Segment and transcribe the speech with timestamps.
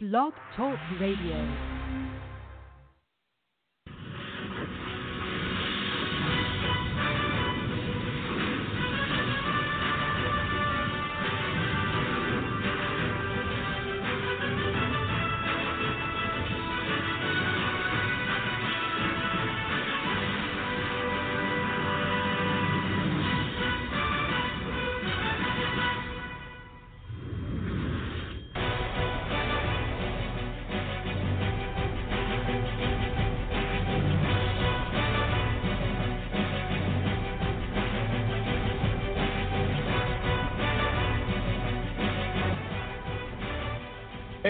[0.00, 1.77] Blog Talk Radio.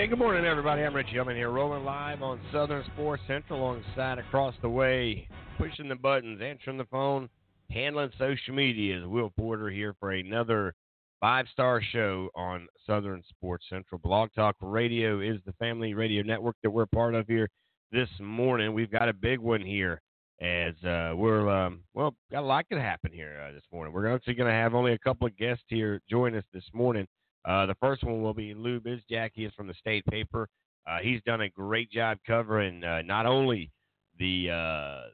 [0.08, 0.80] Good morning, everybody.
[0.80, 1.20] I'm Richie.
[1.20, 6.40] I'm here rolling live on Southern Sports Central alongside across the way, pushing the buttons,
[6.40, 7.28] answering the phone,
[7.70, 9.06] handling social media.
[9.06, 10.74] Will Porter here for another
[11.20, 13.98] five star show on Southern Sports Central.
[13.98, 17.50] Blog Talk Radio is the family radio network that we're part of here
[17.92, 18.72] this morning.
[18.72, 20.00] We've got a big one here
[20.40, 23.92] as uh, we're, um, well, got a lot to happen here uh, this morning.
[23.92, 27.06] We're actually going to have only a couple of guests here join us this morning.
[27.44, 29.30] Uh, the first one will be Lou Bezjak.
[29.34, 30.48] He is from the State Paper.
[30.86, 33.70] Uh, he's done a great job covering uh, not only
[34.18, 35.08] the uh,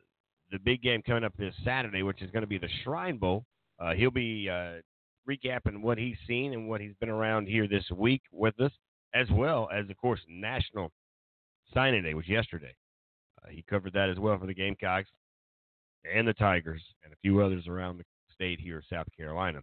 [0.51, 3.45] the big game coming up this Saturday, which is going to be the Shrine Bowl.
[3.81, 4.49] Uh, he'll be
[5.29, 8.71] recapping what he's seen and what he's been around here this week with us,
[9.15, 10.93] as well as, of course, National
[11.73, 12.75] Signing Day, which yesterday.
[13.51, 15.09] he covered that as well for the Gamecocks
[16.13, 19.61] and the Tigers and a few others around the state here, in South Carolina.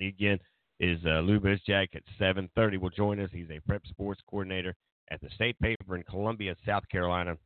[0.00, 0.38] Again,
[0.82, 2.78] is uh, Lou Bezjak at 7:30.
[2.78, 3.30] Will join us.
[3.32, 4.74] He's a prep sports coordinator
[5.10, 7.36] at the State Paper in Columbia, South Carolina,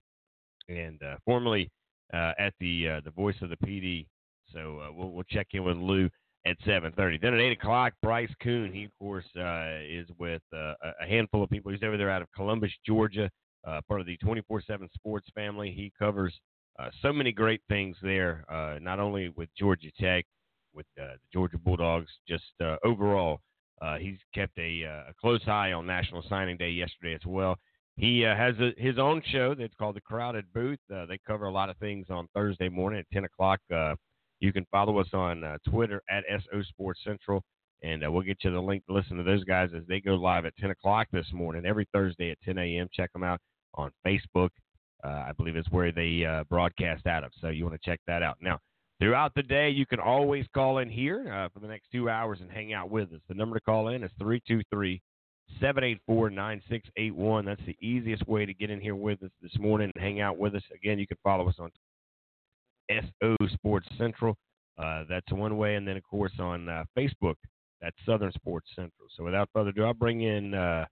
[0.69, 1.71] and uh, formerly
[2.15, 4.07] uh, at the uh, the Voice of the PD.
[4.53, 6.09] So uh, we'll we'll check in with Lou
[6.47, 7.21] at 7:30.
[7.21, 8.73] Then at 8 o'clock, Bryce Koon.
[8.73, 11.71] He of course uh, is with a handful of people.
[11.71, 13.31] He's over there out of Columbus, Georgia,
[13.65, 15.73] part of the 247 Sports family.
[15.73, 16.35] He covers
[17.03, 18.45] so many great things there,
[18.81, 20.25] not only with Georgia Tech
[20.77, 22.11] with uh, the Georgia Bulldogs.
[22.29, 23.41] Just uh, overall,
[23.83, 27.57] uh, he's kept a, a, close eye on National Signing Day yesterday as well.
[27.97, 30.79] He has a, his own show that's called The Crowded Booth.
[30.89, 33.59] they cover a lot of things on Thursday morning at 10 o'clock.
[34.41, 37.43] you can follow us on Twitter at SO Sports Central
[37.83, 40.15] and uh, we'll get you the link to listen to those guys as they go
[40.15, 42.89] live at 10 o'clock this morning every Thursday at 10 a.m.
[42.93, 43.41] Check them out
[43.75, 44.49] on Facebook.
[45.05, 47.33] Uh, I believe it's where they uh, broadcast out of.
[47.41, 48.39] So you want to check that out.
[48.41, 48.59] Now,
[48.99, 52.39] Throughout the day, you can always call in here uh, for the next two hours
[52.41, 53.21] and hang out with us.
[53.29, 55.03] The number to call in is 323
[55.61, 57.45] 784 9681.
[57.45, 60.39] That's the easiest way to get in here with us this morning and hang out
[60.39, 60.63] with us.
[60.75, 61.71] Again, you can follow us on
[62.91, 64.35] SO Sports Central.
[64.79, 65.75] Uh, that's one way.
[65.75, 67.37] And then, of course, on uh, Facebook,
[67.83, 69.09] that's Southern Sports Central.
[69.15, 70.87] So without further ado, I'll bring in uh,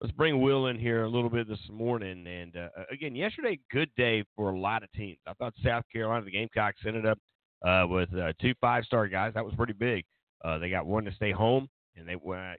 [0.00, 2.26] let's bring Will in here a little bit this morning.
[2.26, 5.18] And uh, again, yesterday, good day for a lot of teams.
[5.26, 7.18] I thought South Carolina, the Gamecocks, ended up
[7.66, 9.32] uh, with uh, two five-star guys.
[9.34, 10.04] That was pretty big.
[10.44, 12.16] Uh, they got one to stay home, and they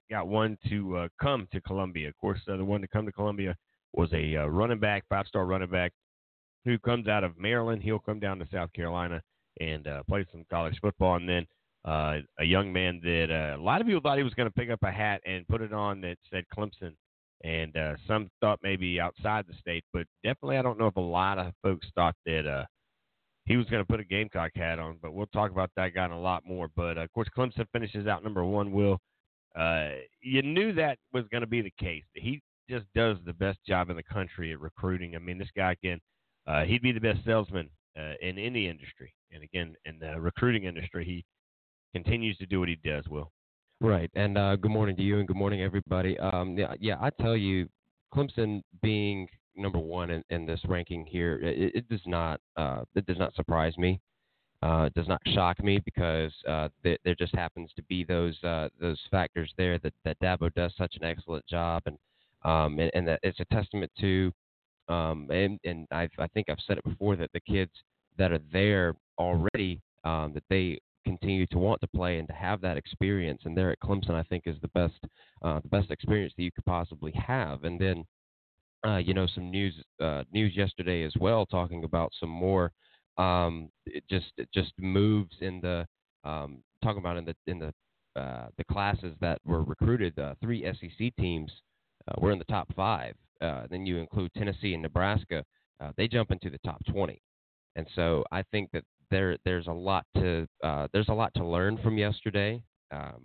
[0.10, 2.10] got one to uh, come to Columbia.
[2.10, 3.56] Of course, uh, the one to come to Columbia
[3.94, 5.94] was a running back, five-star running back,
[6.66, 7.84] who comes out of Maryland.
[7.84, 9.22] He'll come down to South Carolina
[9.60, 11.46] and play some college football, and then.
[11.86, 14.54] Uh, a young man that uh, a lot of people thought he was going to
[14.54, 16.92] pick up a hat and put it on that said Clemson
[17.44, 21.02] and uh, some thought maybe outside the state, but definitely I don't know if a
[21.02, 22.66] lot of folks thought that uh,
[23.46, 24.98] he was going to put a Gamecock hat on.
[25.02, 26.70] But we'll talk about that guy in a lot more.
[26.76, 28.72] But uh, of course, Clemson finishes out number one.
[28.72, 29.00] Will
[29.58, 29.90] uh,
[30.22, 32.04] you knew that was going to be the case?
[32.14, 35.16] He just does the best job in the country at recruiting.
[35.16, 36.00] I mean, this guy can
[36.48, 40.66] uh, he'd be the best salesman uh, in any industry, and again in the recruiting
[40.66, 41.26] industry, he
[41.94, 43.08] continues to do what he does.
[43.08, 43.32] Will.
[43.80, 46.18] Right, and uh, good morning to you, and good morning everybody.
[46.18, 47.70] Um, yeah, yeah, I tell you,
[48.12, 53.06] Clemson being number one in, in this ranking here, it, it does not uh, it
[53.06, 54.02] does not surprise me.
[54.64, 58.36] Uh, it does not shock me because uh, th- there just happens to be those
[58.44, 62.00] uh, those factors there that, that Dabo does such an excellent job, and
[62.46, 64.32] um, and, and that it's a testament to,
[64.90, 67.74] um, and and I've, I think I've said it before that the kids
[68.18, 72.60] that are there already um, that they continue to want to play and to have
[72.62, 73.42] that experience.
[73.46, 75.00] And there at Clemson, I think is the best
[75.42, 77.64] uh, the best experience that you could possibly have.
[77.64, 78.04] And then,
[78.86, 82.72] uh, you know, some news uh, news yesterday as well, talking about some more
[83.18, 83.70] um,
[84.10, 85.88] just it just moves in the
[86.24, 87.74] um, talking about in the in the
[88.20, 90.18] uh, the classes that were recruited.
[90.20, 91.52] Uh, three SEC teams
[92.08, 93.16] uh, were in the top five.
[93.70, 95.44] then you include Tennessee and Nebraska.
[95.96, 97.22] they jump into the top 20.
[97.78, 101.46] And so I think that there there's a lot to uh, there's a lot to
[101.46, 102.62] learn from yesterday.
[102.92, 103.24] Um,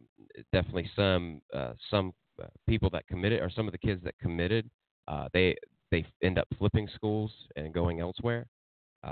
[0.52, 2.12] definitely some uh, some
[2.43, 4.69] uh, people that committed or some of the kids that committed
[5.08, 5.56] uh, they
[5.90, 8.46] they end up flipping schools and going elsewhere.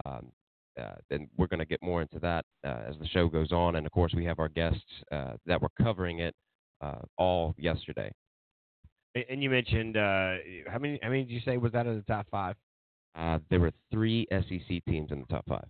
[0.05, 0.32] Um,
[0.81, 3.76] uh, and we're going to get more into that uh, as the show goes on.
[3.76, 4.81] And of course, we have our guests
[5.12, 6.34] uh, that were covering it
[6.81, 8.11] uh, all yesterday.
[9.28, 10.34] And you mentioned uh,
[10.69, 10.99] how many?
[11.02, 12.55] How many did you say was that in the top five?
[13.19, 15.66] Uh, there were three SEC teams in the top five.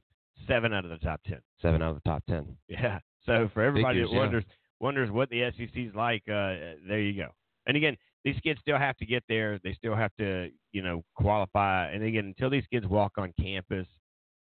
[0.46, 1.40] Seven out of the top ten.
[1.60, 2.56] Seven out of the top ten.
[2.68, 2.98] Yeah.
[3.26, 4.20] So for everybody Figures, that yeah.
[4.20, 4.44] wonders
[4.80, 7.28] wonders what the SEC's like, uh, there you go.
[7.66, 9.58] And again, these kids still have to get there.
[9.62, 11.90] They still have to, you know, qualify.
[11.90, 13.86] And again, until these kids walk on campus,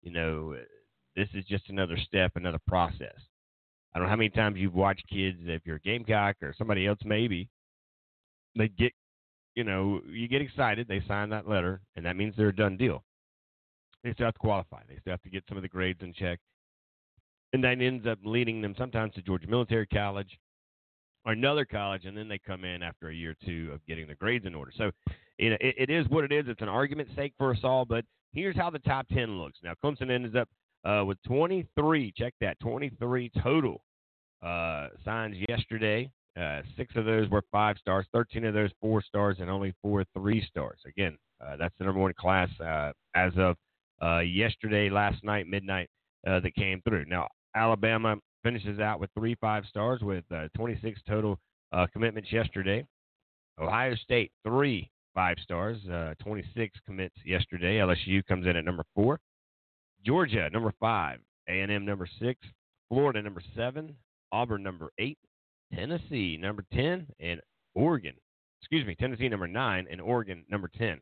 [0.02, 0.56] you know,
[1.16, 3.16] this is just another step, another process.
[3.92, 6.86] I don't know how many times you've watched kids, if you're a Gamecock or somebody
[6.86, 7.48] else, maybe
[8.56, 8.92] they get,
[9.54, 10.86] you know, you get excited.
[10.86, 13.02] They sign that letter, and that means they're a done deal.
[14.04, 14.82] They still have to qualify.
[14.88, 16.38] They still have to get some of the grades in check,
[17.52, 20.38] and that ends up leading them sometimes to Georgia Military College
[21.24, 24.06] or another college, and then they come in after a year or two of getting
[24.06, 24.72] their grades in order.
[24.76, 24.90] So,
[25.38, 26.44] you know, it, it is what it is.
[26.48, 29.58] It's an argument's sake for us all, but here's how the top 10 looks.
[29.62, 30.48] Now, Clemson ends up
[30.84, 32.12] uh, with 23.
[32.16, 33.82] Check that, 23 total
[34.42, 36.10] uh, signs yesterday.
[36.40, 40.04] Uh, six of those were five stars, 13 of those four stars, and only four
[40.14, 40.78] three stars.
[40.86, 43.56] Again, uh, that's the number one class uh, as of
[44.02, 45.88] uh, yesterday, last night, midnight,
[46.26, 47.04] uh, that came through.
[47.06, 51.38] Now, Alabama finishes out with three five stars with uh, 26 total
[51.72, 52.84] uh, commitments yesterday.
[53.60, 57.78] Ohio State, three five stars, uh, 26 commits yesterday.
[57.78, 59.18] LSU comes in at number four.
[60.06, 61.18] Georgia, number five.
[61.48, 62.38] A&M, number six.
[62.88, 63.96] Florida, number seven.
[64.30, 65.18] Auburn, number eight.
[65.74, 67.06] Tennessee, number 10.
[67.18, 67.40] And
[67.74, 68.14] Oregon,
[68.60, 69.86] excuse me, Tennessee, number nine.
[69.90, 71.00] And Oregon, number 10.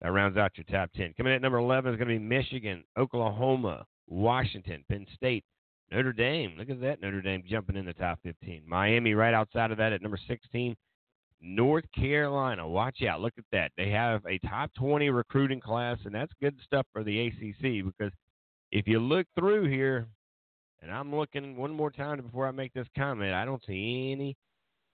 [0.00, 1.14] That rounds out your top 10.
[1.16, 5.44] Coming in at number 11 is going to be Michigan, Oklahoma, Washington, Penn State,
[5.90, 6.54] Notre Dame.
[6.58, 7.02] Look at that.
[7.02, 8.62] Notre Dame jumping in the top 15.
[8.66, 10.74] Miami right outside of that at number 16.
[11.42, 12.66] North Carolina.
[12.66, 13.20] Watch out.
[13.20, 13.72] Look at that.
[13.76, 18.12] They have a top 20 recruiting class, and that's good stuff for the ACC because
[18.72, 20.06] if you look through here,
[20.82, 24.36] and I'm looking one more time before I make this comment, I don't see any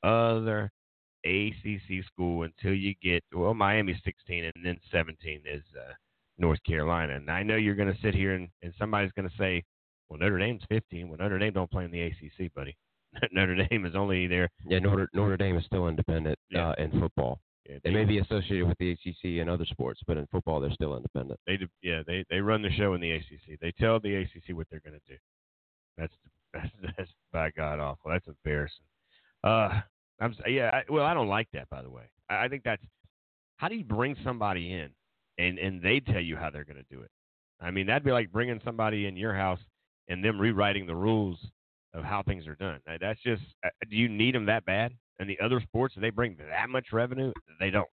[0.03, 0.71] other
[1.27, 5.93] ACC school until you get, well, Miami's 16, and then 17 is uh,
[6.39, 7.15] North Carolina.
[7.17, 9.65] And I know you're going to sit here and, and somebody's going to say,
[10.09, 11.09] well, Notre Dame's 15.
[11.09, 12.77] Well, Notre Dame don't play in the ACC, buddy.
[13.33, 14.49] Notre Dame is only there.
[14.69, 16.69] Yeah, Notre Notre Dame is still independent Yeah.
[16.71, 17.41] uh, in football.
[17.69, 20.71] Yeah, They may be associated with the ACC in other sports, but in football they're
[20.71, 21.41] still independent.
[21.49, 23.59] They do, yeah, they they run the show in the ACC.
[23.61, 25.19] They tell the ACC what they're going to do.
[25.99, 26.13] That's
[26.53, 28.13] that's that's by God awful.
[28.13, 28.85] That's embarrassing.
[29.43, 29.81] Uh,
[30.21, 30.71] I'm yeah.
[30.73, 31.69] I, well, I don't like that.
[31.69, 32.83] By the way, I, I think that's
[33.57, 34.91] how do you bring somebody in
[35.39, 37.11] and and they tell you how they're going to do it.
[37.61, 39.61] I mean, that'd be like bringing somebody in your house
[40.09, 41.39] and them rewriting the rules
[41.95, 42.81] of how things are done.
[43.01, 43.43] That's just.
[43.65, 44.93] Uh, do you need them that bad?
[45.19, 47.33] And the other sports, they bring that much revenue?
[47.59, 47.89] They don't.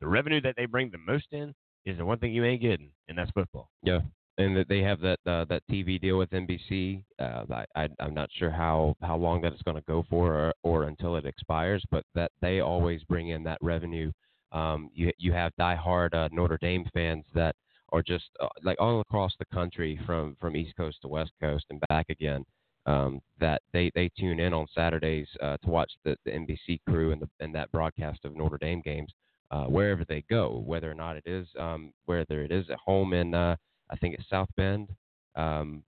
[0.00, 1.54] The revenue that they bring the most in
[1.86, 3.70] is the one thing you ain't getting, and that's football.
[3.82, 4.00] Yeah,
[4.38, 7.02] and that they have that uh, that TV deal with NBC.
[7.18, 10.34] Uh, I, I I'm not sure how how long that is going to go for,
[10.34, 11.82] or, or until it expires.
[11.90, 14.12] But that they always bring in that revenue.
[14.52, 17.54] Um, you you have diehard uh, Notre Dame fans that
[17.92, 21.64] are just uh, like all across the country, from from East Coast to West Coast
[21.70, 22.44] and back again.
[22.84, 27.10] Um, that they, they tune in on Saturdays uh, to watch the, the NBC crew
[27.10, 29.12] and the and that broadcast of Notre Dame games
[29.50, 33.12] uh, wherever they go, whether or not it is um, whether it is at home
[33.12, 33.56] in uh,
[33.90, 34.88] I think it's South Bend,
[35.34, 35.82] um,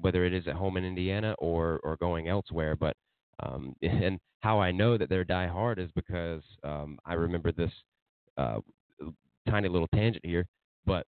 [0.00, 2.76] whether it is at home in Indiana or or going elsewhere.
[2.76, 2.96] But
[3.42, 7.72] um, and how I know that they're diehard is because um, I remember this
[8.36, 8.60] uh,
[9.48, 10.46] tiny little tangent here,
[10.86, 11.06] but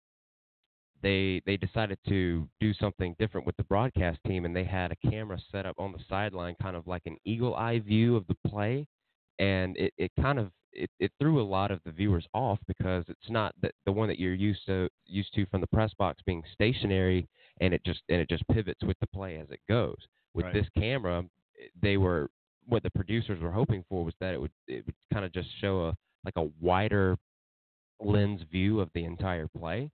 [1.03, 5.11] they they decided to do something different with the broadcast team, and they had a
[5.11, 8.37] camera set up on the sideline, kind of like an eagle eye view of the
[8.47, 8.87] play,
[9.41, 13.05] and it, it kind of it, it threw a lot of the viewers off because
[13.09, 16.23] it's not the, the one that you're used to used to from the press box
[16.27, 17.29] being stationary
[17.61, 19.99] and it just and it just pivots with the play as it goes.
[20.35, 20.55] With Right.
[20.55, 21.25] this camera,
[21.83, 22.31] they were
[22.67, 25.49] what the producers were hoping for was that it would it would kind of just
[25.61, 27.17] show a like a wider
[28.01, 29.91] lens view of the entire play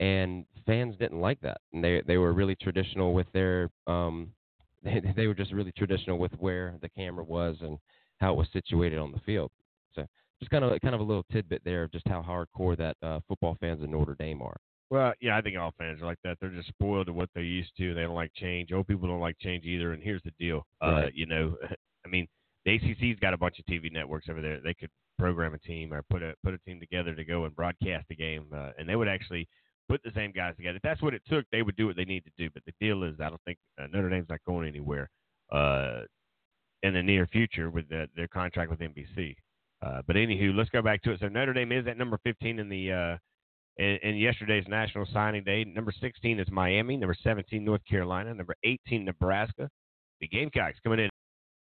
[0.00, 4.32] and fans didn't like that and they they were really traditional with their um
[4.84, 7.78] they, they were just really traditional with where the camera was and
[8.20, 9.50] how it was situated on the field
[9.94, 10.06] so
[10.40, 13.20] just kind of kind of a little tidbit there of just how hardcore that uh,
[13.28, 14.56] football fans in Notre Dame are
[14.90, 16.38] Well, yeah, I think all fans are like that.
[16.40, 17.94] They're just spoiled to what they're used to.
[17.94, 18.72] They don't like change.
[18.72, 19.92] Old people don't like change either.
[19.92, 20.66] And here's the deal.
[20.80, 21.56] Uh, you know,
[22.06, 22.26] I mean,
[22.64, 24.60] the ACC's got a bunch of TV networks over there.
[24.60, 27.54] They could program a team or put a put a team together to go and
[27.54, 29.46] broadcast a game, uh, and they would actually
[29.88, 30.76] put the same guys together.
[30.76, 32.48] If that's what it took, they would do what they need to do.
[32.52, 35.10] But the deal is, I don't think uh, Notre Dame's not going anywhere
[35.52, 36.02] uh,
[36.82, 39.34] in the near future with the, their contract with NBC.
[39.82, 41.20] Uh, but anywho, let's go back to it.
[41.20, 43.16] So Notre Dame is at number 15 in the uh,
[43.82, 45.64] in, in, yesterday's National Signing Day.
[45.64, 46.96] Number 16 is Miami.
[46.96, 48.34] Number 17 North Carolina.
[48.34, 49.70] Number 18 Nebraska.
[50.20, 51.10] The Gamecocks coming in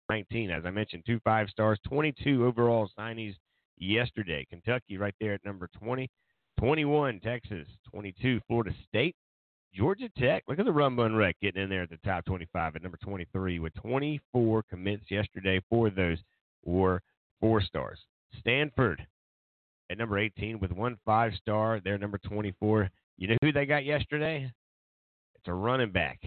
[0.08, 3.34] 19, as I mentioned, two five stars, 22 overall signees
[3.76, 4.46] yesterday.
[4.48, 6.08] Kentucky right there at number 20.
[6.58, 7.66] 21 Texas.
[7.90, 9.14] 22 Florida State.
[9.76, 12.82] Georgia Tech, look at the Ramblin' Wreck getting in there at the top 25 at
[12.82, 15.60] number 23 with 24 commits yesterday.
[15.68, 16.18] Four of those
[16.64, 17.02] were
[17.40, 17.98] four stars.
[18.40, 19.06] Stanford
[19.90, 21.80] at number 18 with one five star.
[21.84, 22.88] They're number 24.
[23.18, 24.50] You know who they got yesterday?
[25.34, 26.20] It's a running back.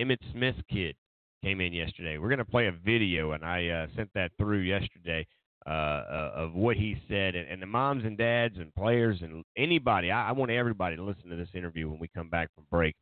[0.00, 0.96] Emmitt Smith kid
[1.44, 2.18] came in yesterday.
[2.18, 5.24] We're going to play a video, and I uh, sent that through yesterday
[5.66, 9.42] uh, uh, of what he said, and, and, the moms and dads and players and
[9.56, 10.12] anybody.
[10.12, 12.94] I, I, want everybody to listen to this interview when we come back from break.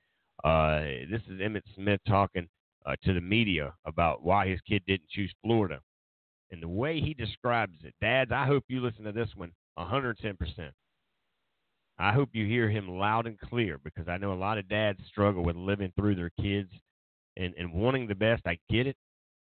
[0.42, 0.80] Uh,
[1.11, 2.49] this is Emmitt Smith talking
[2.87, 5.78] uh, to the media about why his kid didn't choose Florida,
[6.52, 7.92] and the way he describes it.
[8.00, 10.73] Dads, I hope you listen to this one 110 percent.
[11.99, 15.00] I hope you hear him loud and clear because I know a lot of dads
[15.06, 16.71] struggle with living through their kids
[17.37, 18.42] and, and wanting the best.
[18.47, 18.97] I get it,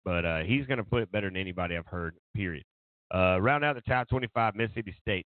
[0.06, 2.16] but uh, he's going to put it better than anybody I've heard.
[2.36, 2.64] Period.
[3.14, 5.26] Uh, round out the top 25, Mississippi State.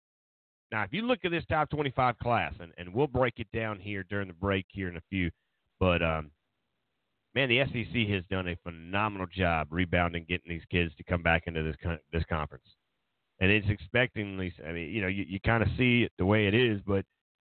[0.71, 3.79] Now, if you look at this top 25 class, and, and we'll break it down
[3.79, 5.31] here during the break here in a few,
[5.79, 6.31] but um,
[7.35, 11.45] man, the SEC has done a phenomenal job rebounding, getting these kids to come back
[11.47, 12.65] into this con- this conference,
[13.41, 14.53] and it's expecting these.
[14.67, 17.05] I mean, you know, you, you kind of see it the way it is, but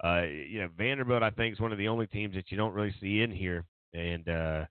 [0.03, 2.73] uh, you know, Vanderbilt, I think, is one of the only teams that you don't
[2.73, 4.65] really see in here, and uh,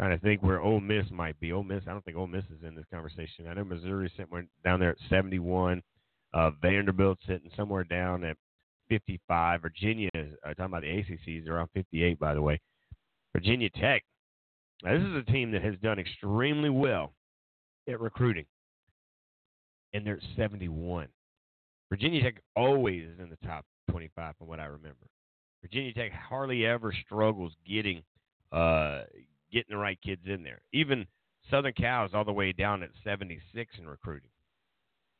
[0.00, 1.52] trying to think where Ole Miss might be.
[1.52, 3.46] Ole Miss, I don't think Ole Miss is in this conversation.
[3.46, 5.82] I know Missouri's sitting down there at 71.
[6.32, 8.38] Uh, Vanderbilt's sitting somewhere down at
[8.88, 9.60] 55.
[9.60, 12.58] Virginia, uh, talking about the ACCs, around 58, by the way.
[13.34, 14.02] Virginia Tech.
[14.82, 17.12] Now, this is a team that has done extremely well
[17.86, 18.46] at recruiting,
[19.92, 21.08] and they're at 71.
[21.90, 25.06] Virginia Tech always is in the top 25, from what I remember.
[25.60, 28.02] Virginia Tech hardly ever struggles getting
[28.50, 29.02] uh,
[29.52, 30.62] getting the right kids in there.
[30.72, 31.06] Even
[31.50, 34.30] Southern Cal is all the way down at 76 in recruiting.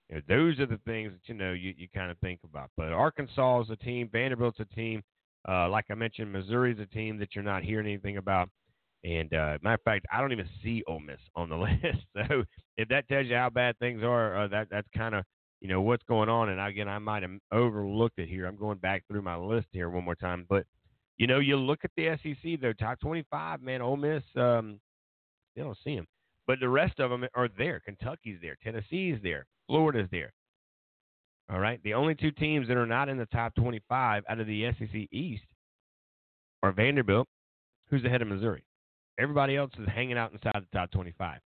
[0.08, 2.70] You know, those are the things that you know you, you kind of think about.
[2.76, 5.02] But Arkansas is a team, Vanderbilt's a team.
[5.48, 8.50] Uh, like I mentioned, Missouri's a team that you're not hearing anything about.
[9.04, 12.04] And uh, matter of fact, I don't even see Ole Miss on the list.
[12.14, 12.44] So
[12.76, 15.24] if that tells you how bad things are, uh, that that's kind of
[15.60, 16.48] you know what's going on.
[16.48, 18.46] And again, I might have overlooked it here.
[18.46, 20.66] I'm going back through my list here one more time, but
[21.20, 24.80] you know, you look at the SEC, their top 25, man, Ole Miss, um,
[25.54, 26.06] you don't see them.
[26.46, 27.78] But the rest of them are there.
[27.78, 28.56] Kentucky's there.
[28.64, 29.44] Tennessee's there.
[29.66, 30.32] Florida's there.
[31.52, 31.78] All right.
[31.84, 35.08] The only two teams that are not in the top 25 out of the SEC
[35.12, 35.42] East
[36.62, 37.28] are Vanderbilt,
[37.90, 38.64] who's ahead of Missouri.
[39.18, 41.38] Everybody else is hanging out inside the top 25.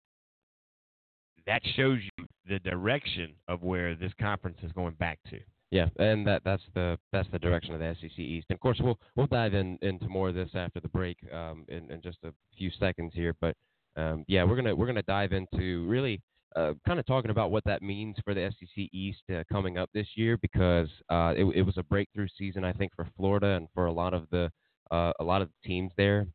[1.49, 5.41] That shows you the direction of where this conference is going back to.
[5.75, 8.47] Yeah, and that that's the that's the direction of the SEC East.
[8.49, 11.65] And of course, we'll we'll dive in into more of this after the break um,
[11.67, 13.35] in, in just a few seconds here.
[13.41, 13.57] But
[13.97, 16.23] um, yeah, we're gonna we're gonna dive into really
[16.55, 19.91] uh, kind of talking about what that means for the SEC East uh, coming up
[19.93, 23.67] this year because uh, it, it, was a breakthrough season I think for Florida and
[23.75, 24.53] for a lot of the
[24.93, 26.29] uh, a lot of the teams there.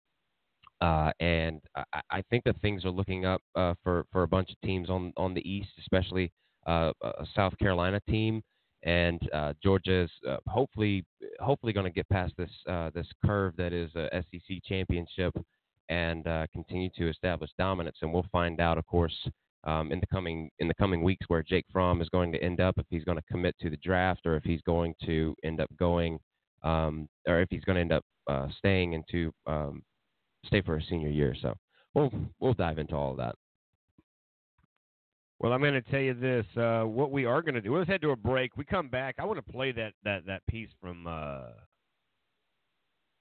[0.81, 4.49] Uh, and I, I, think that things are looking up uh, for for a bunch
[4.49, 6.29] of teams on on the East, especially
[6.67, 6.91] a
[7.33, 8.43] South Carolina team
[8.83, 11.05] and uh, Georgia is uh, hopefully
[11.39, 15.33] hopefully going to get past this uh, this curve that is a SEC championship
[15.89, 17.97] and uh, continue to establish dominance.
[18.01, 19.15] And we'll find out, of course,
[19.65, 22.61] um, in the coming in the coming weeks where Jake Fromm is going to end
[22.61, 25.59] up, if he's going to commit to the draft, or if he's going to end
[25.59, 26.19] up going,
[26.63, 29.83] um, or if he's going to end up uh, staying into um,
[30.45, 31.35] stay for a senior year.
[31.41, 31.53] So
[31.93, 33.35] we'll we'll dive into all of that.
[35.39, 36.45] Well, I'm going to tell you this.
[36.57, 37.77] Uh, what we are going to do.
[37.77, 38.57] Let's head to a break.
[38.57, 39.15] We come back.
[39.19, 41.51] I want to play that that that piece from uh,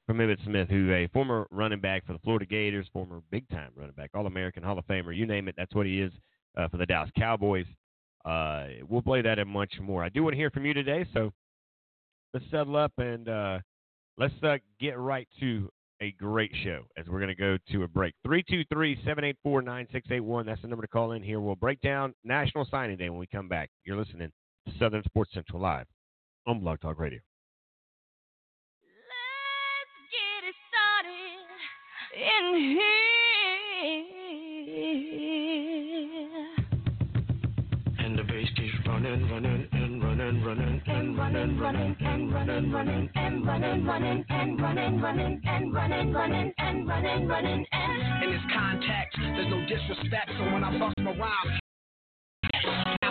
[0.07, 3.71] from Emmitt Smith, who a former running back for the Florida Gators, former big time
[3.77, 5.55] running back, All American, Hall of Famer, you name it.
[5.57, 6.13] That's what he is
[6.57, 7.67] uh, for the Dallas Cowboys.
[8.25, 10.03] Uh, we'll play that and much more.
[10.03, 11.33] I do want to hear from you today, so
[12.35, 13.59] let's settle up and uh,
[14.17, 15.71] let's uh, get right to
[16.01, 18.15] a great show as we're going to go to a break.
[18.25, 20.47] 323 784 9681.
[20.47, 21.41] That's the number to call in here.
[21.41, 23.71] We'll break down National Signing Day when we come back.
[23.85, 24.31] You're listening
[24.67, 25.87] to Southern Sports Central Live
[26.47, 27.21] on Blog Talk Radio.
[29.09, 31.49] Let's get it started
[32.15, 32.85] in here.
[38.05, 38.49] And the bass
[38.89, 39.69] running, running
[40.19, 45.75] running, running, and running, running, and running, running, and running, running, and running, running, and
[45.75, 50.31] running, running, and running, running, and in this context, there's no disrespect.
[50.39, 51.61] So when I bust my rhyme.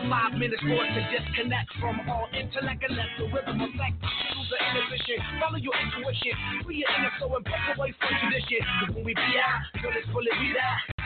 [0.09, 4.01] five minutes more to disconnect from all intellect and let the rhythm affect.
[4.01, 6.33] Lose the inhibition, follow your intuition,
[6.65, 8.65] free your inner soul and break away from tradition.
[8.81, 9.61] Cause when we be out,
[9.95, 10.96] it's fully beat out.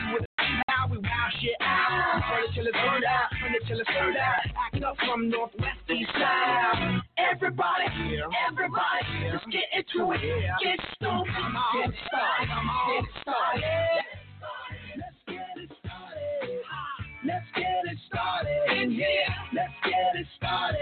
[1.02, 1.08] We
[1.40, 2.22] shit out.
[2.30, 4.46] Burn it till it's burned out, burn it till it's turned out.
[4.54, 7.00] Act up from northwest east side.
[7.18, 7.90] Everybody,
[8.46, 10.20] everybody, let's get into it.
[10.62, 12.48] Get stoked, get it started,
[12.86, 13.62] get it started.
[14.94, 16.62] Let's get it started.
[17.26, 19.34] Let's get it started in here.
[19.54, 20.78] Let's get it started.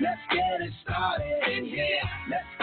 [0.00, 2.08] Let's get it started in here.
[2.30, 2.59] Let's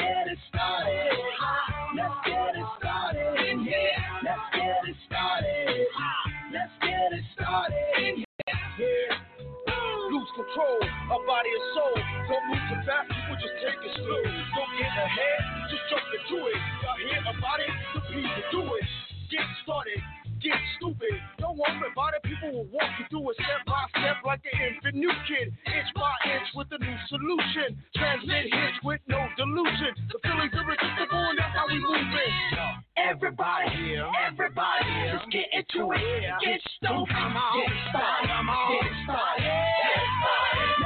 [11.27, 11.95] body and soul.
[12.31, 14.23] Don't move too fast, people just take it slow.
[14.23, 16.59] Don't get ahead, just jump into it.
[16.79, 17.71] Y'all hear about it?
[17.93, 18.87] The people do it.
[19.27, 19.99] Get started,
[20.39, 21.19] get stupid.
[21.43, 24.55] Don't worry about it, people will walk you through it step by step like an
[24.55, 25.51] infant new kid.
[25.67, 27.75] Inch by inch with a new solution.
[27.91, 29.99] Transmit hits with no delusion.
[30.07, 32.31] The feeling's irresistible and that's how we move it.
[32.95, 36.23] Everybody, everybody, let's get into it.
[36.39, 39.43] Get stoked, get started, get started.
[39.43, 40.76] Get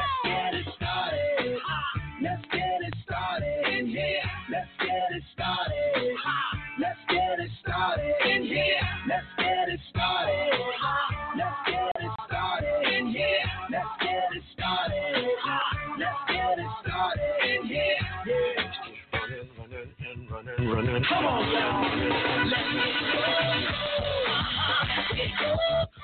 [4.51, 6.17] Let's get it started.
[6.77, 8.83] Let's get it started in here.
[9.07, 10.51] Let's get it started.
[11.37, 13.47] Let's get it started in here.
[13.71, 15.27] Let's get it started.
[15.97, 17.95] Let's get it started in here.
[19.13, 21.03] Running, running, and running, running.
[21.07, 21.87] Come on, y'all.
[22.51, 22.67] Let's
[25.15, 26.00] get Let's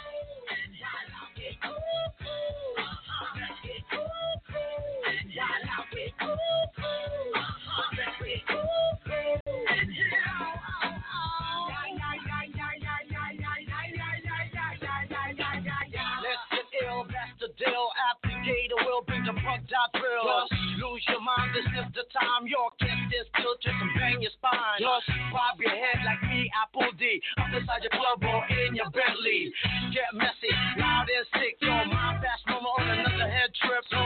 [18.48, 19.92] Applicator will bring the front dot.
[19.92, 22.48] Just lose your mind, this is the time.
[22.48, 24.80] Your can't stand still, just bang your spine.
[24.80, 27.20] Just bob your head like me, Apple D.
[27.44, 29.52] Up inside your club or in your Bentley.
[29.92, 30.48] Get messy,
[30.80, 31.60] loud and sick.
[31.60, 33.84] Your mind fast moment on another head trip.
[33.92, 34.00] So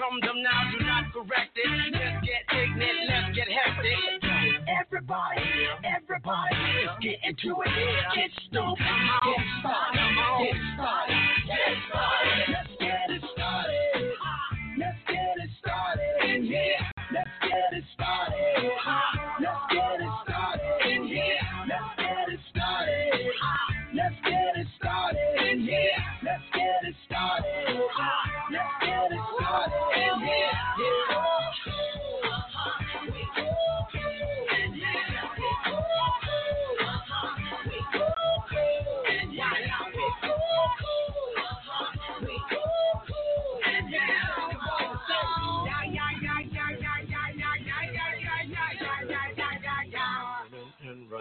[0.00, 1.68] come them now, do not correct it.
[1.92, 4.24] Let's get ignorant, let's get hectic.
[4.72, 7.76] Everybody, everybody, let's get into it.
[8.16, 10.00] Get stoked, get started,
[10.40, 12.48] get started, get started.
[12.48, 12.81] Get started.
[15.64, 17.02] Let's get it started.
[17.12, 18.72] Let's get it started.
[19.40, 21.12] Let's get it started.
[21.68, 23.22] Let's get it started.
[23.94, 25.58] Let's get it started.
[26.24, 27.80] Let's get it started.
[28.50, 30.81] Let's get it started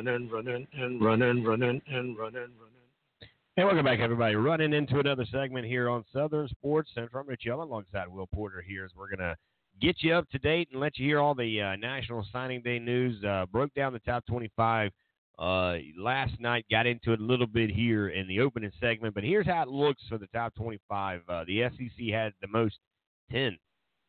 [0.05, 3.29] running, running, and running, running, and running, running.
[3.55, 4.35] Hey, welcome back, everybody.
[4.35, 7.21] Running into another segment here on Southern Sports Central.
[7.21, 9.35] I'm Rich Yellen alongside Will Porter here as we're going to
[9.79, 12.79] get you up to date and let you hear all the uh, National Signing Day
[12.79, 13.23] news.
[13.23, 14.89] Uh, broke down the top 25
[15.37, 19.23] uh, last night, got into it a little bit here in the opening segment, but
[19.23, 21.21] here's how it looks for the top 25.
[21.29, 22.79] Uh, the SEC had the most
[23.31, 23.55] 10,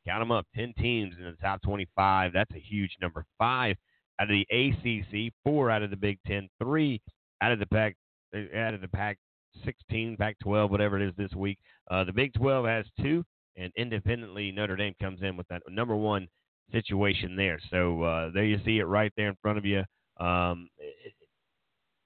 [0.06, 2.32] count them up, 10 teams in the top 25.
[2.32, 3.26] That's a huge number.
[3.36, 3.76] Five
[4.22, 7.00] out of the ACC, four out of the Big Ten, three
[7.40, 7.96] out of the Pac,
[8.34, 9.18] uh, out of the Pac
[9.64, 11.58] 16, Pac 12, whatever it is this week.
[11.90, 13.24] Uh, the Big 12 has two,
[13.56, 16.28] and independently Notre Dame comes in with that number one
[16.70, 17.58] situation there.
[17.70, 19.82] So uh, there you see it right there in front of you.
[20.18, 20.68] Um,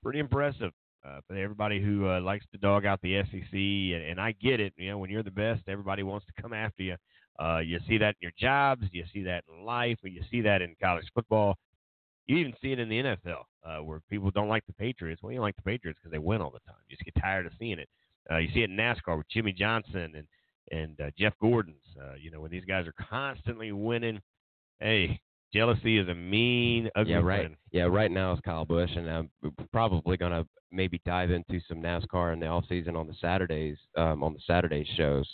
[0.03, 0.73] pretty impressive
[1.07, 4.61] uh, for everybody who uh, likes to dog out the SEC, and, and I get
[4.61, 4.73] it.
[4.77, 6.97] You know, when you're the best, everybody wants to come after you.
[7.39, 10.41] Uh, you see that in your jobs, you see that in life, or you see
[10.41, 11.57] that in college football.
[12.27, 15.23] You even see it in the NFL, uh, where people don't like the Patriots.
[15.23, 16.77] Well, you don't like the Patriots because they win all the time.
[16.89, 17.89] You just get tired of seeing it.
[18.31, 20.27] Uh, you see it in NASCAR with Jimmie Johnson and
[20.73, 21.77] and uh, Jeff Gordon's.
[22.01, 24.21] Uh, you know, when these guys are constantly winning,
[24.81, 25.21] hey,
[25.55, 27.41] jealousy is a mean, ugly Yeah, right.
[27.43, 27.57] friend.
[27.71, 29.31] Yeah, right now is Kyle Busch, and I'm
[29.73, 34.25] probably gonna maybe dive into some NASCAR in the off season on the Saturdays, um,
[34.25, 35.29] on the Saturday shows.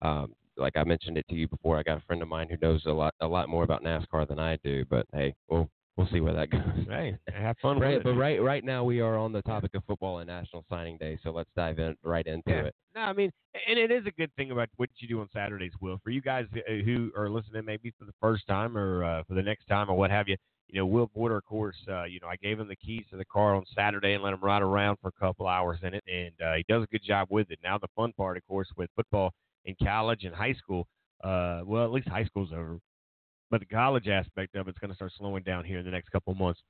[0.00, 2.56] Um, like I mentioned it to you before, I got a friend of mine who
[2.60, 4.84] knows a lot, a lot more about NASCAR than I do.
[4.88, 6.62] But hey, we'll we'll see where that goes.
[6.88, 8.14] Hey, have fun Right, with but it.
[8.14, 11.30] right, right now we are on the topic of football and National Signing Day, so
[11.30, 12.62] let's dive in right into Yeah.
[12.66, 12.74] it.
[12.94, 13.30] No, I mean,
[13.66, 15.98] and it is a good thing about what you do on Saturdays, Will.
[16.02, 19.34] For you guys uh, who are listening, maybe for the first time or uh, for
[19.34, 20.36] the next time or what have you,
[20.68, 23.16] you know, Will Porter, of course, uh, you know, I gave him the keys to
[23.16, 26.04] the car on Saturday and let him ride around for a couple hours in it,
[26.06, 27.58] and uh, he does a good job with it.
[27.62, 29.32] Now, the fun part, of course, with football
[29.64, 30.86] in college and high school.
[31.24, 32.78] Uh, well, at least high school's over,
[33.50, 36.10] but the college aspect of it's going to start slowing down here in the next
[36.10, 36.60] couple of months.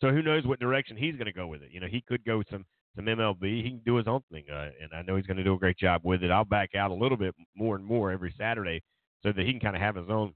[0.00, 1.70] So who knows what direction he's going to go with it?
[1.72, 2.64] You know, he could go some
[2.96, 3.62] some MLB.
[3.62, 5.58] He can do his own thing, uh, and I know he's going to do a
[5.58, 6.30] great job with it.
[6.30, 8.82] I'll back out a little bit more and more every Saturday
[9.22, 10.32] so that he can kind of have his own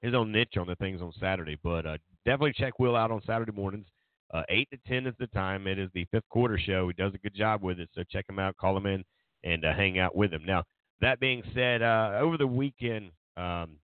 [0.00, 1.58] his own niche on the things on Saturday.
[1.62, 3.86] But uh, definitely check Will out on Saturday mornings.
[4.34, 5.66] Uh, eight to ten is the time.
[5.66, 6.88] It is the fifth quarter show.
[6.88, 9.04] He does a good job with it, so check him out, call him in,
[9.44, 10.42] and uh, hang out with him.
[10.44, 10.64] Now,
[11.00, 13.76] that being said, uh, over the weekend um,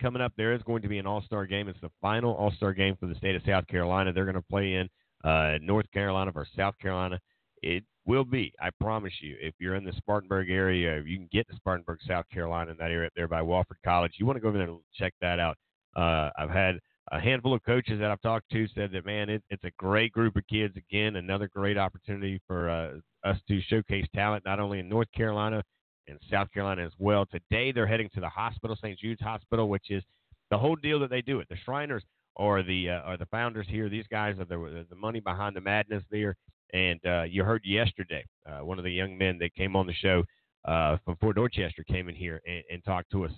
[0.00, 1.68] coming up, there is going to be an All Star game.
[1.68, 4.12] It's the final All Star game for the state of South Carolina.
[4.12, 4.88] They're going to play in
[5.24, 7.18] uh, North Carolina versus South Carolina.
[7.62, 11.48] It will be, I promise you, if you're in the Spartanburg area, you can get
[11.48, 14.12] to Spartanburg, South Carolina, in that area there by Wofford College.
[14.18, 15.56] You want to go over there and check that out.
[15.96, 16.78] Uh, I've had
[17.10, 20.12] a handful of coaches that I've talked to said that man, it, it's a great
[20.12, 20.76] group of kids.
[20.76, 25.62] Again, another great opportunity for uh, us to showcase talent not only in North Carolina
[26.08, 27.26] and South Carolina as well.
[27.26, 28.98] Today they're heading to the hospital, St.
[28.98, 30.02] Jude's Hospital, which is
[30.50, 31.48] the whole deal that they do it.
[31.48, 32.02] The Shriners
[32.36, 33.88] are the uh, are the founders here.
[33.88, 36.36] These guys are the the money behind the madness there.
[36.72, 39.94] And uh, you heard yesterday uh, one of the young men that came on the
[39.94, 40.24] show
[40.66, 43.32] uh, from Fort Dorchester came in here and, and talked to us.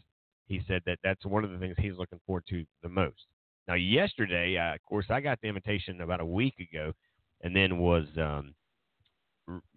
[0.46, 3.26] He said that that's one of the things he's looking forward to the most.
[3.68, 6.92] Now, yesterday, of course, I got the invitation about a week ago,
[7.42, 8.52] and then was um,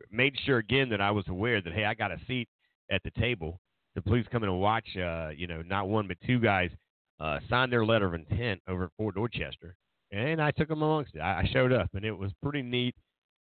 [0.09, 2.47] made sure again that I was aware that hey, I got a seat
[2.91, 3.59] at the table
[3.95, 4.87] to please come in and watch.
[4.95, 6.69] Uh, you know, not one but two guys
[7.19, 9.75] uh, sign their letter of intent over at Fort Dorchester,
[10.11, 11.21] and I took them amongst it.
[11.21, 12.95] I, showed up, and it was pretty neat.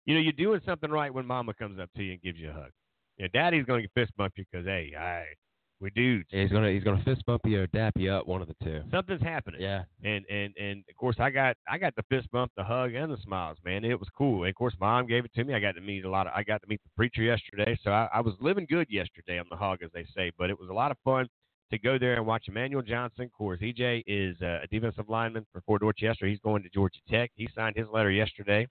[0.07, 2.50] You know, you're doing something right when Mama comes up to you and gives you
[2.50, 2.70] a hug.
[3.16, 5.24] You know, Daddy's going to fist bump you because hey, I
[5.81, 6.29] we dudes.
[6.31, 8.57] Yeah, he's gonna he's gonna fist bump you or dap you up, one of the
[8.62, 8.83] two.
[8.90, 9.61] Something's happening.
[9.61, 9.85] Yeah.
[10.05, 13.12] and and and of course I got I got the fist bump, the hug, and
[13.12, 13.85] the smiles, man.
[13.85, 14.43] It was cool.
[14.43, 15.55] And of course, mom gave it to me.
[15.55, 16.33] I got to meet a lot of.
[16.37, 19.47] I got to meet the preacher yesterday, so I, I was living good yesterday on
[19.51, 20.31] the hog, as they say.
[20.37, 21.27] But it was a lot of fun
[21.71, 23.25] to go there and watch Emmanuel Johnson.
[23.25, 26.27] Of course, EJ is uh, a defensive lineman for Fort Dorchester.
[26.27, 27.31] He's going to Georgia Tech.
[27.35, 28.66] He signed his letter yesterday.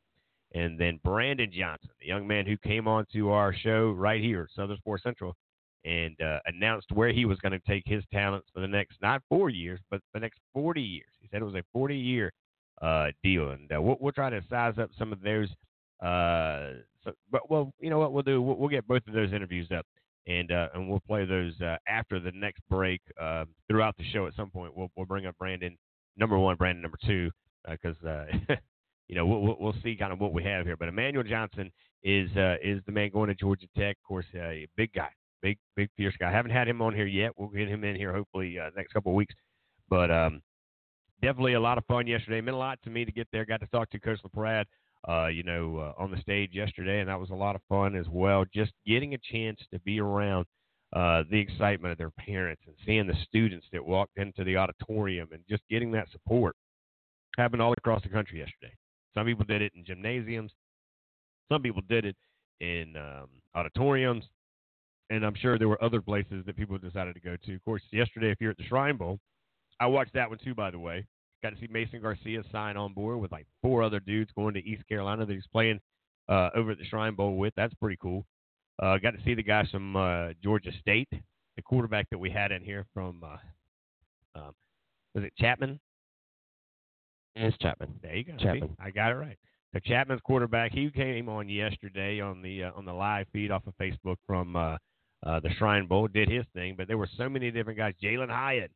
[0.53, 4.47] And then Brandon Johnson, the young man who came on to our show right here,
[4.55, 5.35] Southern Sports Central,
[5.85, 9.21] and uh, announced where he was going to take his talents for the next not
[9.29, 11.07] four years, but the next 40 years.
[11.19, 12.31] He said it was a 40 year
[12.81, 15.49] uh, deal, and uh, we'll, we'll try to size up some of those.
[16.01, 18.41] Uh, so, but well, you know what we'll do?
[18.41, 19.85] We'll, we'll get both of those interviews up,
[20.27, 24.27] and uh, and we'll play those uh, after the next break uh, throughout the show.
[24.27, 25.77] At some point, we'll we'll bring up Brandon
[26.17, 27.31] number one, Brandon number two,
[27.69, 28.25] because uh,
[29.07, 30.77] you know we'll, we'll see kind of what we have here.
[30.77, 31.71] But Emmanuel Johnson
[32.03, 33.97] is uh, is the man going to Georgia Tech.
[33.97, 35.09] Of course, uh, a big guy,
[35.41, 36.29] big big fierce guy.
[36.29, 37.31] I haven't had him on here yet.
[37.37, 39.33] We'll get him in here hopefully uh, next couple of weeks.
[39.89, 40.41] But um,
[41.21, 42.39] definitely a lot of fun yesterday.
[42.39, 43.45] It meant a lot to me to get there.
[43.45, 44.65] Got to talk to Coach LaPrade,
[45.07, 47.95] uh, you know, uh, on the stage yesterday, and that was a lot of fun
[47.95, 48.45] as well.
[48.53, 50.45] Just getting a chance to be around
[50.93, 55.29] uh, the excitement of their parents and seeing the students that walked into the auditorium
[55.31, 56.55] and just getting that support
[57.37, 58.73] happened all across the country yesterday.
[59.15, 60.51] Some people did it in gymnasiums.
[61.51, 62.15] Some people did it
[62.59, 64.25] in um, auditoriums.
[65.09, 67.55] And I'm sure there were other places that people decided to go to.
[67.55, 69.19] Of course, yesterday, if you're at the Shrine Bowl,
[69.79, 71.05] I watched that one too, by the way.
[71.41, 74.59] Got to see Mason Garcia sign on board with like four other dudes going to
[74.59, 75.79] East Carolina that he's playing
[76.27, 77.53] uh, over at the Shrine Bowl with.
[77.55, 78.25] That's pretty cool.
[78.81, 82.51] Uh, got to see the guy from uh, Georgia State, the quarterback that we had
[82.51, 84.53] in here from, uh, um,
[85.15, 85.79] was it Chapman?
[87.35, 87.95] It's Chapman.
[88.01, 88.33] There you go.
[88.37, 88.75] See, Chapman.
[88.79, 89.37] I got it right.
[89.73, 90.71] So Chapman's quarterback.
[90.71, 94.55] He came on yesterday on the uh, on the live feed off of Facebook from
[94.55, 94.77] uh,
[95.25, 96.07] uh, the Shrine Bowl.
[96.07, 97.93] Did his thing, but there were so many different guys.
[98.01, 98.71] Jalen Hyatt.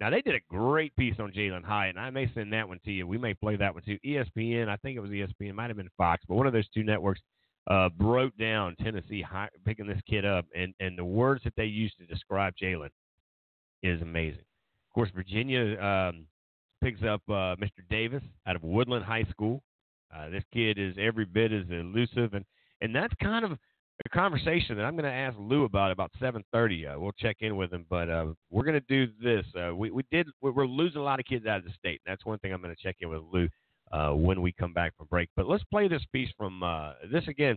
[0.00, 2.78] Now they did a great piece on Jalen Hyatt, and I may send that one
[2.84, 3.06] to you.
[3.06, 3.98] We may play that one too.
[4.06, 4.68] ESPN.
[4.68, 5.54] I think it was ESPN.
[5.54, 7.20] Might have been Fox, but one of those two networks
[7.68, 11.64] uh, broke down Tennessee hi- picking this kid up, and and the words that they
[11.64, 12.90] used to describe Jalen
[13.82, 14.40] is amazing.
[14.40, 16.26] Of course, Virginia um,
[16.82, 17.82] picks up uh, Mr.
[17.90, 19.62] Davis out of Woodland High School.
[20.14, 22.44] Uh, this kid is every bit as elusive, and
[22.80, 23.58] and that's kind of
[24.04, 26.94] a conversation that I'm going to ask Lou about about 7:30.
[26.94, 29.44] Uh, we'll check in with him, but uh, we're going to do this.
[29.54, 32.00] Uh, we we did we're losing a lot of kids out of the state.
[32.06, 33.48] That's one thing I'm going to check in with Lou
[33.92, 35.28] uh, when we come back from break.
[35.36, 37.56] But let's play this piece from uh, this again.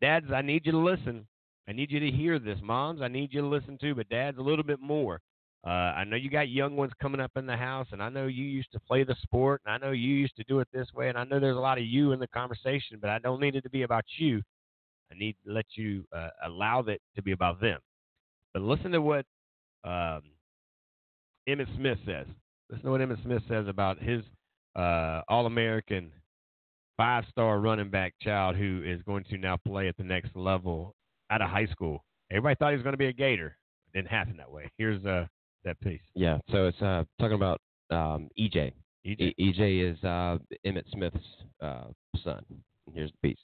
[0.00, 1.26] Dads, I need you to listen.
[1.68, 2.58] I need you to hear this.
[2.62, 3.94] Moms, I need you to listen too.
[3.94, 5.20] But dads, a little bit more.
[5.64, 8.26] Uh, I know you got young ones coming up in the house, and I know
[8.26, 10.88] you used to play the sport, and I know you used to do it this
[10.92, 13.40] way, and I know there's a lot of you in the conversation, but I don't
[13.40, 14.42] need it to be about you.
[15.12, 17.78] I need to let you uh, allow that to be about them.
[18.52, 19.24] But listen to what
[19.84, 20.22] um,
[21.48, 22.26] Emmitt Smith says.
[22.70, 24.22] Listen to what Emmitt Smith says about his
[24.76, 26.12] uh, All American
[26.96, 30.94] five star running back child who is going to now play at the next level
[31.30, 32.04] out of high school.
[32.30, 33.56] Everybody thought he was going to be a Gator.
[33.88, 34.70] It didn't happen that way.
[34.78, 35.26] Here's uh
[35.64, 36.00] that piece.
[36.14, 36.38] Yeah.
[36.50, 38.72] So it's uh, talking about um, EJ.
[39.06, 39.20] EJ.
[39.20, 41.24] E- EJ is uh, Emmitt Smith's
[41.60, 41.84] uh,
[42.24, 42.44] son.
[42.94, 43.38] Here's the piece.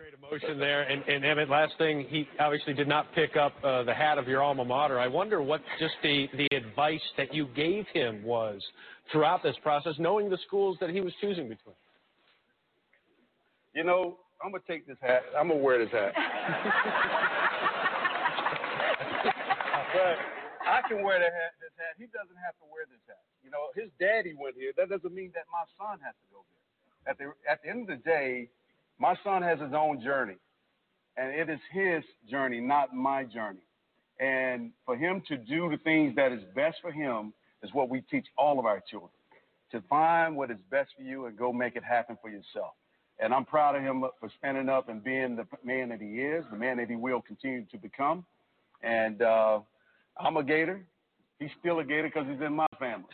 [0.00, 0.82] Great emotion there.
[0.88, 4.26] And, and Emmitt, last thing, he obviously did not pick up uh, the hat of
[4.28, 4.98] your alma mater.
[4.98, 8.62] I wonder what just the, the advice that you gave him was
[9.12, 11.76] throughout this process, knowing the schools that he was choosing between.
[13.74, 15.20] You know, I'm gonna take this hat.
[15.38, 16.14] I'm gonna wear this hat.
[19.92, 20.16] but
[20.64, 21.92] I can wear the hat, this hat.
[21.98, 23.20] He doesn't have to wear this hat.
[23.44, 24.72] You know, his daddy went here.
[24.78, 26.56] That doesn't mean that my son has to go there.
[27.04, 28.48] At the at the end of the day,
[29.00, 30.36] my son has his own journey,
[31.16, 33.64] and it is his journey, not my journey.
[34.20, 37.32] And for him to do the things that is best for him
[37.62, 39.10] is what we teach all of our children.
[39.72, 42.74] To find what is best for you and go make it happen for yourself.
[43.18, 46.44] And I'm proud of him for standing up and being the man that he is,
[46.50, 48.24] the man that he will continue to become.
[48.82, 49.60] And uh,
[50.18, 50.84] I'm a Gator.
[51.40, 53.08] He's still a Gator because he's in my family.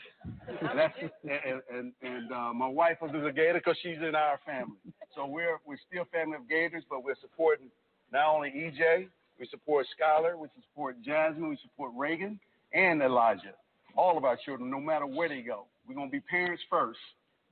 [0.60, 4.40] And that's and and, and uh, my wife is a Gator because she's in our
[4.44, 4.76] family.
[5.14, 7.68] So we're we're still a family of Gators, but we're supporting
[8.12, 9.06] not only EJ,
[9.38, 12.40] we support Skylar, we support Jasmine, we support Reagan
[12.72, 13.54] and Elijah.
[13.96, 16.98] All of our children, no matter where they go, we're gonna be parents first.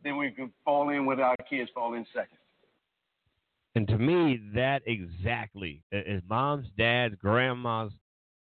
[0.02, 2.38] Then we can fall in with our kids fall in second.
[3.76, 7.92] And to me, that exactly is moms, dads, grandmas,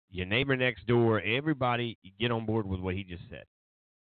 [0.10, 3.44] your neighbor next door, everybody get on board with what he just said.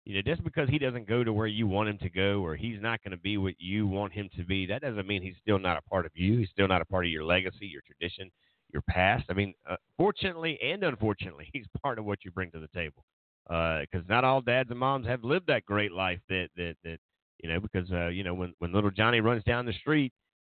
[0.05, 2.55] You know, just because he doesn't go to where you want him to go or
[2.55, 5.35] he's not going to be what you want him to be, that doesn't mean he's
[5.41, 6.39] still not a part of you.
[6.39, 8.31] He's still not a part of your legacy, your tradition,
[8.71, 9.25] your past.
[9.29, 13.03] I mean, uh, fortunately and unfortunately, he's part of what you bring to the table.
[13.47, 16.97] Because uh, not all dads and moms have lived that great life that that that
[17.39, 17.59] you know.
[17.59, 20.13] Because uh, you know, when when little Johnny runs down the street,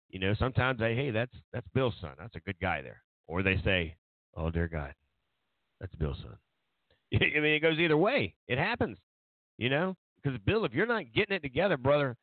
[0.10, 2.12] you know, sometimes they, hey, that's that's Bill's son.
[2.18, 3.02] That's a good guy there.
[3.28, 3.96] Or they say,
[4.38, 4.94] oh dear God,
[5.80, 6.38] that's Bill's son.
[7.14, 8.36] I mean, it goes either way.
[8.48, 8.98] It happens,
[9.58, 9.96] you know.
[10.22, 12.16] Because Bill, if you're not getting it together, brother,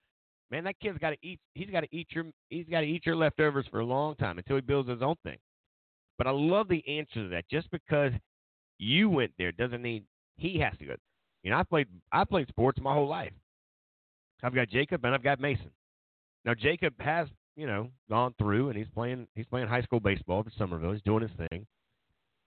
[0.51, 1.39] man, that kid's got to eat.
[1.55, 2.25] He's got to eat your.
[2.51, 5.17] He's got to eat your leftovers for a long time until he builds his own
[5.23, 5.39] thing.
[6.19, 7.49] But I love the answer to that.
[7.49, 8.13] Just because
[8.79, 10.05] you went there doesn't mean
[10.37, 10.95] he has to go.
[11.43, 11.87] You know, I played.
[12.11, 13.33] I played sports my whole life.
[14.43, 15.71] I've got Jacob and I've got Mason.
[16.45, 20.43] Now Jacob has you know, gone through and he's playing he's playing high school baseball
[20.43, 20.93] for Summerville.
[20.93, 21.67] He's doing his thing.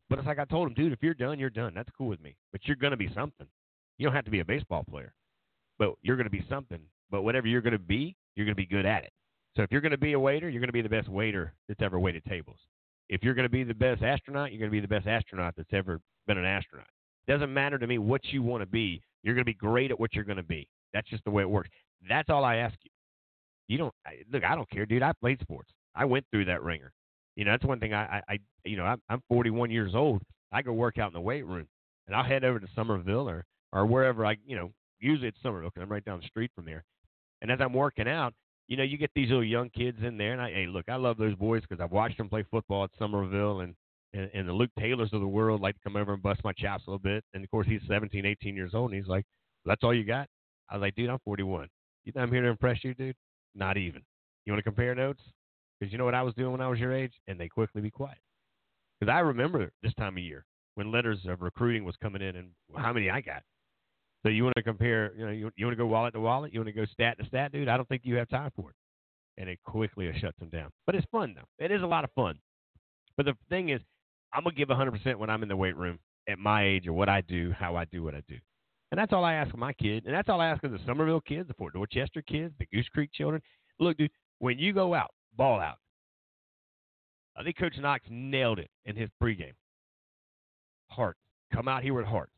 [0.10, 1.74] But it's like I told him, dude, if you're done, you're done.
[1.74, 2.36] That's cool with me.
[2.52, 3.48] But you're gonna be something.
[3.98, 5.14] You don't have to be a baseball player.
[5.80, 6.80] But you're gonna be something.
[7.10, 9.12] But whatever you're gonna be, you're gonna be good at it.
[9.56, 12.00] So if you're gonna be a waiter, you're gonna be the best waiter that's ever
[12.00, 12.58] waited tables.
[13.10, 16.00] If you're gonna be the best astronaut, you're gonna be the best astronaut that's ever
[16.28, 16.88] been an astronaut.
[17.28, 19.02] Doesn't matter to me what you want to be.
[19.24, 20.68] You're gonna be great at what you're gonna be.
[20.94, 21.70] That's just the way it works.
[22.08, 22.92] That's all I ask you.
[23.68, 24.44] You don't I, look.
[24.44, 25.02] I don't care, dude.
[25.02, 25.72] I played sports.
[25.96, 26.92] I went through that ringer.
[27.36, 27.94] You know, that's one thing.
[27.94, 30.22] I, I, I you know, I'm, I'm 41 years old.
[30.52, 31.68] I go work out in the weight room,
[32.08, 35.70] and I'll head over to Summerville or or wherever I, you know, usually it's Summerville
[35.70, 36.84] because I'm right down the street from there.
[37.42, 38.34] And as I'm working out,
[38.68, 40.96] you know, you get these little young kids in there, and I, hey, look, I
[40.96, 43.76] love those boys because I've watched them play football at Summerville, and,
[44.14, 46.54] and and the Luke Taylors of the world like to come over and bust my
[46.54, 47.24] chops a little bit.
[47.34, 49.26] And of course, he's 17, 18 years old, and he's like,
[49.66, 50.28] "That's all you got?"
[50.70, 51.68] I was like, "Dude, I'm 41.
[52.06, 53.16] You think I'm here to impress you, dude?
[53.54, 54.02] Not even.
[54.46, 55.22] You want to compare notes?
[55.80, 57.82] Because you know what I was doing when I was your age, and they quickly
[57.82, 58.18] be quiet.
[59.00, 62.50] Because I remember this time of year when letters of recruiting was coming in, and
[62.76, 63.44] how many I got.
[64.24, 65.14] So you want to compare?
[65.16, 66.54] You know, you, you want to go wallet to wallet?
[66.54, 67.70] You want to go stat to stat, dude?
[67.70, 68.76] I don't think you have time for it.
[69.38, 70.70] And it quickly shuts them down.
[70.86, 71.64] But it's fun though.
[71.64, 72.40] It is a lot of fun.
[73.18, 73.82] But the thing is,
[74.34, 77.10] I'm gonna give 100% when I'm in the weight room at my age or what
[77.10, 78.38] I do, how I do what I do.
[78.92, 80.06] And that's all I ask of my kid.
[80.06, 82.88] And that's all I ask of the Summerville kids, the Fort Dorchester kids, the Goose
[82.90, 83.42] Creek children.
[83.80, 85.78] Look, dude, when you go out, ball out.
[87.38, 89.54] I think Coach Knox nailed it in his pregame.
[90.90, 91.18] Heart.
[91.54, 92.30] Come out here with heart.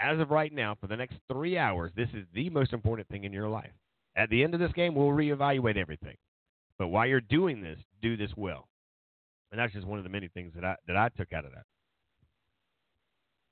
[0.00, 3.24] As of right now, for the next three hours, this is the most important thing
[3.24, 3.70] in your life.
[4.16, 6.16] At the end of this game, we'll reevaluate everything.
[6.78, 8.68] But while you're doing this, do this well.
[9.52, 11.52] And that's just one of the many things that I that I took out of
[11.52, 11.64] that.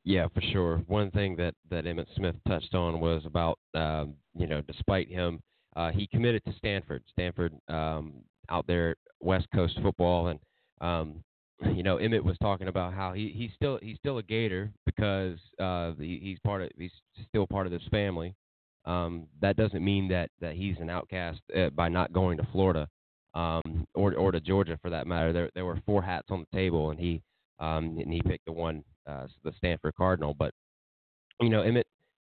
[0.05, 0.79] Yeah, for sure.
[0.87, 5.40] One thing that that Emmitt Smith touched on was about um, you know, despite him,
[5.76, 7.03] uh, he committed to Stanford.
[7.12, 8.14] Stanford um,
[8.50, 10.40] out there, West Coast football, and
[10.80, 11.22] um,
[11.74, 15.38] you know, Emmitt was talking about how he he's still he's still a Gator because
[15.58, 16.92] uh, he, he's part of he's
[17.28, 18.34] still part of this family.
[18.86, 22.88] Um, that doesn't mean that that he's an outcast uh, by not going to Florida
[23.34, 25.32] um, or or to Georgia for that matter.
[25.32, 27.22] There there were four hats on the table, and he
[27.58, 30.34] um, and he picked the one uh, the Stanford Cardinal.
[30.34, 30.52] But
[31.40, 31.84] you know, Emmitt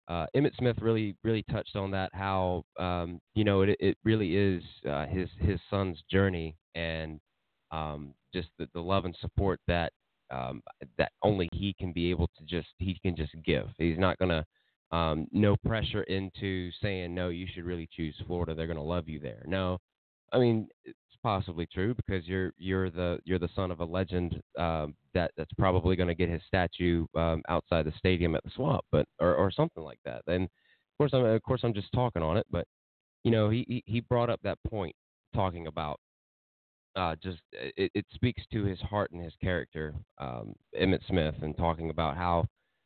[0.10, 4.36] uh, Emmitt Smith really really touched on that how um, you know it it really
[4.36, 7.20] is uh, his his son's journey and
[7.72, 9.94] um, just the, the love and support that
[10.32, 10.62] um,
[10.98, 13.68] that only he can be able to just he can just give.
[13.78, 14.46] He's not gonna
[14.92, 17.30] um, no pressure into saying no.
[17.30, 18.56] You should really choose Florida.
[18.56, 19.44] They're gonna love you there.
[19.46, 19.78] No,
[20.34, 20.68] I mean
[21.24, 25.54] possibly true because you're you're the you're the son of a legend um, that that's
[25.54, 29.36] probably going to get his statue um, outside the stadium at the swamp, but or,
[29.36, 30.22] or something like that.
[30.28, 32.66] And of course, I'm of course I'm just talking on it, but
[33.24, 34.96] you know he he brought up that point
[35.34, 36.00] talking about
[36.96, 41.56] uh, just it, it speaks to his heart and his character, um, Emmitt Smith, and
[41.56, 42.46] talking about how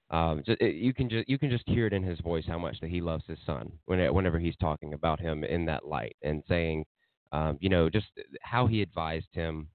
[0.10, 2.60] um, just, it, you can just you can just hear it in his voice how
[2.60, 6.16] much that he loves his son when, whenever he's talking about him in that light
[6.22, 6.86] and saying,
[7.34, 8.08] um, you know, just
[8.42, 9.68] how he advised him,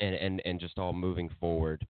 [0.00, 1.86] and and and just all moving forward.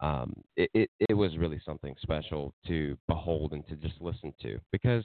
[0.00, 4.58] Um, it, it it was really something special to behold and to just listen to
[4.72, 5.04] because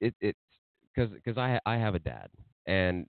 [0.00, 0.36] it it
[0.94, 2.28] because because I I have a dad
[2.66, 3.06] and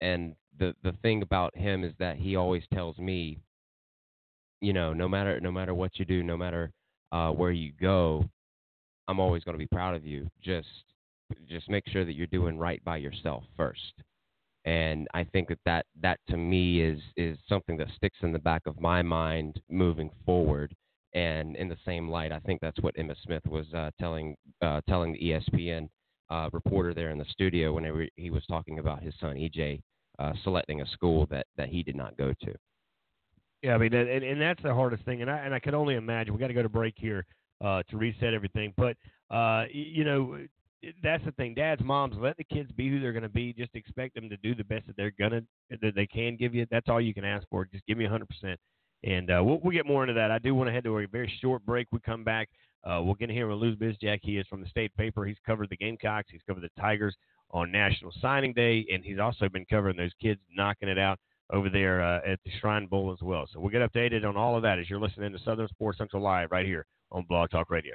[0.00, 3.38] and the the thing about him is that he always tells me,
[4.60, 6.72] you know, no matter no matter what you do, no matter
[7.10, 8.24] uh, where you go,
[9.08, 10.28] I'm always going to be proud of you.
[10.42, 10.68] Just
[11.48, 13.94] just make sure that you're doing right by yourself first.
[14.64, 18.38] And I think that that, that to me is is something that sticks in the
[18.38, 20.74] back of my mind moving forward.
[21.14, 24.80] And in the same light, I think that's what Emmitt Smith was uh, telling uh,
[24.88, 25.88] telling the ESPN
[26.30, 29.82] uh, reporter there in the studio whenever he was talking about his son EJ
[30.18, 32.54] uh, selecting a school that, that he did not go to.
[33.62, 35.94] Yeah, I mean, and, and that's the hardest thing, and I and I can only
[35.94, 36.34] imagine.
[36.34, 37.24] We got to go to break here
[37.64, 38.96] uh, to reset everything, but
[39.30, 40.38] uh, you know,
[41.02, 41.54] that's the thing.
[41.54, 43.52] Dads, moms, let the kids be who they're going to be.
[43.52, 46.66] Just expect them to do the best that they're gonna that they can give you.
[46.70, 47.64] That's all you can ask for.
[47.64, 48.60] Just give me 100 percent,
[49.04, 50.30] and uh, we'll, we'll get more into that.
[50.30, 51.86] I do want to head to a very short break.
[51.92, 52.48] We come back.
[52.84, 54.18] Uh, we'll get hear from Lou Bezjak.
[54.22, 55.24] He is from the state paper.
[55.24, 56.28] He's covered the Gamecocks.
[56.30, 57.14] He's covered the Tigers
[57.52, 61.18] on National Signing Day, and he's also been covering those kids knocking it out
[61.52, 63.46] over there uh, at the Shrine Bowl as well.
[63.52, 66.22] So we'll get updated on all of that as you're listening to Southern Sports Central
[66.22, 67.94] Live right here on Blog Talk Radio.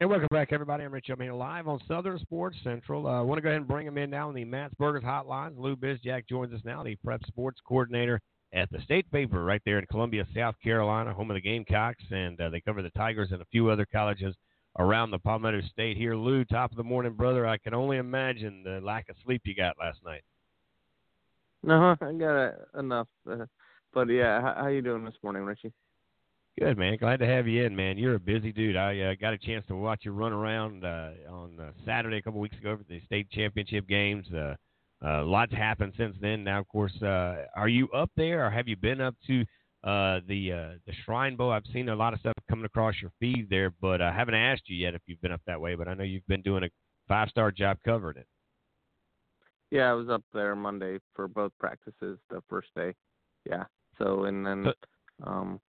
[0.00, 0.84] And welcome back, everybody.
[0.84, 1.06] I'm Rich.
[1.08, 3.08] Here live on Southern Sports Central.
[3.08, 5.02] I uh, want to go ahead and bring him in now on the Matt's Burgers
[5.02, 5.58] hotline.
[5.58, 8.20] Lou Bezjak joins us now, the prep sports coordinator
[8.52, 12.40] at the state paper right there in Columbia, South Carolina, home of the Gamecocks, and
[12.40, 14.34] uh, they cover the Tigers and a few other colleges
[14.78, 15.96] around the Palmetto State.
[15.96, 17.46] Here, Lou, top of the morning, brother.
[17.46, 20.22] I can only imagine the lack of sleep you got last night.
[21.62, 23.08] No, I got uh, enough.
[23.28, 23.46] Uh,
[23.92, 25.72] but yeah, how, how you doing this morning, Richie?
[26.58, 27.98] Good man, glad to have you in, man.
[27.98, 28.76] You're a busy dude.
[28.76, 32.22] I uh, got a chance to watch you run around uh, on uh, Saturday a
[32.22, 34.26] couple weeks ago for the state championship games.
[34.32, 34.56] Uh,
[35.04, 36.44] uh, lots happened since then.
[36.44, 39.42] Now, of course, uh, are you up there, or have you been up to
[39.84, 41.52] uh, the uh, the Shrine Bowl?
[41.52, 44.62] I've seen a lot of stuff coming across your feed there, but I haven't asked
[44.66, 45.76] you yet if you've been up that way.
[45.76, 46.68] But I know you've been doing a
[47.06, 48.26] five star job covering it.
[49.70, 52.18] Yeah, I was up there Monday for both practices.
[52.30, 52.94] The first day,
[53.44, 53.64] yeah.
[53.98, 54.72] So and then,
[55.24, 55.60] um,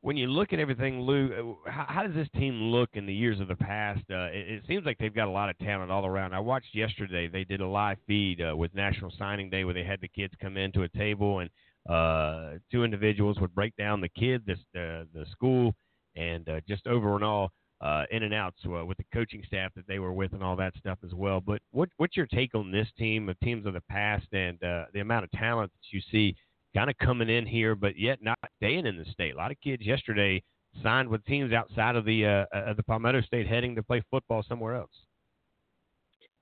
[0.00, 3.14] when you look at everything, Lou, uh, how, how does this team look in the
[3.14, 4.02] years of the past?
[4.10, 6.34] Uh, it, it seems like they've got a lot of talent all around.
[6.34, 9.84] I watched yesterday; they did a live feed uh, with National Signing Day where they
[9.84, 11.50] had the kids come into a table and
[11.88, 15.74] uh, two individuals would break down the kid, this the the school,
[16.16, 19.70] and uh, just over and all uh, in and outs uh, with the coaching staff
[19.76, 21.40] that they were with and all that stuff as well.
[21.40, 24.86] But what what's your take on this team, of teams of the past, and uh,
[24.94, 26.34] the amount of talent that you see?
[26.76, 29.34] Kind of coming in here, but yet not staying in the state.
[29.34, 30.42] A lot of kids yesterday
[30.82, 34.44] signed with teams outside of the uh, uh, the Palmetto State, heading to play football
[34.46, 34.90] somewhere else.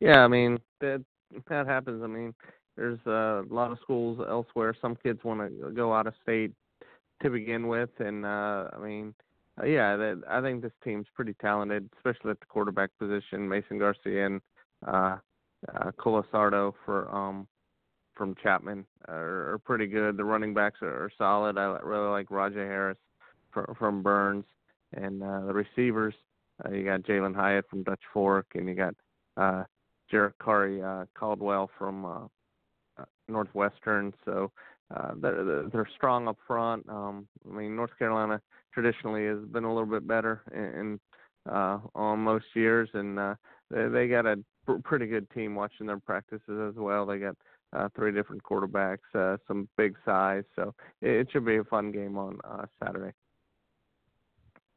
[0.00, 1.04] Yeah, I mean that
[1.48, 2.02] that happens.
[2.02, 2.34] I mean,
[2.76, 4.74] there's a lot of schools elsewhere.
[4.80, 6.52] Some kids want to go out of state
[7.22, 9.14] to begin with, and uh, I mean,
[9.62, 13.48] uh, yeah, that, I think this team's pretty talented, especially at the quarterback position.
[13.48, 14.40] Mason Garcia and
[14.84, 15.16] uh,
[15.72, 17.46] uh, Colasardo for um,
[18.16, 20.16] from Chapman are, are pretty good.
[20.16, 21.58] The running backs are, are solid.
[21.58, 22.98] I really like Rahjai Harris
[23.52, 24.44] from, from Byrnes,
[24.92, 26.14] and uh, the receivers.
[26.64, 28.94] Uh, you got Jalin Hyatt from Dutch Fork, and you got
[29.36, 29.64] uh,
[30.10, 32.24] Jarrett Curry uh, Caldwell from uh,
[32.98, 34.12] uh, Northwestern.
[34.24, 34.50] So
[34.94, 36.88] uh, they're they're strong up front.
[36.88, 38.40] Um, I mean, North Carolina
[38.72, 41.00] traditionally has been a little bit better in, in
[41.52, 43.34] uh, on most years, and uh,
[43.70, 44.36] they they got a
[44.66, 47.06] pr- pretty good team watching their practices as well.
[47.06, 47.36] They got
[47.74, 51.92] uh, three different quarterbacks, uh, some big size, so it, it should be a fun
[51.92, 53.12] game on uh, Saturday.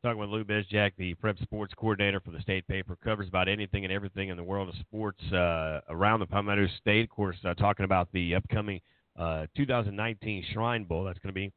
[0.03, 3.83] Talking with Lou Bezjak, the prep sports coordinator for the state paper, covers about anything
[3.83, 7.05] and everything in the world of sports uh, around the Palmetto State.
[7.05, 8.79] Of course, uh, talking about the upcoming
[9.17, 11.03] uh, 2019 Shrine Bowl.
[11.03, 11.51] That's going to be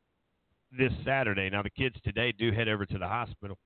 [0.76, 1.50] this Saturday.
[1.50, 3.58] Now, the kids today do head over to the hospital.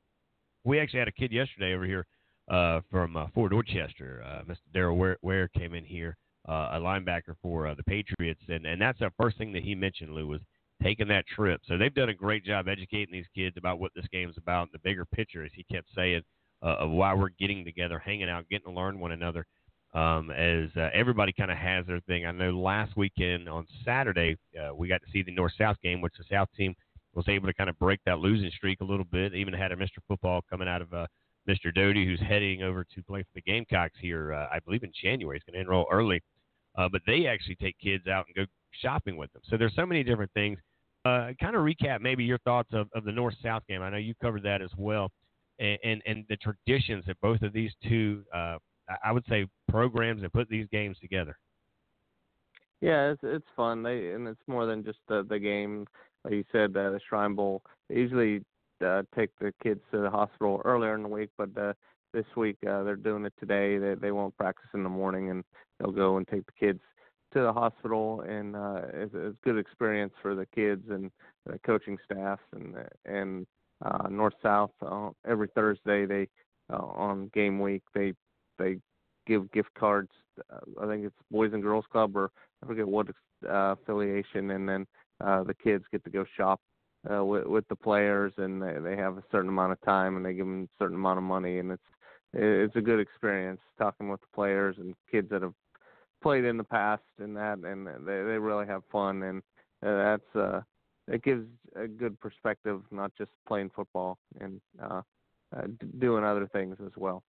[0.64, 2.06] We actually had a kid yesterday over here
[2.48, 4.24] uh, from uh, Fort Dorchester.
[4.26, 4.58] Uh, Mr.
[4.74, 6.16] Daryl Ware, Ware came in here,
[6.46, 10.12] a linebacker for uh, the Patriots, and, and that's the first thing that he mentioned,
[10.14, 10.40] Lou, was
[10.82, 11.60] taking that trip.
[11.66, 14.78] So they've done a great job educating these kids about what this game's about, the
[14.80, 16.22] bigger picture, as he kept saying,
[16.62, 19.46] uh, of why we're getting together, hanging out, getting to learn one another.
[19.94, 22.26] Um, as uh, everybody kind of has their thing.
[22.26, 26.00] I know last weekend on Saturday uh, we got to see the North South game,
[26.00, 26.74] which the South team
[27.14, 29.34] was able to kind of break that losing streak a little bit.
[29.34, 29.98] Even had a Mr.
[30.08, 31.06] Football coming out of uh,
[31.48, 31.72] Mr.
[31.72, 35.38] Doty, who's heading over to play for the Gamecocks here, uh, I believe in January.
[35.38, 36.20] He's going to enroll early,
[36.76, 38.50] uh, but they actually take kids out and go
[38.82, 39.42] shopping with them.
[39.48, 40.58] So there's so many different things.
[41.04, 43.82] Uh, kind of recap maybe your thoughts of, of the North South game.
[43.82, 45.10] I know you covered that as well,
[45.58, 48.56] and and, and the traditions that both of these two, uh,
[49.04, 51.36] I would say, programs that put these games together.
[52.80, 53.82] Yeah, it's it's fun.
[53.82, 55.86] They and it's more than just the the game.
[56.24, 57.62] Like you said, uh, the Shrine Bowl.
[57.88, 58.42] They usually
[58.84, 61.74] uh, take the kids to the hospital earlier in the week, but uh,
[62.14, 63.76] this week uh, they're doing it today.
[63.76, 65.44] They they won't practice in the morning, and
[65.78, 66.80] they'll go and take the kids
[67.32, 71.10] to the hospital, and uh, it's, it's a good experience for the kids and
[71.44, 73.46] the coaching staff and and
[73.84, 74.70] uh, North South.
[74.80, 76.28] Uh, every Thursday, they
[76.72, 78.14] uh, on game week they
[78.58, 78.78] they
[79.26, 80.10] give gift cards.
[80.52, 82.30] Uh, I think it's Boys and Girls Club or
[82.62, 84.86] I forget what uh, affiliation, and then
[85.22, 86.60] uh, the kids get to go shop
[87.12, 90.24] uh, with, with the players, and they, they have a certain amount of time, and
[90.24, 91.82] they give them a certain amount of money, and it's
[92.34, 95.54] it's a good experience talking with the players and kids that have
[96.22, 99.42] played in the past and that, and they they really have fun, and
[99.84, 100.60] uh, that's uh,
[101.08, 105.02] it gives a good perspective, not just playing football and uh,
[105.56, 105.62] uh,
[105.98, 107.22] doing other things as well.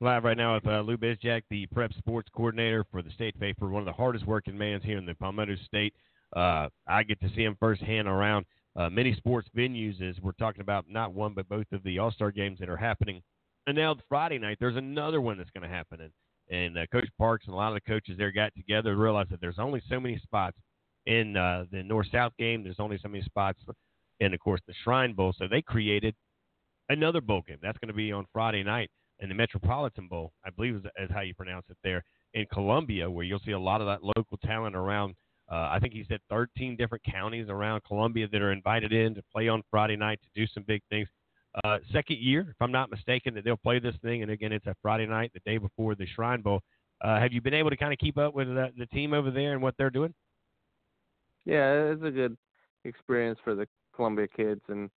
[0.00, 3.68] Live right now with uh, Lou Bezjak, the prep sports coordinator for the state paper,
[3.68, 5.92] one of the hardest working mans here in the Palmetto State.
[6.36, 8.46] Uh, I get to see him firsthand around
[8.78, 12.10] uh, many sports venues as we're talking about not one but both of the All
[12.10, 13.20] Star games that are happening.
[13.66, 16.00] And now Friday night, there's another one that's going to happen.
[16.00, 16.12] And,
[16.50, 19.30] and uh, Coach Parks and a lot of the coaches there got together and realized
[19.30, 20.56] that there's only so many spots
[21.04, 22.64] in uh, the North South game.
[22.64, 23.58] There's only so many spots
[24.20, 25.32] and of course, the Shrine Bowl.
[25.36, 26.14] So they created
[26.88, 27.58] another bowl game.
[27.62, 31.10] That's going to be on Friday night in the Metropolitan Bowl, I believe is, is
[31.12, 32.04] how you pronounce it there
[32.34, 35.14] in Columbia, where you'll see a lot of that local talent around.
[35.50, 39.22] Uh, I think he said 13 different counties around Columbia that are invited in to
[39.32, 41.08] play on Friday night to do some big things.
[41.64, 44.66] Uh, second year, if I'm not mistaken, that they'll play this thing, and again, it's
[44.66, 46.60] a Friday night, the day before the Shrine Bowl.
[47.00, 49.30] Uh, have you been able to kind of keep up with the, the team over
[49.30, 50.12] there and what they're doing?
[51.44, 52.36] Yeah, it's a good
[52.84, 54.90] experience for the Columbia kids, and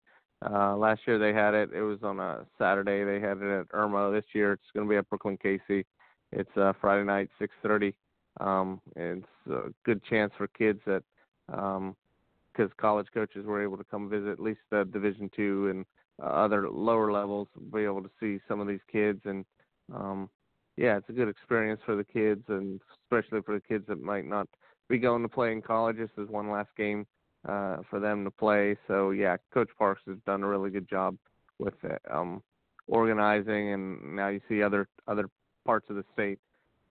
[0.46, 1.70] uh, last year they had it.
[1.74, 3.04] It was on a Saturday.
[3.04, 4.12] They had it at Irmo.
[4.14, 5.86] This year it's going to be at Brookland-Cayce.
[6.32, 7.94] It's uh, Friday night, 6:30.
[8.40, 11.04] Um, it's a good chance for kids that,
[11.48, 15.86] because um, college coaches were able to come visit at least the Division two and
[16.22, 19.46] uh, other lower levels, be able to see some of these kids and.
[19.94, 20.30] Um,
[20.78, 24.26] yeah, it's a good experience for the kids, and especially for the kids that might
[24.26, 24.48] not
[24.88, 25.98] be going to play in college.
[25.98, 27.06] This is one last game
[27.48, 28.78] uh, for them to play.
[28.88, 31.18] So yeah, Coach Parks has done a really good job
[31.60, 32.42] with it, um,
[32.88, 35.30] organizing, and now you see other other
[35.66, 36.40] parts of the state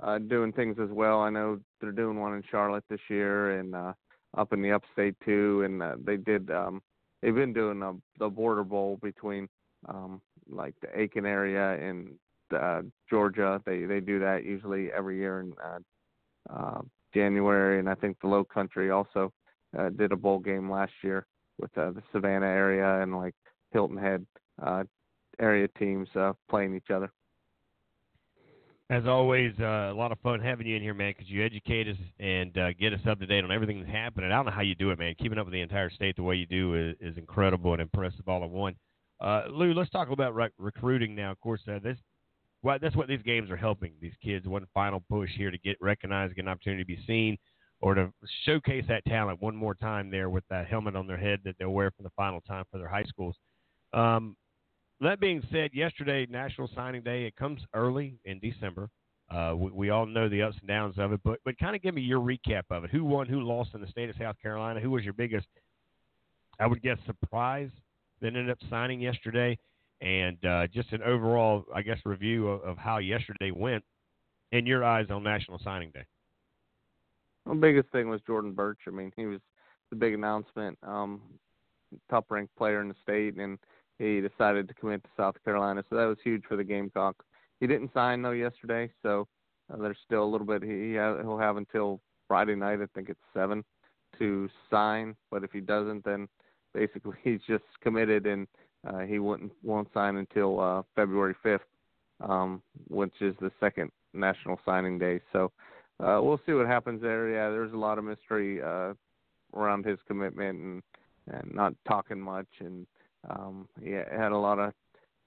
[0.02, 1.20] uh, doing things as well.
[1.20, 3.92] I know they're doing one in Charlotte this year, and uh,
[4.36, 5.62] up in the upstate too.
[5.64, 6.50] And uh, they did.
[6.50, 6.82] Um,
[7.22, 9.48] they've been doing a, the border bowl between
[9.88, 12.14] um, like the Aiken area and
[12.54, 13.60] uh, Georgia.
[13.64, 16.80] They they do that usually every year in uh, uh,
[17.14, 19.32] January, and I think the Low Country also
[19.78, 21.26] uh, did a bowl game last year
[21.58, 23.34] with uh, the Savannah area and like
[23.72, 24.26] Hilton Head
[24.62, 24.84] uh,
[25.38, 27.12] area teams uh, playing each other.
[28.90, 31.86] As always, uh, a lot of fun having you in here, man, because you educate
[31.86, 34.32] us and uh, get us up to date on everything that's happening.
[34.32, 35.14] I don't know how you do it, man.
[35.16, 38.28] Keeping up with the entire state the way you do is, is incredible and impressive
[38.28, 38.74] all in one.
[39.20, 41.30] Uh, Lou, let's talk about rec- recruiting now.
[41.30, 41.98] Of course, uh, this
[42.64, 44.48] well, that's what these games are helping these kids.
[44.48, 47.38] One final push here to get recognized, get an opportunity to be seen,
[47.80, 48.12] or to
[48.44, 51.70] showcase that talent one more time there with that helmet on their head that they'll
[51.70, 53.36] wear for the final time for their high schools.
[53.92, 54.36] Um,
[55.08, 58.90] that being said, yesterday, National Signing Day, it comes early in December.
[59.30, 61.82] Uh, we, we, all know the ups and downs of it, but but kind of
[61.82, 62.90] give me your recap of it.
[62.90, 63.28] Who won?
[63.28, 64.80] Who lost in the state of South Carolina?
[64.80, 65.46] Who was your biggest,
[66.58, 67.70] I would guess, surprise
[68.20, 69.56] that ended up signing yesterday?
[70.00, 73.84] And uh, just an overall, I guess, review of, of, how yesterday went
[74.50, 76.04] in your eyes on National Signing Day.
[77.46, 78.78] The biggest thing was Jordan Burch.
[78.88, 79.40] I mean, he was
[79.90, 81.20] the big announcement, um,
[82.08, 83.58] top ranked player in the state, and
[84.00, 85.84] he decided to commit to South Carolina.
[85.90, 87.24] So that was huge for the Gamecocks.
[87.60, 89.28] He didn't sign though yesterday, so
[89.72, 90.62] uh, there's still a little bit.
[90.62, 92.80] He he'll have until Friday night.
[92.80, 93.62] I think it's seven
[94.18, 95.14] to sign.
[95.30, 96.28] But if he doesn't, then
[96.72, 98.48] basically he's just committed, and
[98.88, 101.60] uh, he wouldn't won't sign until uh, February 5th,
[102.26, 105.20] um, which is the second national signing day.
[105.30, 105.52] So
[106.00, 107.28] uh, we'll see what happens there.
[107.28, 108.94] Yeah, there's a lot of mystery uh,
[109.54, 110.82] around his commitment and,
[111.30, 112.86] and not talking much and
[113.28, 114.72] um, he had a lot of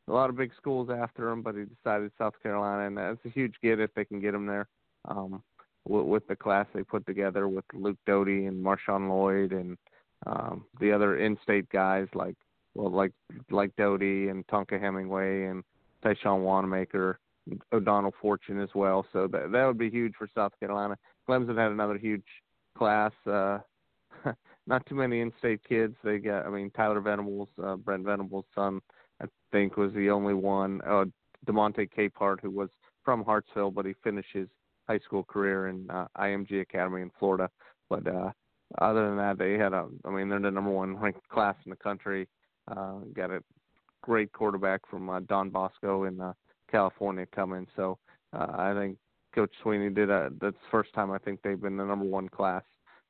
[0.07, 3.29] a lot of big schools after him, but he decided South Carolina, and that's a
[3.29, 4.67] huge get if they can get him there.
[5.05, 5.41] Um,
[5.85, 9.77] with, with the class they put together with Luke Doty and Marshawn Lloyd and
[10.25, 12.35] um, the other in-state guys like
[12.73, 13.11] well like
[13.49, 15.63] like Doty and Tonka Hemingway and
[16.03, 17.19] Tyshawn Wanamaker,
[17.71, 19.05] O'Donnell Fortune as well.
[19.13, 20.97] So that that would be huge for South Carolina.
[21.27, 22.23] Clemson had another huge
[22.77, 23.11] class.
[23.25, 23.59] Uh,
[24.67, 25.95] not too many in-state kids.
[26.03, 28.81] They got, I mean, Tyler Venables, uh, Brent Venables' son,
[29.21, 30.81] I think was the only one.
[30.87, 31.05] Uh,
[31.45, 32.69] Demonte Capehart, who was
[33.03, 34.47] from Hartsville, but he finished his
[34.87, 37.49] high school career in uh, IMG Academy in Florida.
[37.89, 38.31] But uh,
[38.79, 41.69] other than that, they had a, I mean, they're the number one ranked class in
[41.69, 42.27] the country.
[42.69, 43.43] Uh, got a
[44.01, 46.33] great quarterback from uh, Don Bosco in uh,
[46.71, 47.67] California coming.
[47.75, 47.97] So
[48.31, 48.97] uh, I think
[49.35, 50.29] Coach Sweeney did a.
[50.39, 52.63] That's the first time I think they've been the number one class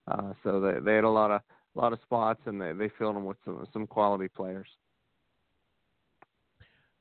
[0.07, 1.41] uh, so they they had a lot of
[1.75, 4.67] a lot of spots, and they they filled them with some some quality players.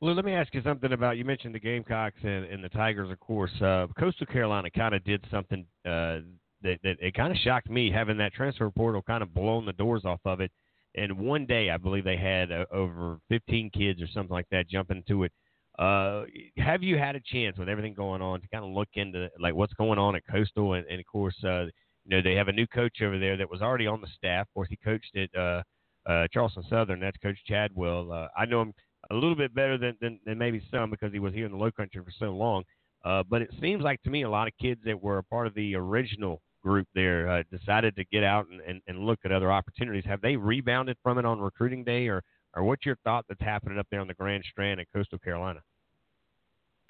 [0.00, 3.10] Well, let me ask you something about you mentioned the Gamecocks and, and the Tigers,
[3.10, 3.52] of course.
[3.60, 6.18] Uh, Coastal Carolina kind of did something uh,
[6.62, 9.72] that that it kind of shocked me having that transfer portal kind of blown the
[9.72, 10.50] doors off of it.
[10.94, 14.68] And one day, I believe they had uh, over 15 kids or something like that
[14.68, 15.32] jump into it.
[15.78, 16.24] Uh,
[16.58, 19.54] have you had a chance with everything going on to kind of look into like
[19.54, 21.64] what's going on at Coastal and, and of course uh,
[22.04, 24.46] you know, they have a new coach over there that was already on the staff.
[24.54, 25.62] Course, he coached at uh,
[26.06, 27.00] uh, Charleston Southern.
[27.00, 28.12] That's Coach Chadwell.
[28.12, 28.74] Uh, I know him
[29.10, 31.58] a little bit better than, than, than maybe some because he was here in the
[31.58, 32.64] Low Country for so long.
[33.04, 35.46] Uh, but it seems like to me a lot of kids that were a part
[35.46, 39.32] of the original group there uh, decided to get out and, and, and look at
[39.32, 40.04] other opportunities.
[40.06, 42.22] Have they rebounded from it on recruiting day, or
[42.54, 45.60] or what's your thought that's happening up there on the Grand Strand in Coastal Carolina?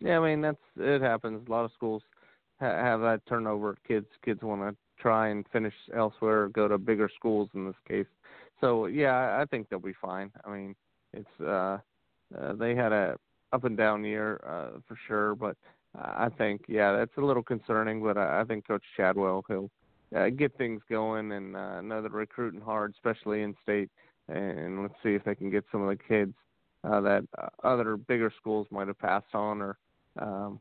[0.00, 1.46] Yeah, I mean that's it happens.
[1.46, 2.02] A lot of schools
[2.60, 3.76] ha- have that turnover.
[3.86, 7.76] Kids kids want to try and finish elsewhere or go to bigger schools in this
[7.86, 8.06] case.
[8.60, 10.30] So yeah, I think they'll be fine.
[10.44, 10.74] I mean,
[11.12, 11.78] it's uh,
[12.38, 13.16] uh they had a
[13.52, 15.56] up and down year uh, for sure, but
[15.94, 18.02] I think yeah, that's a little concerning.
[18.02, 19.70] But I, I think Coach Chadwell he'll
[20.16, 23.90] uh, get things going and uh, know recruiting hard, especially in state.
[24.28, 26.34] And let's see if they can get some of the kids
[26.84, 29.76] uh, that uh, other bigger schools might have passed on or
[30.20, 30.60] um,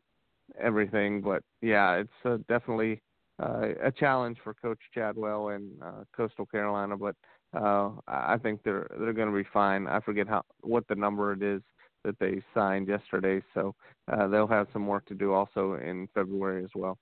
[0.59, 1.21] everything.
[1.21, 3.01] But yeah, it's uh, definitely
[3.41, 7.15] uh, a challenge for Coach Chadwell and uh, Coastal Carolina, but
[7.57, 9.87] uh, I think they're they're going to be fine.
[9.87, 11.61] I forget how what the number it is
[12.03, 13.75] that they signed yesterday, so
[14.11, 16.97] uh, they'll have some work to do also in February as well.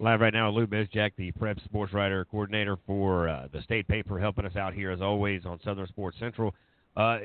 [0.00, 4.18] Live right now, Lou Bezjak, the prep sports writer coordinator for uh, the state paper,
[4.18, 6.54] helping us out here as always on Southern Sports Central.
[6.96, 7.18] Uh,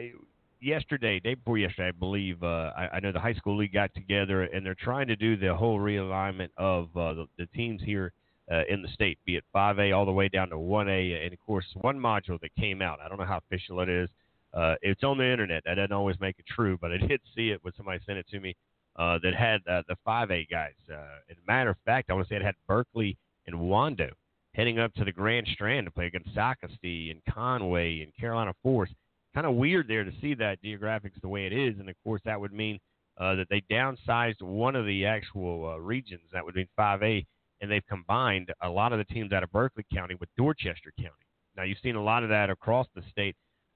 [0.61, 3.93] yesterday, day before yesterday, I believe, uh, I, I, know the high school league got
[3.93, 8.11] together and they're trying to do the whole realignment of uh, the, the, teams here
[8.51, 11.23] uh, in the state, be it 5A all the way down to 1A.
[11.23, 14.09] And of course, one module that came out, I don't know how official it is.
[14.53, 15.63] Uh, it's on the internet.
[15.65, 18.27] That doesn't always make it true, but I did see it when somebody sent it
[18.31, 18.55] to me
[18.95, 20.73] uh, that had uh, the 5A guys.
[20.89, 24.09] as a matter of fact, I want to say it had Berkeley and Wando
[24.53, 28.93] heading up to the Grand Strand to play against Socastee and Conway and Carolina Forest
[29.37, 32.21] kind of weird there to see that geographics the way it is, and of course
[32.25, 32.79] that would mean
[33.21, 36.23] uh, that they downsized one of the actual uh, regions.
[36.33, 37.23] That would mean 5A,
[37.61, 41.11] and they've combined a lot of the teams out of Berkeley County with Dorchester County.
[41.55, 43.35] Now you've seen a lot of that across the state.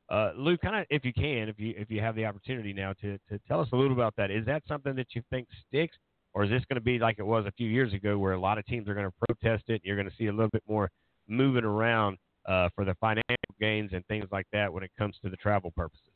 [0.10, 2.94] Uh, Lou, kind of, if you can, if you if you have the opportunity now
[2.94, 5.96] to to tell us a little about that, is that something that you think sticks?
[6.34, 8.40] or is this going to be like it was a few years ago, where a
[8.40, 9.74] lot of teams are going to protest it?
[9.74, 10.90] And you're going to see a little bit more
[11.28, 15.30] moving around uh, for the financial gains and things like that when it comes to
[15.30, 16.08] the travel purposes.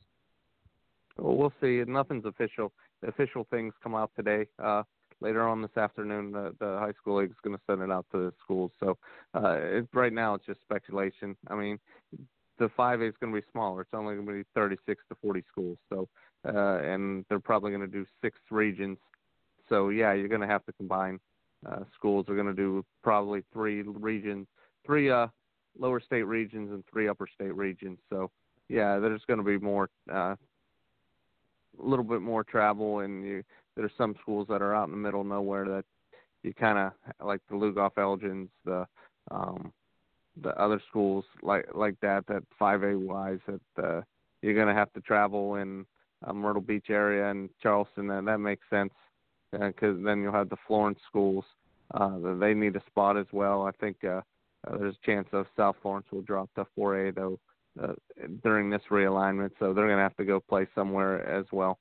[1.18, 1.84] Well, we'll see.
[1.88, 2.72] Nothing's official.
[3.02, 4.48] The official things come out today.
[4.62, 4.84] Uh,
[5.22, 8.06] later on this afternoon, the, the high school league is going to send it out
[8.12, 8.72] to the schools.
[8.80, 8.98] So
[9.34, 11.36] uh, it, right now, it's just speculation.
[11.48, 11.80] I mean,
[12.58, 13.82] the 5A is going to be smaller.
[13.82, 15.78] It's only going to be 36 to 40 schools.
[15.90, 16.08] So,
[16.48, 18.98] uh, and they're probably going to do six regions.
[19.70, 21.20] So yeah, you're going to have to combine.
[21.66, 24.48] Uh, schools are going to do probably three regions,
[24.86, 25.28] three uh,
[25.78, 28.00] lower state regions and three upper state regions.
[28.10, 28.32] So
[28.70, 30.38] yeah, there's going to be more, uh, a
[31.78, 33.44] little bit more travel, and you,
[33.76, 35.86] there's some schools that are out in the middle of nowhere that
[36.44, 36.94] you kind of
[37.26, 38.88] like the Lugoff Elgins, the
[39.32, 39.74] um,
[40.42, 44.02] the other schools like like that that 5A wise that uh,
[44.42, 45.86] you're going to have to travel in
[46.26, 48.10] uh, Myrtle Beach area and Charleston.
[48.12, 48.94] And that makes sense
[49.52, 51.46] because uh, then you'll have the Florence schools.
[51.94, 53.64] Uh, they need a spot as well.
[53.64, 54.22] I think uh,
[54.66, 57.40] uh, there's a chance of South Florence will drop to 4A though
[57.82, 57.94] uh,
[58.44, 61.78] during this realignment, so they're going to have to go play somewhere as well.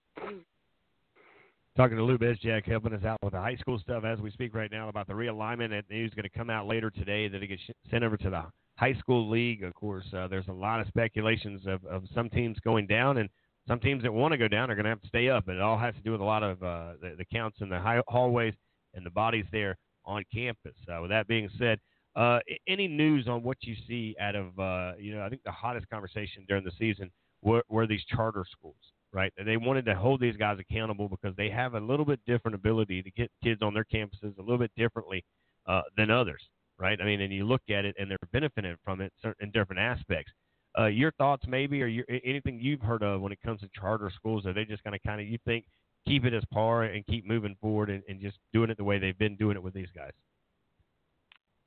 [1.77, 4.55] Talking to Lou Bezjak, helping us out with the high school stuff as we speak
[4.55, 5.71] right now about the realignment.
[5.71, 8.31] That news is going to come out later today that it gets sent over to
[8.31, 8.45] the
[8.77, 9.65] high school league.
[9.65, 13.29] Of course, uh, there's a lot of speculations of, of some teams going down and
[13.67, 15.47] some teams that want to go down are going to have to stay up.
[15.47, 17.69] But it all has to do with a lot of uh, the, the counts in
[17.69, 18.55] the high, hallways
[18.95, 20.75] and the bodies there on campus.
[20.89, 21.81] Uh, with that being said,
[22.17, 25.23] uh, any news on what you see out of uh, you know?
[25.23, 27.11] I think the hottest conversation during the season
[27.43, 28.77] were, were these charter schools
[29.15, 29.33] right?
[29.43, 33.01] They wanted to hold these guys accountable because they have a little bit different ability
[33.03, 35.25] to get kids on their campuses a little bit differently
[35.67, 36.43] uh, than others,
[36.79, 37.01] right?
[37.01, 40.33] I mean, and you look at it and they're benefiting from it in different aspects.
[40.77, 44.11] Uh, your thoughts, maybe, or your, anything you've heard of when it comes to charter
[44.15, 44.45] schools?
[44.45, 45.65] Are they just going to kind of, you think,
[46.07, 48.99] keep it as par and keep moving forward and, and just doing it the way
[48.99, 50.11] they've been doing it with these guys?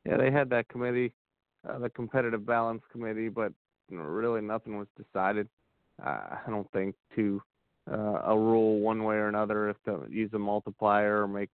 [0.07, 1.13] Yeah, they had that committee,
[1.67, 3.51] uh, the competitive balance committee, but
[3.89, 5.47] you know, really nothing was decided.
[5.99, 7.41] I don't think to
[7.91, 11.49] uh, a rule one way or another if to use a multiplier or make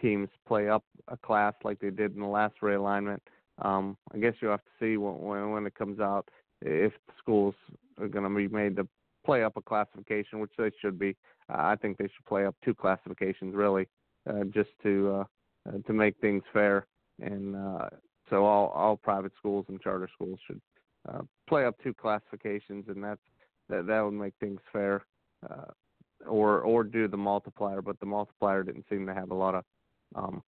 [0.00, 3.18] teams play up a class like they did in the last realignment.
[3.60, 6.26] Um, I guess you have to see when when it comes out
[6.62, 7.54] if schools
[8.00, 8.88] are going to be made to
[9.26, 11.16] play up a classification, which they should be.
[11.50, 13.86] Uh, I think they should play up two classifications really,
[14.28, 15.24] uh, just to uh,
[15.68, 16.86] uh, to make things fair.
[17.22, 17.88] And uh,
[18.28, 20.60] so all all private schools and charter schools should
[21.08, 23.20] uh, play up two classifications, and that's
[23.68, 25.04] that that would make things fair,
[25.48, 25.70] uh,
[26.26, 27.82] or or do the multiplier.
[27.82, 29.64] But the multiplier didn't seem to have a lot of
[30.14, 30.42] um,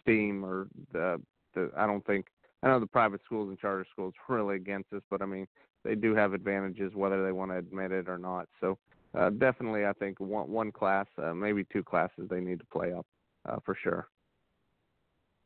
[0.00, 1.20] steam, or the
[1.54, 2.26] the I don't think
[2.62, 5.46] I know the private schools and charter schools really against this, but I mean
[5.84, 8.48] they do have advantages whether they want to admit it or not.
[8.60, 8.78] So
[9.16, 12.92] uh, definitely, I think one one class, uh, maybe two classes, they need to play
[12.92, 13.06] up
[13.48, 14.08] uh, for sure.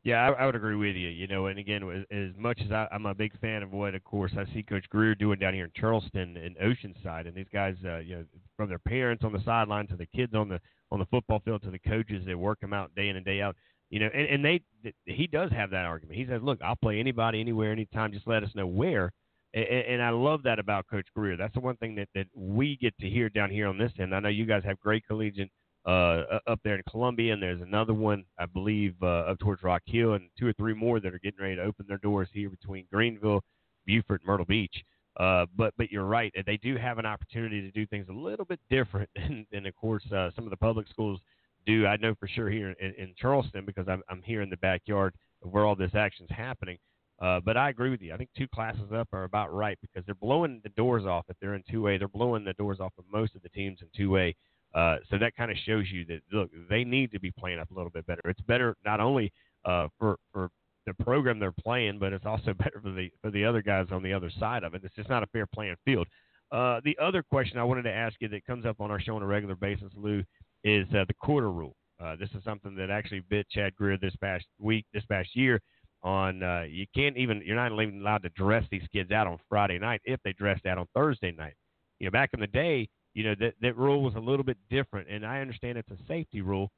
[0.02, 1.08] Yeah, I, I would agree with you.
[1.08, 4.02] You know, and again, as, much as I, I'm a big fan of what, of
[4.02, 7.76] course, I see Coach Greer doing down here in Charleston and Oceanside, and these guys,
[7.84, 8.24] uh, you know,
[8.56, 11.62] from their parents on the sideline to the kids on the on the football field
[11.62, 13.56] to the coaches that work them out day in and day out.
[13.90, 14.60] You know, and, and they
[15.04, 16.18] he does have that argument.
[16.18, 18.12] He says, "Look, I'll play anybody, anywhere, anytime.
[18.12, 19.12] Just let us know where."
[19.52, 21.36] And, and I love that about Coach Greer.
[21.36, 24.14] That's the one thing that that we get to hear down here on this end.
[24.14, 25.50] I know you guys have great collegiate
[25.86, 29.82] uh, up there in Columbia, and there's another one I believe uh, up towards Rock
[29.86, 32.50] Hill, and two or three more that are getting ready to open their doors here
[32.50, 33.42] between Greenville,
[33.86, 34.84] Beaufort, Myrtle Beach.
[35.16, 38.44] Uh, but but you're right, they do have an opportunity to do things a little
[38.44, 41.20] bit different than, than of course uh, some of the public schools
[41.66, 41.86] do.
[41.86, 45.14] I know for sure here in, in Charleston because I'm I'm here in the backyard
[45.42, 46.78] of where all this action's happening.
[47.20, 48.14] Uh, but I agree with you.
[48.14, 51.36] I think two classes up are about right because they're blowing the doors off if
[51.38, 51.98] they're in 2A.
[51.98, 54.34] They're blowing the doors off of most of the teams in 2A.
[54.74, 57.70] Uh, so that kind of shows you that look, they need to be playing up
[57.70, 58.20] a little bit better.
[58.24, 59.32] It's better not only
[59.64, 60.50] uh, for for
[60.86, 64.02] the program they're playing, but it's also better for the for the other guys on
[64.02, 64.82] the other side of it.
[64.84, 66.06] It's just not a fair playing field.
[66.52, 69.14] Uh, the other question I wanted to ask you that comes up on our show
[69.14, 70.22] on a regular basis, Lou,
[70.64, 71.74] is uh, the quarter rule.
[72.02, 75.60] Uh, this is something that actually bit Chad Greer this past week, this past year.
[76.02, 79.38] On uh, you can't even you're not even allowed to dress these kids out on
[79.50, 81.52] Friday night if they dressed out on Thursday night.
[81.98, 84.56] You know, back in the day, you know that that rule was a little bit
[84.70, 86.70] different, and I understand it's a safety rule,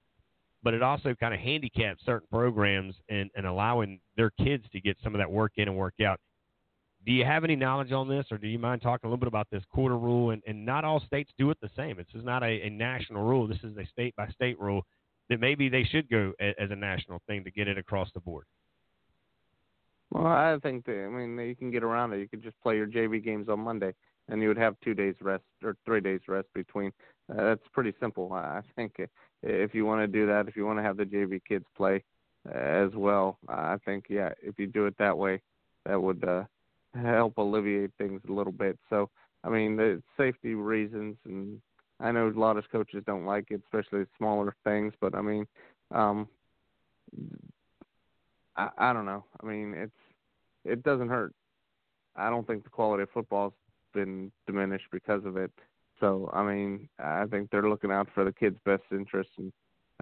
[0.62, 4.96] but it also kind of handicaps certain programs and and allowing their kids to get
[5.02, 6.18] some of that work in and work out.
[7.04, 9.28] Do you have any knowledge on this, or do you mind talking a little bit
[9.28, 10.30] about this quarter rule?
[10.30, 11.96] And, and not all states do it the same.
[11.96, 13.48] This is not a, a national rule.
[13.48, 14.86] This is a state by state rule
[15.28, 18.20] that maybe they should go a, as a national thing to get it across the
[18.20, 18.44] board.
[20.12, 22.18] Well, I think that, I mean you can get around it.
[22.18, 23.94] You could just play your JV games on Monday
[24.28, 26.92] and you would have two days rest or three days rest between.
[27.30, 28.32] Uh, that's pretty simple.
[28.32, 28.96] I think
[29.42, 32.02] if you want to do that, if you want to have the JV kids play
[32.48, 35.40] uh, as well, I think yeah, if you do it that way,
[35.86, 36.44] that would uh,
[36.94, 38.78] help alleviate things a little bit.
[38.90, 39.10] So
[39.44, 41.60] I mean, the safety reasons, and
[42.00, 44.94] I know a lot of coaches don't like it, especially smaller things.
[45.00, 45.46] But I mean,
[45.90, 46.28] um,
[48.56, 49.24] I, I don't know.
[49.42, 49.92] I mean, it's
[50.64, 51.34] it doesn't hurt.
[52.14, 53.54] I don't think the quality of football's
[53.92, 55.50] been diminished because of it.
[56.00, 59.52] So I mean, I think they're looking out for the kids' best interests and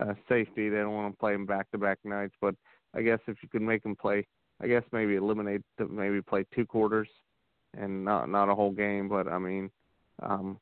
[0.00, 0.68] uh, safety.
[0.68, 2.54] They don't want to play them back-to-back nights, but
[2.94, 4.26] I guess if you could make them play,
[4.62, 7.08] I guess maybe eliminate, maybe play two quarters
[7.76, 9.08] and not not a whole game.
[9.08, 9.70] But I mean,
[10.22, 10.58] um,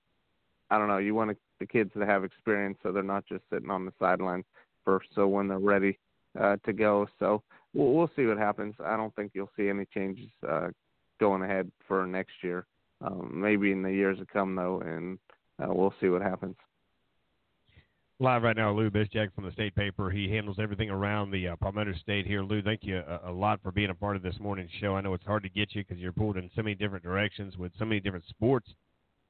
[0.70, 0.98] I don't know.
[0.98, 4.44] You want the kids to have experience, so they're not just sitting on the sideline
[4.84, 5.08] first.
[5.14, 5.98] So when they're ready
[6.38, 7.42] uh, to go, so
[7.74, 8.74] we'll, we'll see what happens.
[8.84, 10.68] I don't think you'll see any changes uh,
[11.20, 12.66] going ahead for next year.
[13.00, 15.18] Um, maybe in the years to come, though, and
[15.62, 16.56] uh, we'll see what happens.
[18.20, 20.10] Live right now, Lou Bezjak from the State Paper.
[20.10, 22.42] He handles everything around the uh, Palmetto State here.
[22.42, 24.96] Lou, thank you a, a, lot for being a part of this morning's show.
[24.96, 27.56] I know it's hard to get you because you're pulled in so many different directions
[27.56, 28.68] with so many different sports.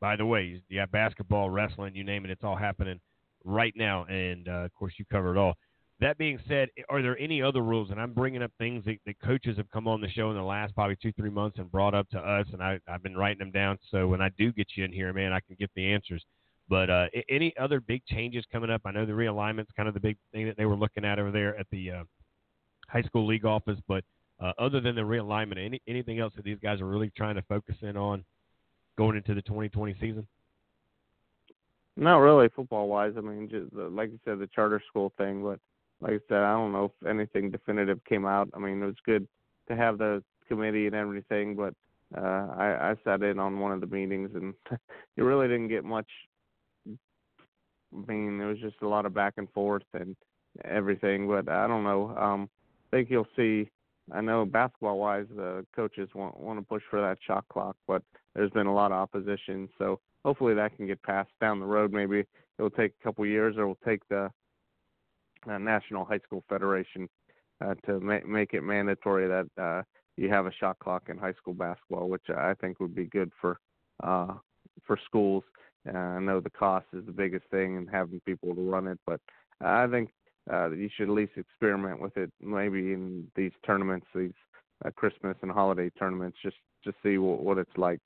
[0.00, 2.98] By the way, you got basketball, wrestling, you name it, it's all happening
[3.44, 4.04] right now.
[4.04, 5.52] And, uh, of course, you cover it all.
[6.00, 7.90] That being said, are there any other rules?
[7.90, 10.42] And I'm bringing up things that, that coaches have come on the show in the
[10.42, 13.40] last probably two, three months and brought up to us, and I, I've been writing
[13.40, 13.78] them down.
[13.90, 16.24] So when I do get you in here, man, I can get the answers.
[16.68, 18.82] But uh, any other big changes coming up?
[18.84, 21.30] I know the realignment's kind of the big thing that they were looking at over
[21.30, 22.04] there at the uh,
[22.88, 23.78] high school league office.
[23.88, 24.04] But
[24.38, 27.42] uh, other than the realignment, any anything else that these guys are really trying to
[27.42, 28.24] focus in on
[28.98, 30.26] going into the 2020 season?
[31.96, 33.14] Not really football wise.
[33.16, 35.42] I mean, just like you said, the charter school thing.
[35.42, 35.58] But
[36.00, 38.48] like I said, I don't know if anything definitive came out.
[38.54, 39.26] I mean, it was good
[39.68, 41.74] to have the committee and everything, but
[42.16, 44.54] uh, I, I sat in on one of the meetings and
[45.16, 46.06] you really didn't get much
[47.92, 50.16] I mean, there was just a lot of back and forth and
[50.64, 51.26] everything.
[51.26, 52.14] But I don't know.
[52.16, 52.48] Um,
[52.92, 53.70] I think you'll see.
[54.12, 58.02] I know basketball wise, the coaches want want to push for that shot clock, but
[58.34, 59.68] there's been a lot of opposition.
[59.78, 61.92] So hopefully that can get passed down the road.
[61.92, 62.24] Maybe
[62.58, 64.30] it'll take a couple years, or it will take the
[65.56, 67.08] National High School Federation
[67.64, 69.82] uh, to ma- make it mandatory that uh,
[70.16, 73.30] you have a shot clock in high school basketball, which I think would be good
[73.40, 73.58] for
[74.02, 74.34] uh,
[74.86, 75.44] for schools.
[75.88, 78.98] Uh, I know the cost is the biggest thing and having people to run it,
[79.06, 79.20] but
[79.60, 80.10] I think
[80.52, 84.32] uh, you should at least experiment with it maybe in these tournaments, these
[84.84, 88.00] uh, Christmas and holiday tournaments, just to see what, what it's like.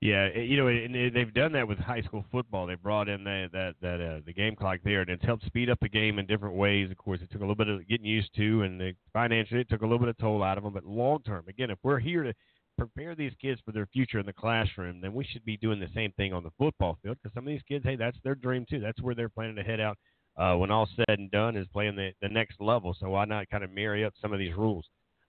[0.00, 2.66] Yeah, you know, and they've done that with high school football.
[2.66, 5.68] They brought in that that that uh, the game clock there, and it's helped speed
[5.68, 6.90] up the game in different ways.
[6.90, 9.68] Of course, it took a little bit of getting used to, and they, financially, it
[9.68, 10.72] took a little bit of toll out of them.
[10.72, 12.32] But long term, again, if we're here to
[12.78, 15.90] prepare these kids for their future in the classroom, then we should be doing the
[15.94, 18.64] same thing on the football field because some of these kids, hey, that's their dream
[18.68, 18.80] too.
[18.80, 19.98] That's where they're planning to head out
[20.38, 22.96] uh, when all said and done is playing the, the next level.
[22.98, 24.86] So why not kind of marry up some of these rules?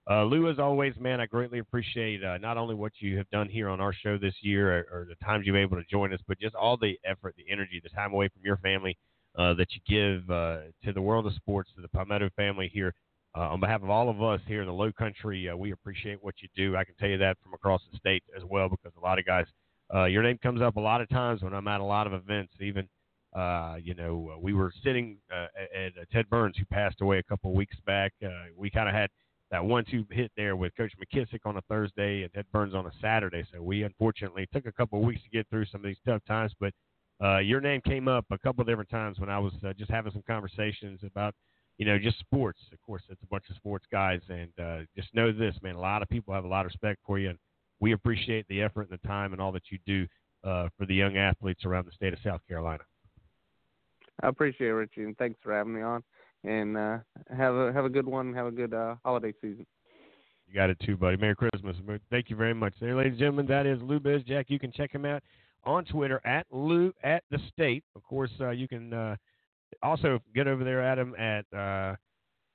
[0.09, 3.47] Uh, Lou, as always, man, I greatly appreciate uh, not only what you have done
[3.47, 6.11] here on our show this year or, or, the times you've been able to join
[6.11, 8.97] us, but just all the effort, the energy, the time away from your family
[9.37, 12.95] uh, that you give uh, to the world of sports, to the Palmetto family here
[13.37, 16.21] uh, on behalf of all of us here in the Low Country, uh, we appreciate
[16.21, 16.75] what you do.
[16.75, 19.25] I can tell you that from across the state as well, because a lot of
[19.25, 19.45] guys,
[20.09, 22.53] your name comes up a lot of times when I'm at a lot of events.
[22.59, 22.89] Even,
[23.35, 27.51] uh, you know, we were sitting at, at Ted Burns, who passed away a couple
[27.51, 28.13] of weeks back.
[28.57, 29.09] We kind of had
[29.51, 32.91] that one-two hit there with Coach McKissick on a Thursday and Ted Burns on a
[33.01, 33.43] Saturday.
[33.53, 36.21] So we unfortunately took a couple of weeks to get through some of these tough
[36.27, 36.73] times, but
[37.23, 39.91] uh, your name came up a couple of different times when I was uh, just
[39.91, 41.35] having some conversations about
[41.81, 42.59] you know, just sports.
[42.71, 45.73] Of course, it's a bunch of sports guys, and uh, just know this, man.
[45.73, 47.39] A lot of people have a lot of respect for you, and
[47.79, 50.07] we appreciate the effort and the time and all that you do
[50.43, 52.83] uh, for the young athletes around the state of South Carolina.
[54.21, 56.03] I appreciate it, Richie, and thanks for having me on.
[56.43, 56.97] And uh,
[57.35, 58.33] have a have a good one.
[58.33, 59.65] Have a good uh, holiday season.
[60.47, 61.17] You got it too, buddy.
[61.17, 61.75] Merry Christmas.
[62.09, 62.73] Thank you very much.
[62.81, 64.45] There, ladies and gentlemen, that is Lou Bezjak.
[64.47, 65.23] You can check him out
[65.63, 67.83] on Twitter at Lou at the State.
[67.95, 69.15] Of course, uh, you can uh,
[69.83, 71.95] also get over there, at him at uh,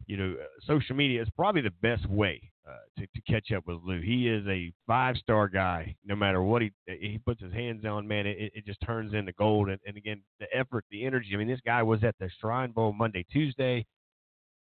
[0.07, 0.36] you know
[0.66, 4.01] social media is probably the best way uh, to, to catch up with Lou.
[4.01, 5.94] He is a five star guy.
[6.05, 9.32] No matter what he he puts his hands on, man, it, it just turns into
[9.32, 9.68] gold.
[9.68, 11.30] And, and again, the effort, the energy.
[11.34, 13.86] I mean, this guy was at the Shrine Bowl Monday, Tuesday,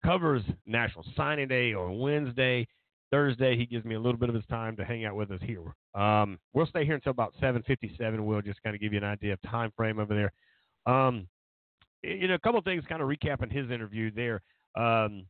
[0.06, 2.68] covers National Signing Day on Wednesday.
[3.12, 5.40] Thursday, he gives me a little bit of his time to hang out with us
[5.44, 5.62] here.
[5.94, 8.20] Um, we'll stay here until about 7:57.
[8.26, 10.94] We'll just kind of give you an idea of time frame over there.
[10.94, 11.28] Um,
[12.02, 14.42] you know, a couple of things kind of recapping his interview there.
[14.76, 15.26] Um,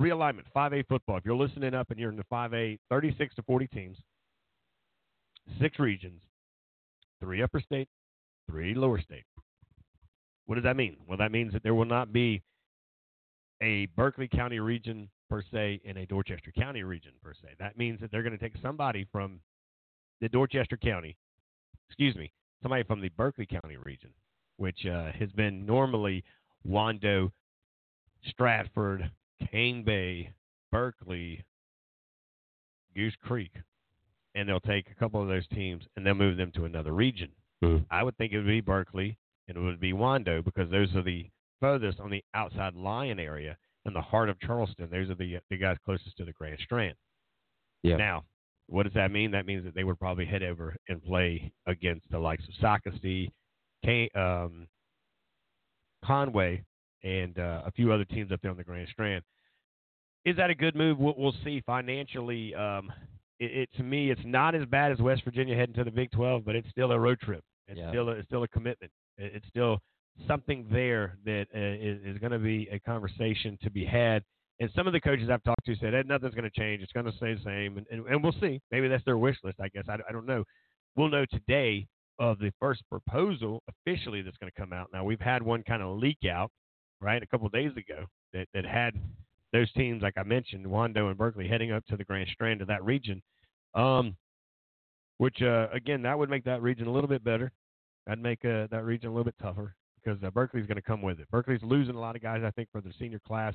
[0.00, 1.16] realignment, 5A football.
[1.16, 3.98] If you're listening up and you're in the 5A, 36 to 40 teams.
[5.60, 6.20] six regions,
[7.20, 7.88] three upper state,
[8.50, 9.24] three lower state.
[10.46, 10.96] What does that mean?
[11.06, 12.42] Well, that means that there will not be
[13.62, 17.48] a Berkeley County region per se and a Dorchester County region per se.
[17.58, 19.40] That means that they're going to take somebody from
[20.20, 21.16] the Dorchester County,
[21.88, 24.10] excuse me, somebody from the Berkeley County region,
[24.56, 26.24] which uh, has been normally
[26.66, 27.30] Wando,
[28.26, 29.10] Stratford,
[29.50, 30.32] Cane Bay,
[30.72, 31.44] Berkeley,
[32.94, 33.52] Goose Creek,
[34.34, 37.30] and they'll take a couple of those teams and they'll move them to another region.
[37.62, 37.86] Mhm.
[37.90, 41.02] I would think it would be Berkeley and it would be Wando because those are
[41.02, 44.90] the furthest on the outside Lion area in the heart of Charleston.
[44.90, 46.96] Those are the the guys closest to the Grand Strand.
[47.82, 47.96] Yeah.
[47.96, 48.24] Now,
[48.66, 49.30] what does that mean?
[49.30, 52.54] That means that they would probably head over and play against the likes of
[53.84, 54.68] Can- um,
[56.04, 56.64] Conway,
[57.02, 59.22] and uh, a few other teams up there on the Grand Strand.
[60.24, 60.98] Is that a good move?
[60.98, 61.62] We'll, we'll see.
[61.64, 62.92] Financially, um,
[63.38, 66.10] it, it to me, it's not as bad as West Virginia heading to the Big
[66.10, 67.42] 12, but it's still a road trip.
[67.68, 67.90] It's Yeah.
[67.90, 68.92] still a, it's still a commitment.
[69.16, 69.78] It, it's still
[70.26, 74.22] something there that uh, is, is going to be a conversation to be had.
[74.60, 76.82] And some of the coaches I've talked to said, hey, nothing's going to change.
[76.82, 77.78] It's going to stay the same.
[77.78, 78.60] And, and, and we'll see.
[78.72, 79.84] Maybe that's their wish list, I guess.
[79.88, 80.42] I, I don't know.
[80.96, 81.86] We'll know today
[82.18, 84.88] of the first proposal officially that's going to come out.
[84.92, 86.50] Now, we've had one kind of leak out,
[87.00, 88.94] right, a couple days ago that, that had
[89.52, 92.68] those teams, like I mentioned, Wando and Berkeley, heading up to the Grand Strand of
[92.68, 93.22] that region.
[93.74, 94.16] Um,
[95.18, 97.50] which, uh, again, that would make that region a little bit better.
[98.06, 101.02] That'd make uh, that region a little bit tougher because uh, Berkeley's going to come
[101.02, 101.30] with it.
[101.30, 103.54] Berkeley's losing a lot of guys, I think, for their senior class,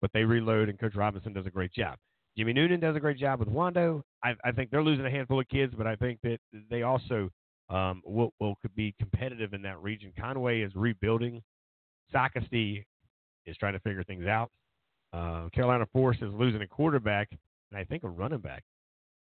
[0.00, 1.98] but they reload, and Coach Robinson does a great job.
[2.36, 4.02] Jimmy Noonan does a great job with Wando.
[4.24, 7.30] I, I think they're losing a handful of kids, but I think that they also
[7.70, 10.12] um, will, will could be competitive in that region.
[10.18, 11.42] Conway is rebuilding.
[12.12, 12.84] Socastee
[13.46, 14.50] is trying to figure things out.
[15.12, 18.64] Uh, Carolina Forest is losing a quarterback and I think a running back.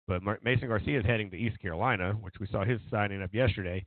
[0.08, 3.86] But Mason Garcia is heading to East Carolina, which we saw his signing up yesterday.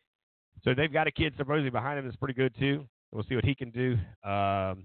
[0.62, 2.86] So they've got a kid supposedly behind him that's pretty good too.
[3.12, 3.96] We'll see what he can do.
[4.28, 4.84] Um,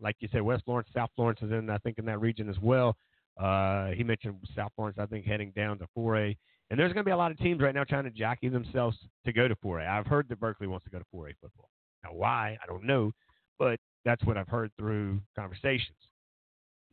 [0.00, 2.56] like you said, West Florence, South Florence is in, I think, in that region as
[2.60, 2.96] well.
[3.40, 6.36] Uh, he mentioned South Florence, I think, heading down to 4A.
[6.70, 8.96] And there's going to be a lot of teams right now trying to jockey themselves
[9.24, 9.86] to go to 4A.
[9.86, 11.70] I've heard that Berkeley wants to go to 4A football.
[12.04, 12.58] Now, why?
[12.62, 13.12] I don't know,
[13.58, 15.96] but that's what I've heard through conversations.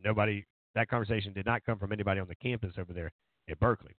[0.03, 0.45] Nobody,
[0.75, 3.11] that conversation did not come from anybody on the campus over there
[3.49, 3.95] at Berkeley.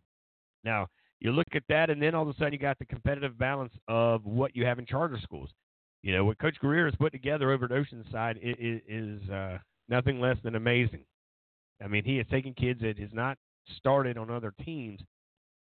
[0.63, 0.87] Now,
[1.19, 3.73] you look at that, and then all of a sudden you got the competitive balance
[3.87, 5.49] of what you have in charter schools.
[6.01, 9.57] You know, what Coach Greer has put together over at Oceanside is, is uh,
[9.87, 11.05] nothing less than amazing.
[11.81, 13.37] I mean, he has taken kids that has not
[13.77, 14.99] started on other teams,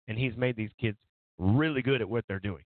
[0.06, 0.98] and he's made these kids
[1.38, 2.64] really good at what they're doing.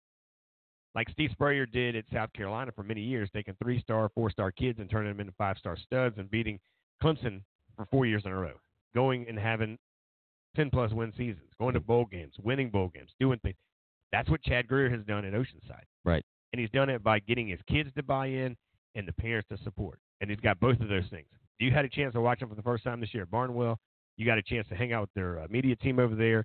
[0.94, 4.52] Like Steve Spurrier did at South Carolina for many years, taking three star, four star
[4.52, 6.58] kids and turning them into five star studs and beating
[7.02, 7.42] Clemson
[7.76, 8.54] for four years in a row,
[8.94, 9.76] going and having
[10.56, 13.56] 10 plus win seasons, going to bowl games, winning bowl games, doing things.
[14.12, 15.82] That's what Chad Greer has done at Oceanside.
[16.04, 16.24] Right.
[16.52, 18.56] And he's done it by getting his kids to buy in
[18.94, 19.98] and the parents to support.
[20.20, 21.26] And he's got both of those things.
[21.58, 23.78] You had a chance to watch him for the first time this year at Barnwell.
[24.16, 26.44] You got a chance to hang out with their uh, media team over there.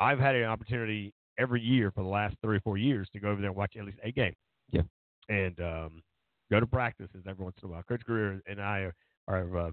[0.00, 3.28] I've had an opportunity every year for the last three or four years to go
[3.28, 4.34] over there and watch at least a game.
[4.70, 4.82] Yeah.
[5.28, 6.02] And um,
[6.50, 7.82] go to practices every once in a while.
[7.82, 8.94] Coach Greer and I are,
[9.28, 9.70] are uh,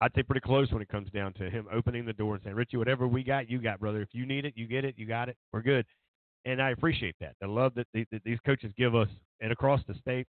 [0.00, 2.56] I'd say pretty close when it comes down to him opening the door and saying,
[2.56, 4.02] Richie, whatever we got, you got, brother.
[4.02, 5.86] If you need it, you get it, you got it, we're good.
[6.44, 7.36] And I appreciate that.
[7.40, 9.08] The love that, the, that these coaches give us
[9.40, 10.26] and across the state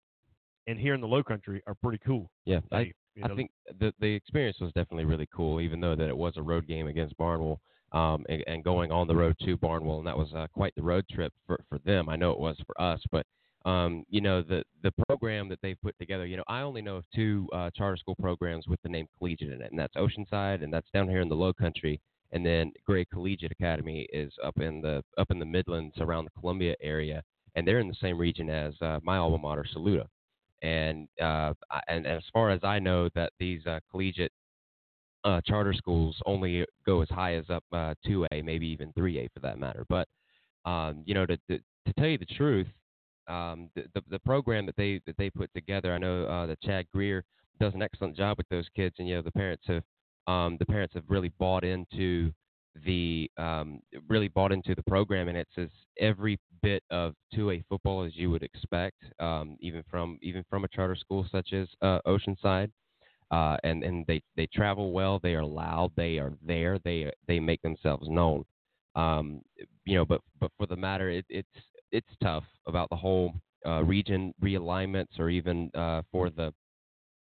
[0.67, 2.29] and here in the low country are pretty cool.
[2.45, 6.07] Yeah, I, you I think the the experience was definitely really cool, even though that
[6.07, 7.59] it was a road game against Barnwell,
[7.95, 10.83] um, and, and going on the road to Barnwell, and that was uh, quite the
[10.83, 12.09] road trip for for them.
[12.09, 13.25] I know it was for us, but
[13.69, 16.25] um, you know the the program that they've put together.
[16.25, 19.53] You know, I only know of two uh, charter school programs with the name collegiate
[19.53, 21.99] in it, and that's Oceanside, and that's down here in the Low Country,
[22.33, 26.39] and then Gray Collegiate Academy is up in the up in the Midlands around the
[26.39, 27.23] Columbia area,
[27.55, 30.07] and they're in the same region as uh, my alma mater, Saluda
[30.61, 34.31] and uh, I- and as far as I know, that these uh, collegiate
[35.25, 39.39] uh, charter schools only go as high as up uh, 2A, maybe even 3A for
[39.41, 39.85] that matter.
[39.89, 40.07] But
[40.65, 42.67] um, you know, to, to to tell you the truth,
[43.27, 46.61] um, the, the the program that they that they put together, I know uh, that
[46.61, 47.23] Chad Greer
[47.59, 49.83] does an excellent job with those kids, and you know, the parents have
[50.27, 52.31] um, the parents have really bought into
[52.85, 55.69] the um, really bought into the program, and it's as
[55.99, 60.67] every bit of 2A football as you would expect, um, even from even from a
[60.69, 62.69] charter school such as uh, Oceanside.
[63.31, 65.19] Uh, and and they they travel well.
[65.21, 65.91] They are loud.
[65.95, 66.79] They are there.
[66.83, 68.43] They they make themselves known.
[68.95, 69.41] Um,
[69.85, 71.47] you know, but but for the matter, it, it's
[71.91, 73.33] it's tough about the whole
[73.65, 76.53] uh, region realignments, or even uh, for the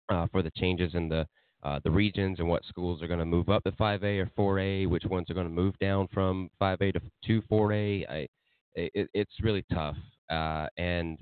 [0.08, 1.26] uh, for the changes in the
[1.62, 4.86] uh, the regions and what schools are going to move up to 5A or 4A,
[4.86, 8.08] which ones are going to move down from 5A to to 4A.
[8.10, 8.28] I,
[8.74, 9.96] it, it's really tough,
[10.30, 11.16] uh, and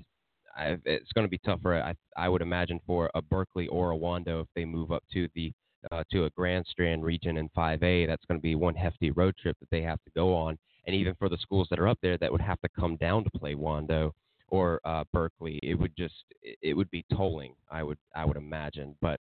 [0.55, 1.75] I, it's going to be tougher.
[1.75, 5.27] I, I would imagine for a Berkeley or a Wando if they move up to
[5.35, 5.51] the
[5.91, 8.07] uh, to a Grand Strand region in 5A.
[8.07, 10.95] That's going to be one hefty road trip that they have to go on, and
[10.95, 13.29] even for the schools that are up there that would have to come down to
[13.31, 14.11] play Wando
[14.49, 17.55] or uh, Berkeley, it would just it would be tolling.
[17.71, 19.19] I would I would imagine, but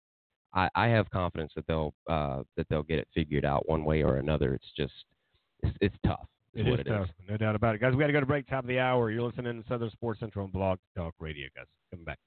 [0.54, 4.04] I, I have confidence that they'll uh, that they'll get it figured out one way
[4.04, 4.54] or another.
[4.54, 4.94] It's just
[5.64, 6.28] it's, it's tough.
[6.54, 7.94] It is tough, no doubt about it, guys.
[7.94, 8.48] We got to go to break.
[8.48, 9.10] Top of the hour.
[9.10, 11.66] You're listening to Southern Sports Central and Blog Talk Radio, guys.
[11.92, 12.20] Coming back.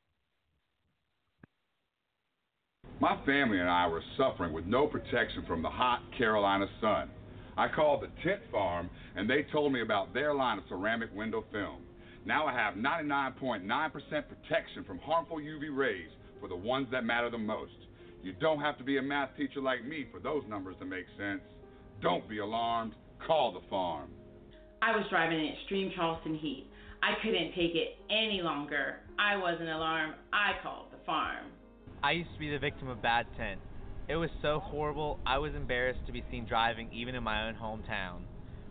[3.01, 7.11] My family and I were suffering with no protection from the hot Carolina sun.
[7.57, 11.45] I called the tent farm and they told me about their line of ceramic window
[11.53, 11.83] film.
[12.25, 16.09] Now I have 99.9% protection from harmful UV rays
[16.41, 17.73] for the ones that matter the most.
[18.23, 21.05] You don't have to be a math teacher like me for those numbers to make
[21.19, 21.43] sense.
[22.01, 22.95] Don't be alarmed.
[23.27, 24.11] Call the farm.
[24.83, 26.67] I was driving in extreme Charleston heat.
[27.03, 28.97] I couldn't take it any longer.
[29.19, 30.15] I wasn't alarmed.
[30.33, 31.47] I called the farm.
[32.03, 33.61] I used to be the victim of bad tent.
[34.09, 37.55] It was so horrible, I was embarrassed to be seen driving even in my own
[37.55, 38.21] hometown.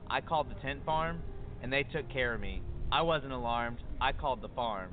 [0.08, 1.24] I called the tent farm,
[1.64, 2.62] and they took care of me.
[2.92, 3.80] I wasn't alarmed.
[4.00, 4.92] I called the farm.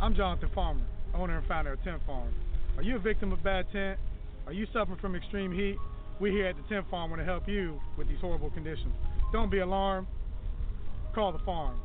[0.00, 0.82] I'm Jonathan Farmer,
[1.12, 2.32] owner and founder of Tint Farm.
[2.76, 3.98] Are you a victim of bad tent?
[4.46, 5.76] Are you suffering from extreme heat?
[6.18, 8.94] We here at the Tint Farm want to help you with these horrible conditions.
[9.34, 10.06] Don't be alarmed.
[11.14, 11.78] Call the farm.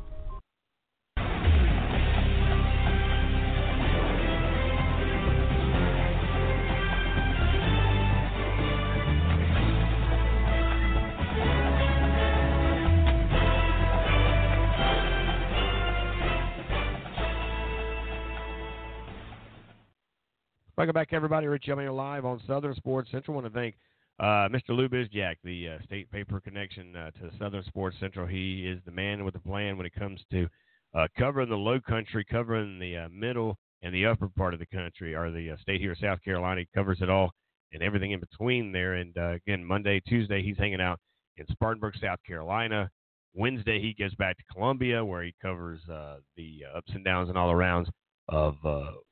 [20.74, 21.46] Welcome back, everybody.
[21.46, 23.36] Rich Altman live on Southern Sports Central.
[23.36, 23.74] I want to thank
[24.22, 24.70] uh, Mr.
[24.70, 28.24] Lou Bezjak, the uh, state paper connection uh, to Southern Sports Central.
[28.24, 30.46] He is the man with the plan when it comes to
[30.94, 34.66] uh, covering the low country, covering the uh, middle and the upper part of the
[34.66, 36.60] country, or the uh, state here, South Carolina.
[36.60, 37.32] He covers it all
[37.72, 38.94] and everything in between there.
[38.94, 41.00] And again, Monday, Tuesday, he's hanging out
[41.36, 42.88] in Spartanburg, South Carolina.
[43.34, 47.50] Wednesday, he goes back to Columbia, where he covers the ups and downs and all
[47.50, 47.88] arounds
[48.28, 48.54] of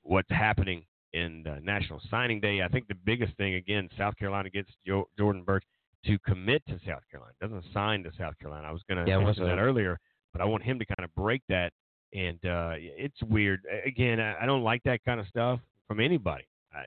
[0.02, 2.62] what's happening in uh, National Signing Day.
[2.62, 5.64] I think the biggest thing, again, South Carolina gets jo- Jordan Burch
[6.06, 7.32] to commit to South Carolina.
[7.40, 8.68] Doesn't sign to South Carolina.
[8.68, 9.98] I was going to yeah, mention that earlier,
[10.32, 11.72] but I want him to kind of break that.
[12.12, 13.60] And uh, it's weird.
[13.86, 16.44] Again, I, I don't like that kind of stuff from anybody.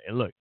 [0.07, 0.31] And look,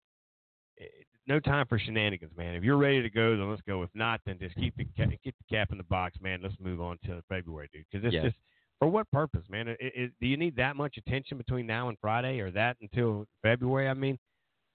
[0.77, 2.55] it, no time for shenanigans, man.
[2.55, 3.83] If you're ready to go, then let's go.
[3.83, 4.85] If not, then just keep the
[5.23, 6.41] keep the cap in the box, man.
[6.43, 7.85] Let's move on to February, dude.
[7.91, 8.23] Because it's yeah.
[8.23, 8.37] just
[8.83, 9.69] for what purpose, man?
[9.69, 13.27] It, it, do you need that much attention between now and Friday, or that until
[13.41, 13.89] February?
[13.89, 14.19] I mean,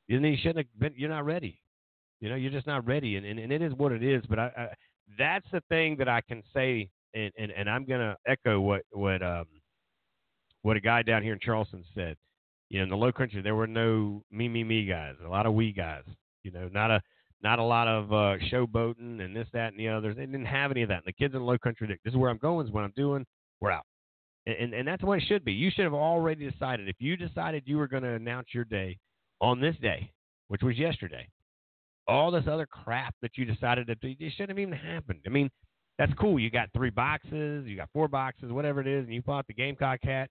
[0.07, 0.93] you, shouldn't have been.
[0.95, 1.59] You're not ready.
[2.21, 4.23] You know, you're just not ready, and, and, and it is what it is.
[4.29, 4.67] But I, I,
[5.19, 9.21] that's the thing that I can say, and, and, and I'm gonna echo what what
[9.21, 9.43] um
[10.61, 12.15] what a guy down here in Charleston said.
[12.69, 15.15] You know, in the Low Country, there were no me me me guys.
[15.25, 16.03] A lot of we guys.
[16.43, 17.01] You know, not a
[17.43, 20.15] not a lot of uh, showboating and this that and the others.
[20.15, 20.99] They didn't have any of that.
[20.99, 22.65] And the kids in the Low Country, this is where I'm going.
[22.65, 23.25] Is what I'm doing.
[23.59, 23.83] We're out
[24.47, 25.53] and and that's what it should be.
[25.53, 26.87] You should have already decided.
[26.87, 28.97] If you decided you were going to announce your day
[29.41, 30.11] on this day,
[30.47, 31.27] which was yesterday,
[32.07, 35.19] all this other crap that you decided to do, it shouldn't have even happened.
[35.25, 35.49] I mean,
[35.97, 36.39] that's cool.
[36.39, 39.53] You got three boxes, you got four boxes, whatever it is, and you bought the
[39.53, 40.29] Gamecock hat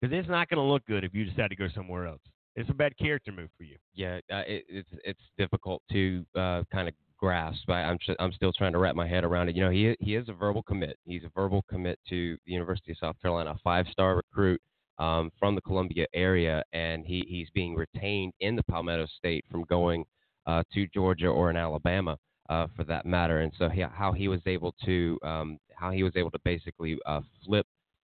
[0.00, 2.20] because it's not going to look good if you decide to go somewhere else.
[2.54, 3.76] It's a bad character move for you.
[3.94, 7.70] Yeah, uh, it, it's it's difficult to uh, kind of grasp.
[7.70, 9.54] I, I'm I'm still trying to wrap my head around it.
[9.54, 10.98] You know, he he is a verbal commit.
[11.04, 14.60] He's a verbal commit to the University of South Carolina, a five-star recruit
[14.98, 19.62] um, from the Columbia area, and he he's being retained in the Palmetto State from
[19.70, 20.04] going
[20.46, 22.18] uh, to Georgia or in Alabama.
[22.50, 26.02] Uh, for that matter, and so he, how he was able to um, how he
[26.02, 27.64] was able to basically uh, flip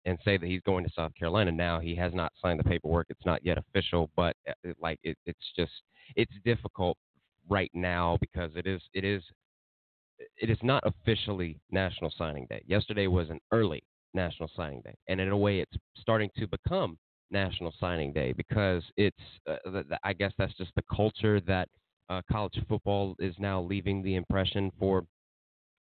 [0.06, 1.80] and say that he's going to South Carolina now.
[1.80, 5.52] He has not signed the paperwork; it's not yet official, but uh, like it, it's
[5.58, 5.72] just
[6.16, 6.96] it's difficult
[7.50, 9.24] right now because it is it is
[10.38, 12.62] it is not officially National Signing Day.
[12.66, 13.84] Yesterday was an early
[14.14, 16.98] National Signing Day, and in a way, it's starting to become
[17.32, 21.70] National Signing Day because it's uh, I guess that's just the culture that
[22.10, 25.06] uh, college football is now leaving the impression for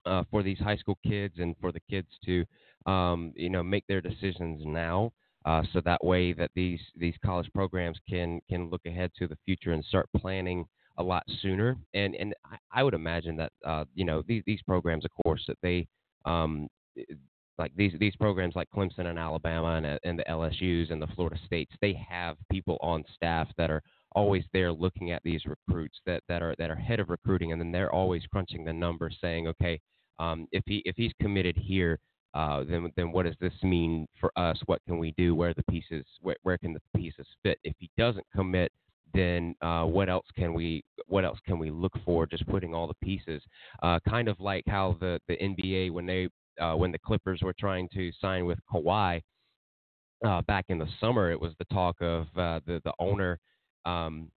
[0.06, 2.46] uh, for these high school kids and for the kids to
[2.92, 5.12] um, you know make their decisions now.
[5.46, 9.38] Uh, so that way that these these college programs can can look ahead to the
[9.46, 10.66] future and start planning
[11.00, 11.78] a lot sooner.
[11.94, 12.34] And and
[12.72, 15.88] I, would imagine that uh, you know these these programs, of course, that they
[16.26, 16.68] um,
[17.58, 21.38] like these these programs like Clemson and Alabama and, and the LSU's and the Florida
[21.46, 23.82] States, they have people on staff that are
[24.14, 27.62] always there looking at these recruits that, that are that are head of recruiting, and
[27.62, 29.80] then they're always crunching the numbers, saying, okay,
[30.20, 32.00] um, if he if he's committed here,
[32.34, 34.58] uh, then then what does this mean for us?
[34.66, 35.36] What can we do?
[35.36, 37.60] Where the pieces where, where can the pieces fit?
[37.64, 38.72] If he doesn't commit,
[39.14, 42.26] then uh, what else can we what else can we look for?
[42.26, 43.42] Just putting all the pieces,
[43.82, 46.30] uh, kind of like how the the NBA when they
[46.62, 49.22] uh, when the Clippers were trying to sign with Kawhi
[50.26, 53.40] uh, back in the summer, it was the talk of uh, the the owner.
[53.86, 54.32] Um,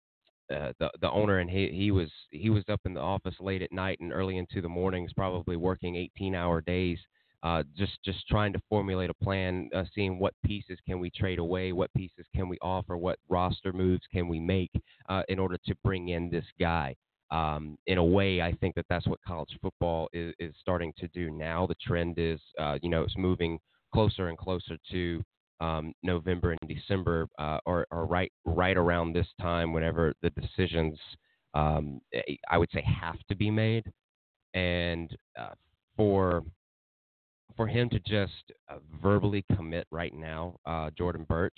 [0.53, 3.61] uh, the the owner and he he was he was up in the office late
[3.61, 6.99] at night and early into the mornings, probably working 18 hour days,
[7.43, 11.39] uh, just just trying to formulate a plan, uh, seeing what pieces can we trade
[11.39, 14.71] away, what pieces can we offer, what roster moves can we make
[15.09, 16.95] uh, in order to bring in this guy.
[17.31, 21.07] Um, in a way, I think that that's what college football is, is starting to
[21.09, 21.65] do now.
[21.65, 23.57] The trend is, uh, you know, it's moving
[23.93, 25.23] closer and closer to
[25.61, 30.99] um, November and December, uh, or, or right right around this time, whenever the decisions,
[31.53, 32.01] um,
[32.49, 33.85] I would say, have to be made,
[34.53, 35.53] and uh,
[35.95, 36.43] for
[37.55, 41.57] for him to just uh, verbally commit right now, uh, Jordan Burch,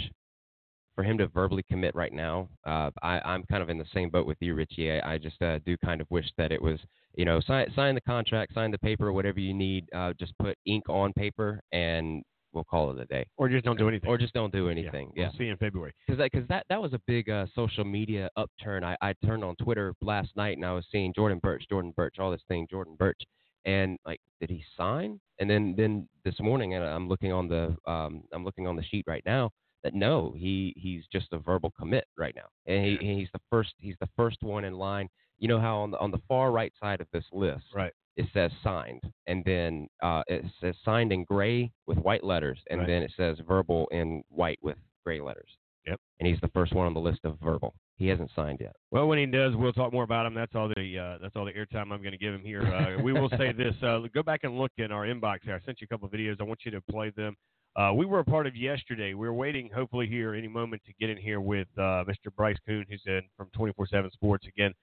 [0.95, 4.09] for him to verbally commit right now, uh, I, I'm kind of in the same
[4.09, 4.91] boat with you, Richie.
[4.91, 6.79] I, I just uh, do kind of wish that it was,
[7.15, 9.87] you know, sign, sign the contract, sign the paper, whatever you need.
[9.95, 12.23] Uh, just put ink on paper and
[12.53, 13.25] we'll call it a day.
[13.37, 14.07] Or just don't do anything.
[14.07, 15.11] Or just don't do anything.
[15.15, 15.23] Yeah.
[15.23, 15.27] Yeah.
[15.29, 15.93] We'll see you in February.
[16.05, 18.83] Because that, cause that, that was a big uh, social media upturn.
[18.83, 22.17] I, I turned on Twitter last night and I was seeing Jordan Burch, Jordan Burch,
[22.19, 23.21] all this thing, Jordan Burch.
[23.65, 25.19] And like, did he sign?
[25.39, 28.83] And then, then this morning, and I'm looking on the, um, I'm looking on the
[28.83, 29.51] sheet right now
[29.83, 33.73] that no, he, he's just a verbal commit right now, and he, he's the first,
[33.77, 35.09] he's the first one in line.
[35.39, 38.27] You know how on the on the far right side of this list, right, it
[38.33, 42.87] says signed, and then uh, it says signed in gray with white letters, and Right.
[42.87, 45.49] then it says verbal in white with gray letters.
[45.85, 45.99] Yep.
[46.19, 47.73] And he's the first one on the list of verbal.
[47.97, 48.75] He hasn't signed yet.
[48.91, 50.33] Well, when he does, we'll talk more about him.
[50.33, 52.63] That's all the uh, that's all the airtime I'm going to give him here.
[52.63, 55.59] Uh, we will say this: uh, go back and look in our inbox here.
[55.61, 56.37] I sent you a couple of videos.
[56.39, 57.35] I want you to play them.
[57.75, 59.13] Uh, we were a part of yesterday.
[59.15, 62.33] We're waiting, hopefully, here any moment to get in here with uh, Mr.
[62.35, 64.45] Bryce Koon, who's in from 247 Sports.
[64.47, 64.73] Again,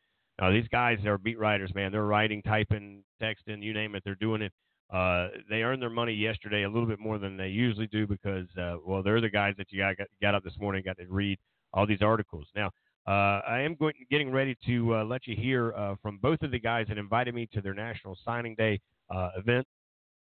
[0.42, 1.92] uh, these guys are beat writers, man.
[1.92, 4.02] They're writing, typing, texting, you name it.
[4.04, 4.52] They're doing it.
[4.92, 8.46] Uh, they earned their money yesterday a little bit more than they usually do because,
[8.60, 11.06] uh, well, they're the guys that you got, got, got up this morning, got to
[11.08, 11.38] read
[11.72, 12.46] all these articles.
[12.56, 12.70] Now,
[13.06, 16.50] uh, I am going, getting ready to uh, let you hear uh, from both of
[16.50, 18.80] the guys that invited me to their National Signing Day
[19.14, 19.66] uh, event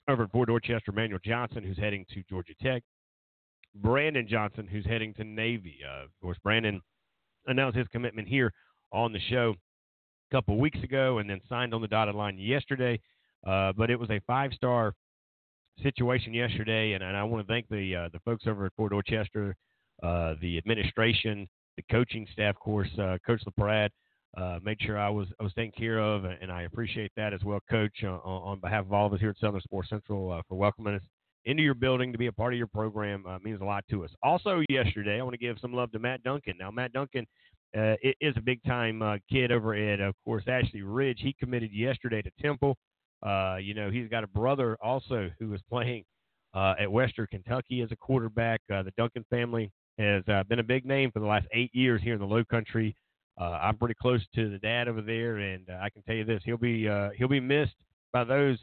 [0.08, 0.92] over at Fort Dorchester.
[0.92, 2.82] Manuel Johnson, who's heading to Georgia Tech.
[3.76, 5.80] Brandon Johnson, who's heading to Navy.
[5.86, 6.82] Uh, of course, Brandon
[7.48, 8.52] announced his commitment here
[8.92, 9.54] on the show
[10.32, 13.00] a couple weeks ago and then signed on the dotted line yesterday.
[13.46, 14.94] Uh, but it was a five star
[15.84, 19.56] situation yesterday, and, and I want to thank the the folks over at Fort Dorchester,
[20.02, 21.48] the administration,
[21.78, 23.92] the coaching staff, of course, uh, Coach LaPrade.
[24.38, 27.44] Uh, made sure I was I was taken care of, and I appreciate that as
[27.44, 30.42] well, Coach, uh, on, behalf of all of us here at Southern Sports Central uh,
[30.48, 31.02] for welcoming us
[31.44, 33.26] into your building to be a part of your program.
[33.26, 34.12] Uh, means a lot to us.
[34.24, 36.54] Also, yesterday, I want to give some love to Matt Duncan.
[36.58, 37.26] Now, Matt Duncan
[37.78, 41.20] uh, is a big time uh, kid over at, of course, Ashley Ridge.
[41.22, 42.78] He committed yesterday to Temple.
[43.60, 46.06] You know, he's got a brother also who is playing
[46.56, 48.62] at Western Kentucky as a quarterback.
[48.70, 52.14] The Duncan family has uh, been a big name for the last eight years here
[52.14, 52.95] in the Low Country.
[53.39, 56.26] Uh, I'm pretty close to the dad over there, and uh, I can tell you
[56.26, 57.76] this: he'll be uh, he'll be missed
[58.12, 58.58] by those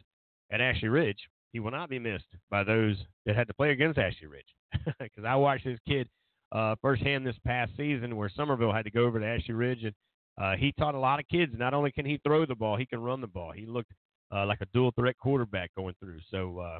[0.52, 1.18] at Ashley Ridge.
[1.52, 4.54] He will not be missed by those that had to play against Ashley Ridge,
[5.00, 6.08] because I watched this kid
[6.52, 9.94] uh, firsthand this past season, where Summerville had to go over to Ashley Ridge, and
[10.40, 11.52] uh, he taught a lot of kids.
[11.56, 13.52] Not only can he throw the ball, he can run the ball.
[13.52, 13.92] He looked
[14.30, 16.18] like a dual threat quarterback going through.
[16.30, 16.78] So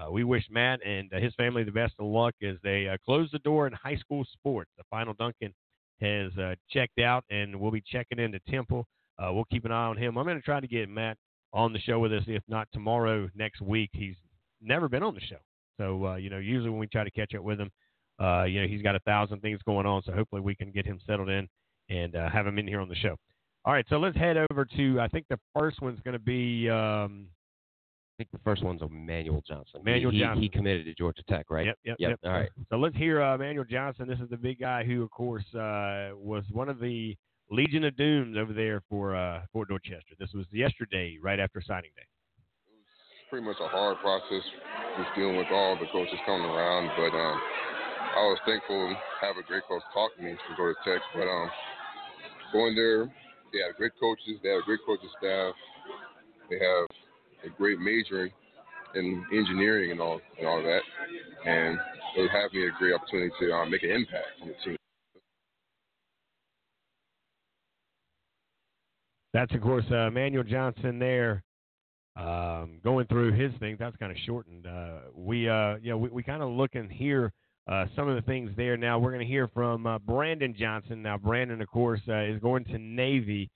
[0.00, 2.96] uh, we wish Matt and uh, his family the best of luck as they uh,
[3.04, 4.70] close the door in high school sports.
[4.78, 5.52] The final Duncan
[6.00, 8.86] has uh, checked out, and we'll be checking into Temple.
[9.22, 10.16] We'll keep an eye on him.
[10.16, 11.18] I'm going to try to get Matt
[11.52, 13.90] on the show with us, if not tomorrow, next week.
[13.92, 14.14] He's
[14.62, 15.36] never been on the show,
[15.76, 17.70] so you know, usually when we try to catch up with him,
[18.18, 20.02] you know, he's got a thousand things going on.
[20.06, 21.46] So hopefully we can get him settled in
[21.90, 23.14] and have him in here on the show.
[23.66, 25.00] All right, so let's head over to.
[25.00, 26.70] I think the first one's going to be.
[26.70, 27.26] Um,
[28.20, 29.80] think the first one's Emmanuel Johnson.
[29.82, 30.42] Manuel he, he- Johnson.
[30.42, 31.64] He committed to Georgia Tech, right?
[31.64, 32.10] Yep, yep, yep.
[32.10, 32.18] yep.
[32.24, 32.50] All right.
[32.68, 34.06] So let's hear uh, Manuel Johnson.
[34.06, 37.16] This is the big guy who, of course, uh, was one of the
[37.50, 40.14] Legion of Dooms over there for uh, Fort Dorchester.
[40.18, 42.04] This was yesterday, right after signing day.
[42.04, 44.44] It was pretty much a hard process
[45.00, 46.92] just dealing with all the coaches coming around.
[47.00, 47.36] But um,
[48.20, 51.00] I was thankful to have a great coach talk to me from Georgia Tech.
[51.14, 51.48] But um,
[52.52, 53.06] going there,
[53.56, 54.36] they have great coaches.
[54.42, 55.54] They have a great coaching staff.
[56.50, 56.84] They have
[57.44, 58.30] a great major
[58.94, 60.82] in engineering and all and all that.
[61.44, 61.78] And
[62.16, 64.76] it would have me a great opportunity to um, make an impact on the team.
[69.32, 71.44] That's of course uh, Manuel Johnson there,
[72.16, 73.76] um, going through his thing.
[73.78, 74.66] That's kind of shortened.
[74.66, 77.32] Uh, we, uh, know, we, we kind of look and hear
[77.70, 78.76] uh, some of the things there.
[78.76, 81.02] Now we're going to hear from uh, Brandon Johnson.
[81.02, 83.48] Now Brandon, of course, uh, is going to Navy,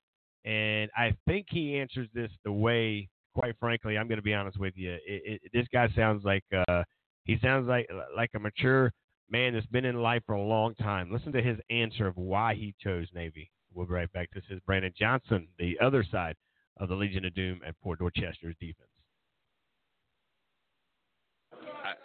[0.45, 4.59] and I think he answers this the way, quite frankly, I'm going to be honest
[4.59, 4.93] with you.
[4.93, 6.83] It, it, this guy sounds like uh,
[7.25, 8.93] he sounds like like a mature
[9.31, 11.11] man that's been in life for a long time.
[11.13, 13.51] Listen to his answer of why he chose Navy.
[13.73, 14.29] We'll be right back.
[14.33, 16.37] This is Brandon Johnson, the other side
[16.79, 18.89] of the Legion of Doom at Fort Dorchester's defense.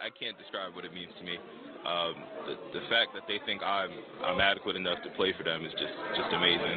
[0.00, 1.36] I, can't describe what it means to me.
[1.84, 2.14] Um,
[2.44, 3.90] the, the fact that they think I'm
[4.24, 6.76] I'm adequate enough to play for them is just just amazing.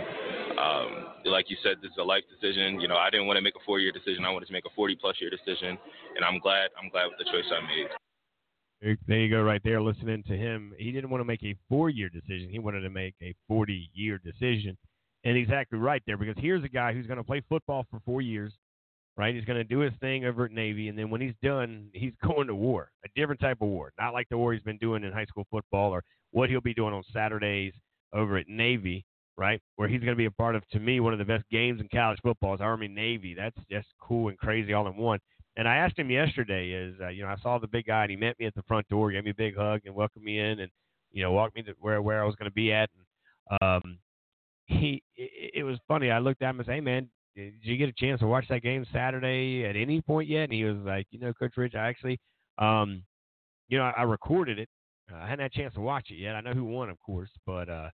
[0.56, 0.90] Um,
[1.26, 2.80] like you said, this is a life decision.
[2.80, 4.24] You know, I didn't want to make a four year decision.
[4.24, 5.78] I wanted to make a 40 plus year decision,
[6.16, 7.90] and I'm glad I'm glad with the choice I made.
[9.08, 10.74] There you go, right there, listening to him.
[10.78, 12.50] He didn't want to make a four year decision.
[12.50, 14.78] He wanted to make a 40 year decision.
[15.24, 18.22] And exactly right there, because here's a guy who's going to play football for four
[18.22, 18.54] years,
[19.18, 19.36] right?
[19.36, 20.90] He's going to do his thing over at Navy.
[20.90, 24.14] And then when he's done, he's going to war, a different type of war, not
[24.14, 26.94] like the war he's been doing in high school football or what he'll be doing
[26.94, 27.74] on Saturdays
[28.14, 29.06] over at Navy,
[29.38, 29.62] right?
[29.76, 31.80] Where he's going to be a part of, to me, one of the best games
[31.80, 33.36] in college football is Army Navy.
[33.36, 35.20] That's just cool and crazy all in one.
[35.56, 38.12] And I asked him yesterday, is uh, you know, I saw the big guy and
[38.12, 40.40] he met me at the front door, gave me a big hug and welcomed me
[40.40, 40.72] in, and
[41.12, 42.90] you know, walked me to where where I was going to be at.
[43.52, 44.00] And um,
[44.66, 46.10] he, it, it was funny.
[46.10, 48.46] I looked at him and said, "Hey, man, did you get a chance to watch
[48.50, 51.76] that game Saturday at any point yet?" And he was like, "You know, Coach Rich,
[51.76, 52.20] I actually,
[52.58, 53.04] um,
[53.68, 54.70] you know, I, I recorded it.
[55.12, 56.36] Uh, I hadn't had a chance to watch it yet.
[56.36, 57.90] I know who won, of course, but uh,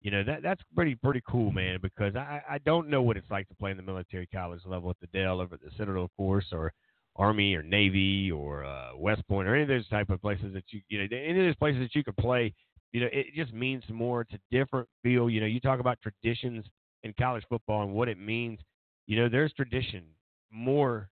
[0.00, 1.78] you know that that's pretty pretty cool, man.
[1.80, 4.90] Because I I don't know what it's like to play in the military college level
[4.90, 6.72] at the Dell over at the Citadel, of course, or
[7.16, 10.64] Army or Navy or uh, West Point or any of those type of places that
[10.70, 12.52] you you know any of those places that you could play.
[12.92, 14.20] You know, it just means more.
[14.22, 15.30] It's a different feel.
[15.30, 16.66] You know, you talk about traditions
[17.04, 18.58] in college football and what it means.
[19.06, 20.04] You know, there's tradition
[20.50, 21.10] more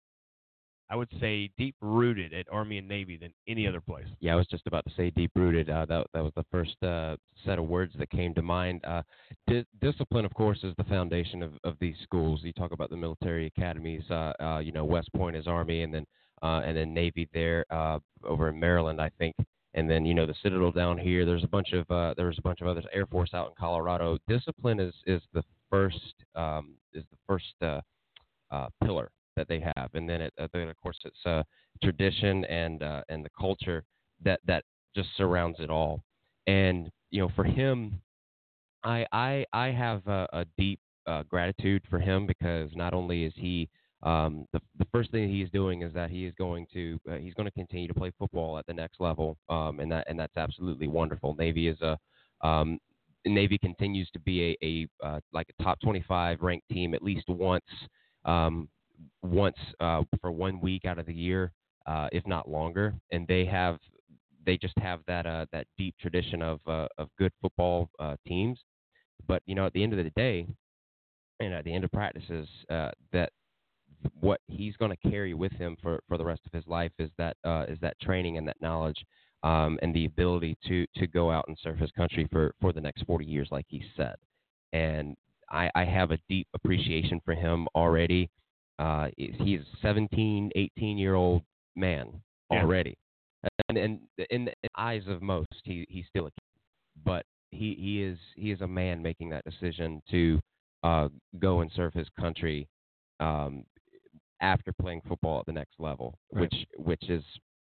[0.90, 4.06] I would say deep rooted at Army and Navy than any other place.
[4.20, 5.70] Yeah, I was just about to say deep rooted.
[5.70, 8.85] Uh, that that was the first uh, set of words that came to mind.
[8.85, 9.02] Uh,
[9.48, 12.40] di- discipline, of course, is the foundation of, of these schools.
[12.43, 14.02] You talk about the military academies.
[14.11, 16.05] Uh, uh, you know, West Point is Army, and then
[16.43, 17.65] uh, and then Navy there
[18.23, 19.35] over in Maryland, I think.
[19.77, 21.24] And then you know the Citadel down here.
[21.24, 22.85] There's a bunch of there's a bunch of others.
[22.93, 24.19] Air Force out in Colorado.
[24.28, 27.55] Discipline is is the first um, is the first
[28.82, 31.43] pillar that they have, and then it, uh, then of course it's uh,
[31.82, 33.85] tradition and uh, and the culture
[34.23, 34.65] that that
[34.95, 36.03] just surrounds it all.
[36.47, 38.01] And you know, for him,
[38.82, 43.32] I I I have a, a deep uh, gratitude for him because not only is
[43.36, 43.69] he
[44.03, 47.35] um, the the first thing he's doing is that he is going to uh, he's
[47.35, 50.36] going to continue to play football at the next level, um, and that and that's
[50.36, 51.35] absolutely wonderful.
[51.35, 51.99] Navy is a
[52.47, 52.78] um,
[53.26, 54.66] Navy continues to be a,
[55.02, 57.64] a uh, like a top 25 ranked team at least once
[58.24, 58.68] um,
[59.22, 61.52] once uh, for one week out of the year,
[61.86, 63.78] uh, if not longer, and they have
[64.46, 68.59] they just have that uh, that deep tradition of uh, of good football uh, teams.
[69.26, 70.46] But you know, at the end of the day,
[71.40, 73.30] and at the end of practices, that
[74.20, 77.10] what he's going to carry with him for, for the rest of his life is
[77.16, 77.36] that
[77.68, 78.98] is that training and that knowledge
[79.44, 82.80] um, and the ability to to go out and serve his country for, for the
[82.80, 84.16] next 40 years, like he said.
[84.72, 85.14] And
[85.50, 88.30] I, I have a deep appreciation for him already.
[88.78, 91.42] Uh, he's a 17, 18 year old
[91.76, 92.08] man
[92.50, 92.62] yeah.
[92.62, 92.96] already,
[93.68, 94.00] and, and
[94.30, 97.04] in the eyes of most, he he's still a kid.
[97.04, 100.40] But he he is he is a man making that decision to
[100.82, 101.08] uh,
[101.38, 102.66] go and serve his country
[103.20, 103.64] um,
[104.40, 106.40] after playing football at the next level, right.
[106.40, 107.22] which which is.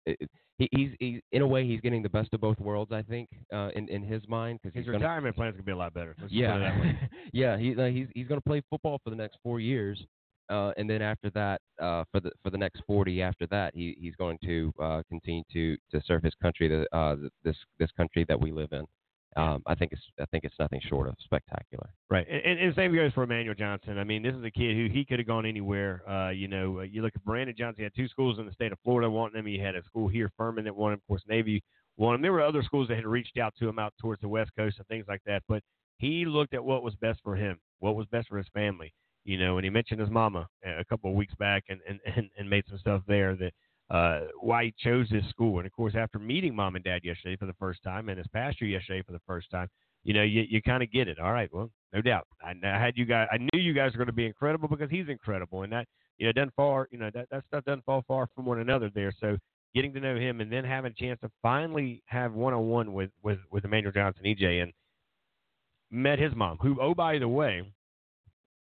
[0.06, 2.92] It, he, he's, he's in a way he's getting the best of both worlds.
[2.92, 5.78] I think uh, in in his mind because his retirement gonna, plan's gonna be a
[5.78, 6.16] lot better.
[6.30, 6.82] Yeah,
[7.34, 7.58] yeah.
[7.58, 10.02] He, uh, he's he's gonna play football for the next four years,
[10.50, 13.98] uh, and then after that, uh, for the for the next 40 after that, he
[14.00, 18.26] he's going to uh, continue to to serve his country, the, uh, this this country
[18.28, 18.86] that we live in.
[19.38, 21.90] Um, I think it's I think it's nothing short of spectacular.
[22.10, 23.98] Right, and, and same goes for Emmanuel Johnson.
[23.98, 26.10] I mean, this is a kid who he could have gone anywhere.
[26.10, 27.76] Uh, you know, uh, you look at Brandon Johnson.
[27.80, 29.46] He had two schools in the state of Florida wanting him.
[29.46, 31.00] He had a school here, Furman, that wanted him.
[31.00, 31.64] Of course, Navy
[31.98, 32.22] wanted him.
[32.22, 34.78] There were other schools that had reached out to him out towards the West Coast
[34.78, 35.44] and things like that.
[35.50, 35.64] But
[35.98, 38.94] he looked at what was best for him, what was best for his family
[39.26, 42.30] you know, and he mentioned his mama a couple of weeks back and, and, and,
[42.38, 43.52] and made some stuff there that
[43.90, 45.58] uh, why he chose this school.
[45.60, 48.28] And of course, after meeting mom and dad yesterday for the first time and his
[48.28, 49.70] pastor yesterday for the first time,
[50.04, 51.20] you know, you, you kind of get it.
[51.20, 52.28] All right, well, no doubt.
[52.44, 54.90] I, I had you guys, I knew you guys were going to be incredible because
[54.90, 55.88] he's incredible, and that
[56.18, 58.90] you know doesn't far, you know, that that stuff doesn't fall far from one another
[58.94, 59.14] there.
[59.20, 59.38] So
[59.74, 62.94] getting to know him and then having a chance to finally have one on one
[62.94, 64.74] with with with Emmanuel Johnson, EJ, and
[65.92, 67.64] met his mom, who oh by the way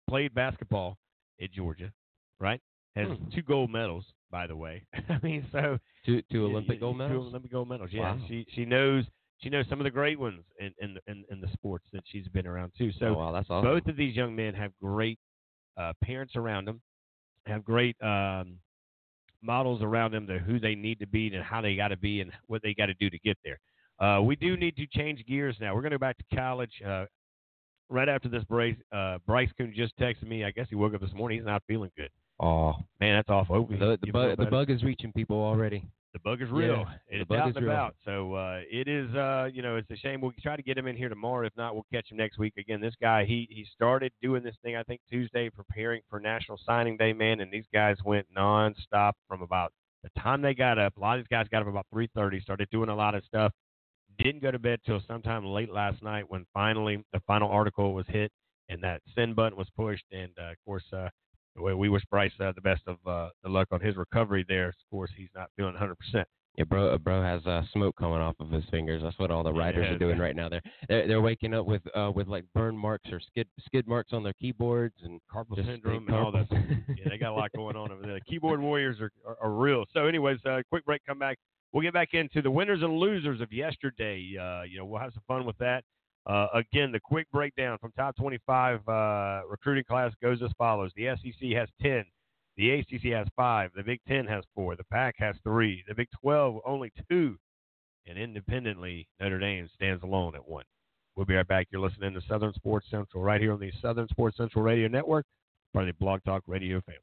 [0.10, 0.98] played basketball
[1.42, 1.92] at Georgia,
[2.40, 2.62] right?
[2.96, 3.30] Has Hmm.
[3.34, 4.84] two gold medals, by the way.
[5.10, 7.28] I mean, so Two two Olympic gold Two medals.
[7.28, 7.90] Olympic gold medals.
[7.92, 8.20] Yeah, Wow.
[8.28, 9.06] she she knows
[9.44, 12.28] she knows some of the great ones in in in, in the sports that she's
[12.30, 12.92] been around too.
[13.00, 13.70] So oh, wow, that's awesome.
[13.70, 15.20] both of these young men have great
[15.78, 16.82] uh, parents around them,
[17.46, 18.58] have great um,
[19.42, 22.22] models around them to who they need to be and how they got to be
[22.22, 23.60] and what they got to do to get there.
[24.00, 25.74] Uh, we do need to change gears now.
[25.76, 26.72] We're going to go back to college.
[26.86, 27.06] Uh,
[27.90, 30.44] right after this break, uh, Bryce Koon just texted me.
[30.44, 31.38] I guess he woke up this morning.
[31.38, 32.10] He's not feeling good.
[32.42, 33.68] Oh, Man, that's awful.
[33.68, 35.86] The the bug the bug is reaching people already.
[36.14, 36.86] The bug is real.
[37.10, 37.74] Yeah, it's out is and real.
[37.74, 37.96] about.
[38.04, 39.14] So uh, it is.
[39.16, 40.22] Uh, you know, it's a shame.
[40.22, 41.46] We'll try to get him in here tomorrow.
[41.46, 42.54] If not, we'll catch him next week.
[42.58, 46.60] Again, this guy he he started doing this thing I think Tuesday, preparing for National
[46.66, 47.42] Signing Day, man.
[47.42, 49.72] And these guys went nonstop from about
[50.04, 50.98] the time they got up.
[50.98, 52.42] A lot of these guys got up about 3:30.
[52.42, 53.54] Started doing a lot of stuff.
[54.18, 58.06] Didn't go to bed till sometime late last night when finally the final article was
[58.08, 58.32] hit
[58.68, 60.06] and that send button was pushed.
[60.12, 61.10] And uh, of course, uh,
[61.56, 64.70] we we wish Bryce uh, the best of uh, the luck on his recovery there.
[64.70, 65.96] Of course, he's not feeling 100.
[65.96, 69.02] percent Yeah, bro, uh, bro has uh, smoke coming off of his fingers.
[69.04, 70.50] That's what all the writers Yeah, are doing right now.
[70.50, 74.14] They're they're, they're waking up with uh, with like burn marks or skid skid marks
[74.14, 76.48] on their keyboards and carpal syndrome and all that.
[76.52, 78.16] yeah, they got a lot going on over there.
[78.16, 79.86] The keyboard warriors are, are, are real.
[79.94, 81.02] So, anyways, uh, quick break.
[81.08, 81.38] Come back.
[81.74, 84.36] We'll get back into the winners and losers of yesterday.
[84.40, 85.84] Uh, you know, we'll have some fun with that.
[86.28, 91.08] Uh, again, the quick breakdown from top 25 uh, recruiting class goes as follows: the
[91.22, 92.06] SEC has 10,
[92.58, 96.08] the ACC has five, the Big Ten has four, the PAC has three, the Big
[96.22, 97.38] 12 only two,
[98.06, 100.66] and independently Notre Dame stands alone at one.
[101.16, 101.68] We'll be right back.
[101.72, 105.26] You're listening to Southern Sports Central right here on the Southern Sports Central Radio Network,
[105.74, 107.02] part of the Blog Talk Radio family.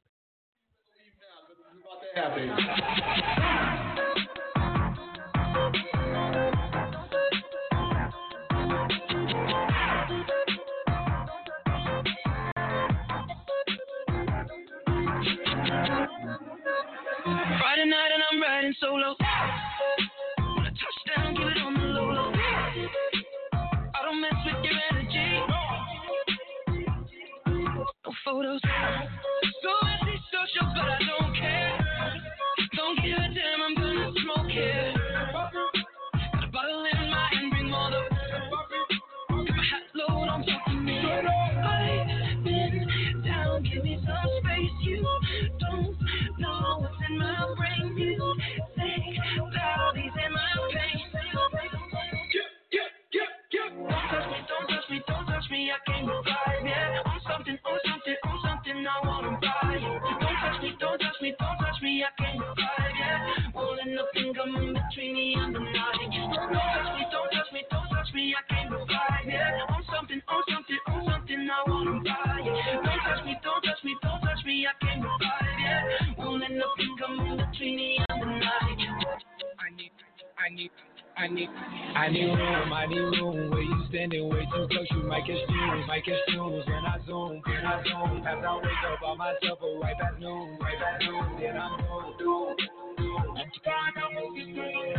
[17.59, 19.15] Friday night and I'm riding solo.
[20.55, 22.31] When I touch down, give it on the low low.
[22.33, 25.29] I don't mess with your energy.
[28.05, 28.61] No photos.
[28.63, 31.79] So anti-social, but I don't care.
[32.77, 34.98] Don't give a damn, I'm gonna smoke it.
[62.09, 63.53] I can't revive, yeah.
[63.53, 66.09] Won't let nothing come in between me and the night.
[66.09, 68.33] Don't touch me, don't touch me, don't touch me.
[68.33, 68.69] I can't
[69.93, 71.49] something, something, something.
[71.53, 72.53] I wanna buy you.
[72.81, 74.65] Don't touch me, don't touch me, don't touch me.
[74.65, 76.17] I can't.
[76.17, 78.79] Won't let nothing come in between me and the night.
[79.61, 79.91] I need,
[80.33, 80.71] I need,
[81.19, 83.51] I need, I need room, I need room.
[83.51, 86.63] Where you standing way too close, you might catch fumes, might catch fumes.
[86.65, 90.15] When I zoom, when I zoom, after I wake up by myself, or right past
[90.17, 92.15] noon, right past noon, then I'm home.
[93.35, 94.95] I'm trying to move you through.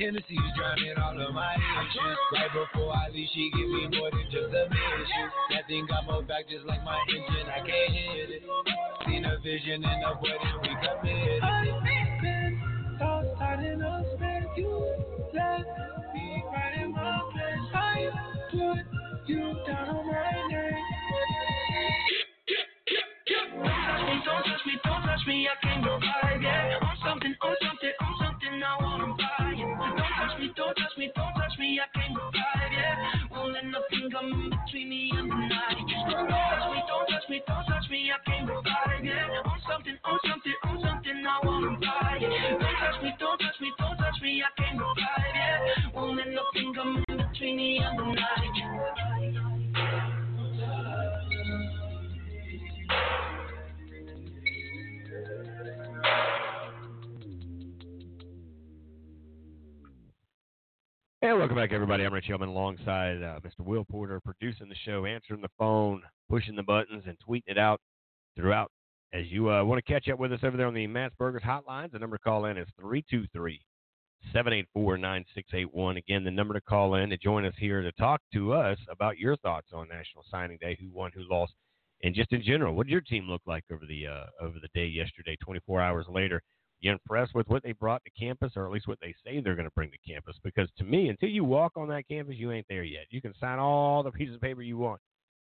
[0.00, 2.18] Hennessy's drowning all of my issues.
[2.32, 5.26] Right before I leave, she give me more than just a mission.
[5.52, 7.52] That thing got my back just like my engine.
[7.52, 8.42] I can't hit it.
[9.04, 11.44] Seen a vision in the wedding, we committed.
[13.44, 13.82] I've been
[15.34, 15.66] Don't touch
[24.06, 26.78] me, don't touch me, don't touch me, I can't revive, yeah.
[26.82, 29.58] On something, on something, on something, I wanna buy it.
[29.58, 31.33] Don't touch me, don't touch me, don't
[31.64, 33.32] me, I can't revive, yeah.
[33.32, 35.80] Won't let nothing come in between me and the night.
[36.12, 39.48] Don't touch me, don't touch me, don't touch me, I can't revive, yeah.
[39.48, 42.60] On something, on something, on something, I wanna buy it.
[42.60, 45.94] Don't touch me, don't touch me, don't touch me, I can't revive, yeah.
[45.94, 48.93] Won't let nothing come in between me and the night.
[61.24, 62.04] And welcome back, everybody.
[62.04, 63.64] I'm Rich Altman alongside uh, Mr.
[63.64, 67.80] Will Porter, producing the show, answering the phone, pushing the buttons, and tweeting it out
[68.36, 68.70] throughout.
[69.14, 71.40] As you uh, want to catch up with us over there on the Matt's Burgers
[71.40, 73.58] hotlines, the number to call in is 323
[74.34, 75.96] 784 9681.
[75.96, 79.16] Again, the number to call in to join us here to talk to us about
[79.16, 81.54] your thoughts on National Signing Day, who won, who lost,
[82.02, 84.68] and just in general, what did your team look like over the uh, over the
[84.74, 85.38] day yesterday?
[85.42, 86.42] 24 hours later,
[86.84, 89.54] you impressed with what they brought to campus, or at least what they say they're
[89.54, 90.36] going to bring to campus?
[90.44, 93.06] Because to me, until you walk on that campus, you ain't there yet.
[93.10, 95.00] You can sign all the pieces of paper you want.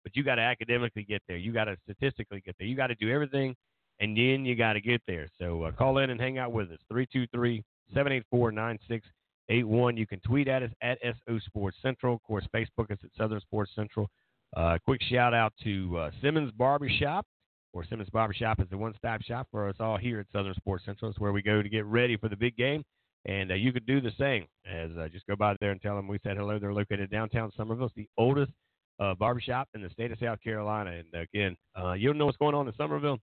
[0.05, 1.39] but you got to academically get there.
[1.39, 2.69] You got to statistically get there.
[2.69, 3.57] You got to do everything,
[4.01, 5.29] and then you got to get there.
[5.39, 6.79] So uh, call in and hang out with us.
[6.91, 7.65] 323
[7.95, 9.97] 784 9681.
[9.97, 12.15] You can tweet at us at SO Sports Central.
[12.15, 14.09] Of course, Facebook us at Southern Sports Central.
[14.57, 17.27] Uh, quick shout out to uh, Simmons Barbershop,
[17.75, 20.85] or Simmons Barbershop is the one stop shop for us all here at Southern Sports
[20.87, 21.11] Central.
[21.11, 22.85] It's where we go to get ready for the big game.
[23.27, 25.97] And uh, you could do the same as uh, just go by there and tell
[25.97, 26.59] them we said hello.
[26.59, 27.87] They're located downtown Summerville.
[27.87, 28.53] It's the oldest
[29.01, 30.93] uh, barbershop in the state of South Carolina.
[30.93, 33.19] And again, uh, you don't know what's going on in Summerville.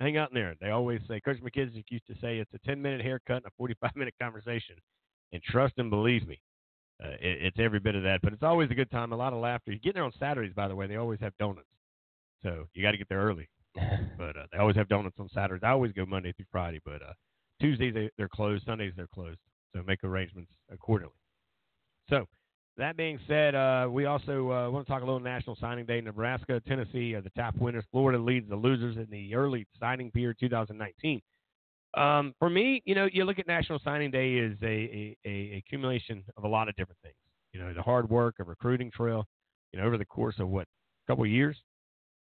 [0.00, 0.54] Hang out in there.
[0.60, 3.50] They always say, Coach McKissick used to say, it's a 10 minute haircut and a
[3.56, 4.74] 45 minute conversation.
[5.32, 6.40] And trust and believe me,
[7.02, 8.20] uh, it, it's every bit of that.
[8.20, 9.72] But it's always a good time, a lot of laughter.
[9.72, 10.86] You get there on Saturdays, by the way.
[10.88, 11.68] They always have donuts,
[12.42, 13.48] so you got to get there early.
[14.18, 15.64] but uh, they always have donuts on Saturdays.
[15.64, 17.12] I always go Monday through Friday, but uh,
[17.60, 18.64] Tuesdays they, they're closed.
[18.64, 19.38] Sundays they're closed.
[19.74, 21.14] So make arrangements accordingly.
[22.08, 22.26] So
[22.76, 26.00] that being said, uh, we also uh, want to talk a little National Signing Day.
[26.00, 27.84] Nebraska, Tennessee are the top winners.
[27.90, 31.20] Florida leads the losers in the early signing period 2019.
[31.96, 35.56] Um, for me, you know, you look at National Signing Day is a, a, a
[35.58, 37.14] accumulation of a lot of different things.
[37.52, 39.26] You know, the hard work, a recruiting trail,
[39.72, 41.56] you know, over the course of what a couple of years,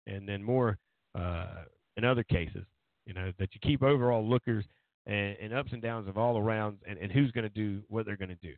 [0.09, 0.77] and then more
[1.15, 1.65] uh,
[1.97, 2.65] in other cases,
[3.07, 4.65] you know, that you keep overall lookers
[5.07, 8.07] and, and ups and downs of all around, and, and who's going to do what
[8.07, 8.55] they're going to do.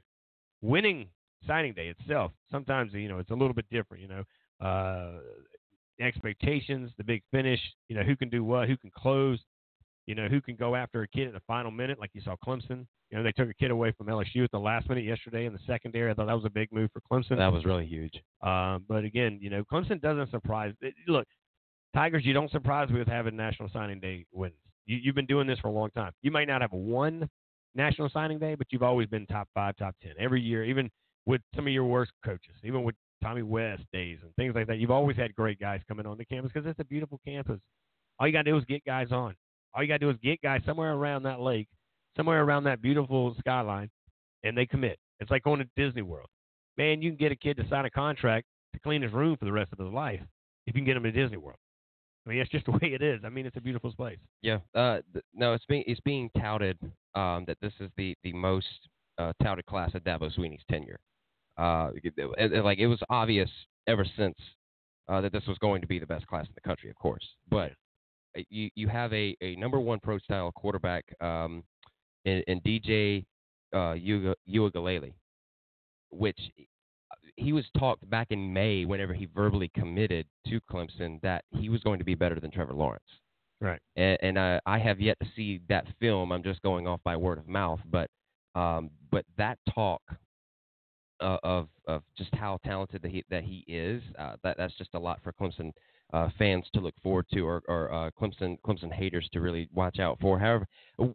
[0.60, 1.08] Winning
[1.46, 4.02] signing day itself, sometimes you know it's a little bit different.
[4.02, 5.18] You know, uh,
[6.00, 7.60] expectations, the big finish.
[7.88, 9.38] You know, who can do what, who can close.
[10.06, 12.34] You know, who can go after a kid in the final minute, like you saw
[12.44, 12.86] Clemson.
[13.10, 15.52] You know, they took a kid away from LSU at the last minute yesterday in
[15.52, 16.10] the secondary.
[16.10, 17.36] I thought that was a big move for Clemson.
[17.36, 18.14] That was really huge.
[18.42, 20.74] Um, but again, you know, Clemson doesn't surprise.
[20.80, 21.28] It, look,
[21.94, 24.54] Tigers, you don't surprise me with having National Signing Day wins.
[24.86, 26.12] You, you've been doing this for a long time.
[26.22, 27.28] You might not have one
[27.74, 30.64] National Signing Day, but you've always been top five, top ten every year.
[30.64, 30.90] Even
[31.26, 34.78] with some of your worst coaches, even with Tommy West days and things like that,
[34.78, 37.60] you've always had great guys coming on the campus because it's a beautiful campus.
[38.18, 39.34] All you got to do is get guys on.
[39.74, 41.68] All you got to do is get guys somewhere around that lake,
[42.16, 43.90] somewhere around that beautiful skyline,
[44.44, 44.98] and they commit.
[45.20, 46.28] It's like going to Disney World.
[46.76, 49.44] Man, you can get a kid to sign a contract to clean his room for
[49.44, 50.20] the rest of his life
[50.66, 51.58] if you can get him to Disney World.
[52.26, 53.20] I mean, it's just the way it is.
[53.24, 54.18] I mean, it's a beautiful place.
[54.42, 54.58] Yeah.
[54.74, 56.78] Uh, th- no, it's being it's being touted
[57.14, 58.66] um, that this is the the most
[59.18, 61.00] uh, touted class of Dabo Swinney's tenure.
[61.58, 63.50] Uh, it, it- like it was obvious
[63.86, 64.36] ever since
[65.08, 67.24] uh, that this was going to be the best class in the country, of course.
[67.50, 67.72] But
[68.48, 71.64] you you have a, a number one pro style quarterback um,
[72.24, 73.24] in, in DJ
[73.74, 75.12] uh, Uga- Uiagalelei,
[76.10, 76.38] which
[77.36, 81.82] he was talked back in May whenever he verbally committed to Clemson that he was
[81.82, 83.02] going to be better than Trevor Lawrence.
[83.60, 83.80] Right.
[83.96, 86.32] And, and I, I have yet to see that film.
[86.32, 88.10] I'm just going off by word of mouth, but
[88.54, 90.02] um, but that talk
[91.42, 94.98] of of just how talented that he that he is, uh, that that's just a
[94.98, 95.72] lot for Clemson
[96.12, 99.98] uh, fans to look forward to, or, or uh, Clemson Clemson haters to really watch
[99.98, 100.38] out for.
[100.38, 100.66] However,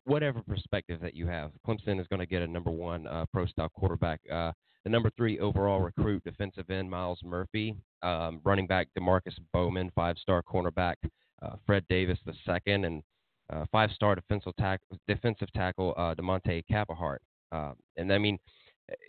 [0.06, 3.46] whatever perspective that you have, Clemson is going to get a number one uh, pro
[3.46, 4.20] style quarterback.
[4.32, 4.52] Uh,
[4.84, 10.18] the number three overall recruit, defensive end Myles Murphy, um, running back Demarcus Bowman, five
[10.18, 10.96] star cornerback
[11.42, 13.04] uh, Fred Davis the second, and
[13.52, 17.18] uh, five star defensive tackle defensive tackle uh, Demonte Capehart.
[17.52, 18.38] Uh, and I mean,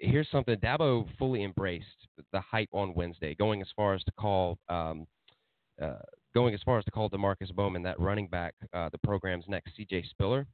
[0.00, 1.86] here's something Dabo fully embraced
[2.32, 4.58] the hype on Wednesday, going as far as to call.
[4.68, 5.06] Um,
[5.80, 5.98] uh,
[6.34, 9.72] going as far as to call Demarcus Bowman that running back, uh, the program's next
[9.78, 10.46] CJ Spiller,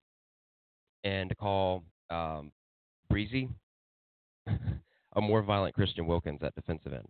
[1.03, 2.53] and to call um,
[3.11, 3.49] Breezy
[4.47, 7.09] a more violent Christian Wilkins at defensive end.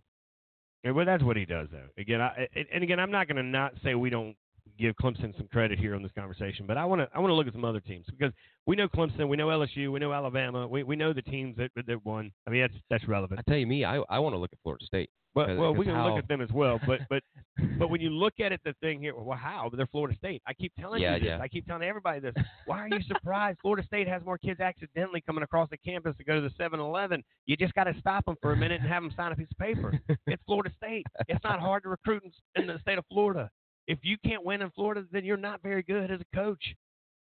[0.83, 1.87] Yeah, well, that's what he does, though.
[1.97, 4.35] Again, I, and- again, I'm not going to not say we don't
[4.77, 7.35] give Clemson some credit here on this conversation, but I want to I want to
[7.35, 8.33] look at some other teams because
[8.65, 11.71] we know Clemson, we know LSU, we know Alabama, we we know the teams that
[11.87, 12.31] that won.
[12.47, 13.39] I mean, that's that's relevant.
[13.39, 15.09] I tell you, me, I I want to look at Florida State.
[15.33, 17.21] Well, 'Cause- well, we can how- look at them as well, but but
[17.79, 19.69] but when you look at it, the thing here, well, how?
[19.75, 20.41] They're Florida State.
[20.47, 21.27] I keep telling Yeah, you this.
[21.27, 21.39] yeah.
[21.41, 22.33] I keep telling everybody this.
[22.65, 23.59] Why are you surprised?
[23.61, 27.21] Florida State has more kids accidentally coming across the campus to go to the 7-Eleven.
[27.47, 29.47] You just got to stop them for a minute and have them sign a piece
[29.51, 29.99] of paper.
[30.27, 31.05] It's Florida State.
[31.27, 33.49] It's not hard to recruit in, in the state of Florida.
[33.87, 36.63] If you can't win in Florida, then you're not very good as a coach,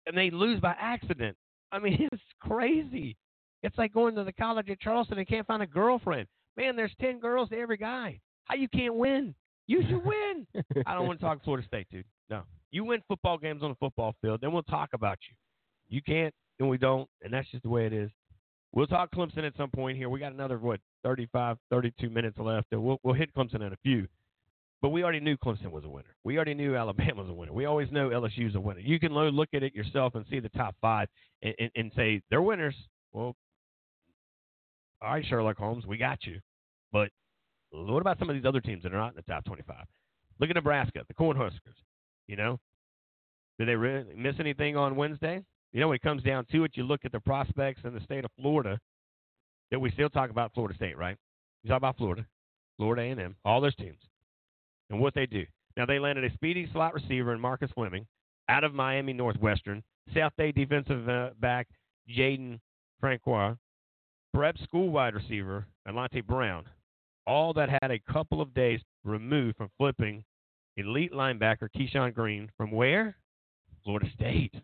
[0.06, 1.36] and they lose by accident.
[1.70, 3.16] I mean, it's crazy.
[3.62, 6.26] It's like going to the college at Charleston and can't find a girlfriend.
[6.56, 8.20] Man, there's ten girls to every guy.
[8.44, 9.34] How you can't win?
[9.66, 10.46] You should win.
[10.86, 12.04] I don't want to talk Florida State, dude.
[12.30, 12.42] No.
[12.70, 15.36] You win football games on the football field, then we'll talk about you.
[15.88, 18.10] You can't, then we don't, and that's just the way it is.
[18.72, 20.08] We'll talk Clemson at some point here.
[20.08, 23.76] We got another what, 35, 32 minutes left, and we'll we'll hit Clemson in a
[23.82, 24.06] few.
[24.80, 26.14] But we already knew Clemson was a winner.
[26.24, 27.52] We already knew Alabama was a winner.
[27.52, 28.80] We always know LSU's a winner.
[28.80, 31.08] You can look at it yourself and see the top five
[31.42, 32.76] and, and, and say they're winners.
[33.12, 33.34] Well,
[35.02, 36.40] all right, Sherlock Holmes, we got you.
[36.92, 37.10] But
[37.70, 39.76] What about some of these other teams that are not in the top 25?
[40.40, 41.76] Look at Nebraska, the Cornhuskers.
[42.26, 42.58] You know,
[43.58, 45.42] did they really miss anything on Wednesday?
[45.72, 48.00] You know, when it comes down to it, you look at the prospects in the
[48.00, 48.78] state of Florida.
[49.70, 51.16] That we still talk about Florida State, right?
[51.62, 52.24] You talk about Florida,
[52.78, 53.98] Florida A&M, all those teams,
[54.90, 55.44] and what they do.
[55.76, 58.06] Now they landed a speedy slot receiver in Marcus Fleming
[58.48, 59.82] out of Miami Northwestern,
[60.14, 61.68] South Bay defensive uh, back
[62.10, 62.58] Jaden
[63.00, 63.54] Francois,
[64.34, 66.64] prep school wide receiver Alante Brown,
[67.26, 70.24] all that had a couple of days removed from flipping
[70.76, 73.16] elite linebacker Keyshawn Green from where?
[73.84, 74.54] Florida State.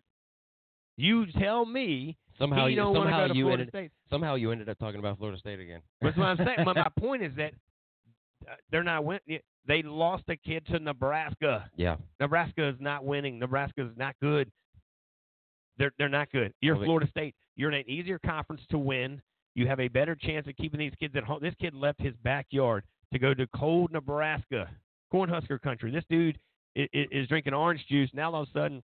[0.96, 3.90] You tell me Somehow, you, somehow you ended, State.
[4.10, 5.80] somehow you ended up talking about Florida State again.
[6.01, 6.59] That's what I'm saying.
[6.64, 7.52] but my point is that
[8.48, 9.20] Uh, they're not win.
[9.66, 11.68] They lost a kid to Nebraska.
[11.76, 11.96] Yeah.
[12.20, 13.38] Nebraska is not winning.
[13.38, 14.50] Nebraska is not good.
[15.78, 16.52] They're they're not good.
[16.60, 17.34] You're Well, Florida State.
[17.56, 19.20] You're in an easier conference to win.
[19.54, 21.38] You have a better chance of keeping these kids at home.
[21.40, 24.68] This kid left his backyard to go to cold Nebraska,
[25.12, 25.90] Cornhusker country.
[25.90, 26.38] This dude
[26.74, 28.10] is, is drinking orange juice.
[28.12, 28.82] Now all of a sudden,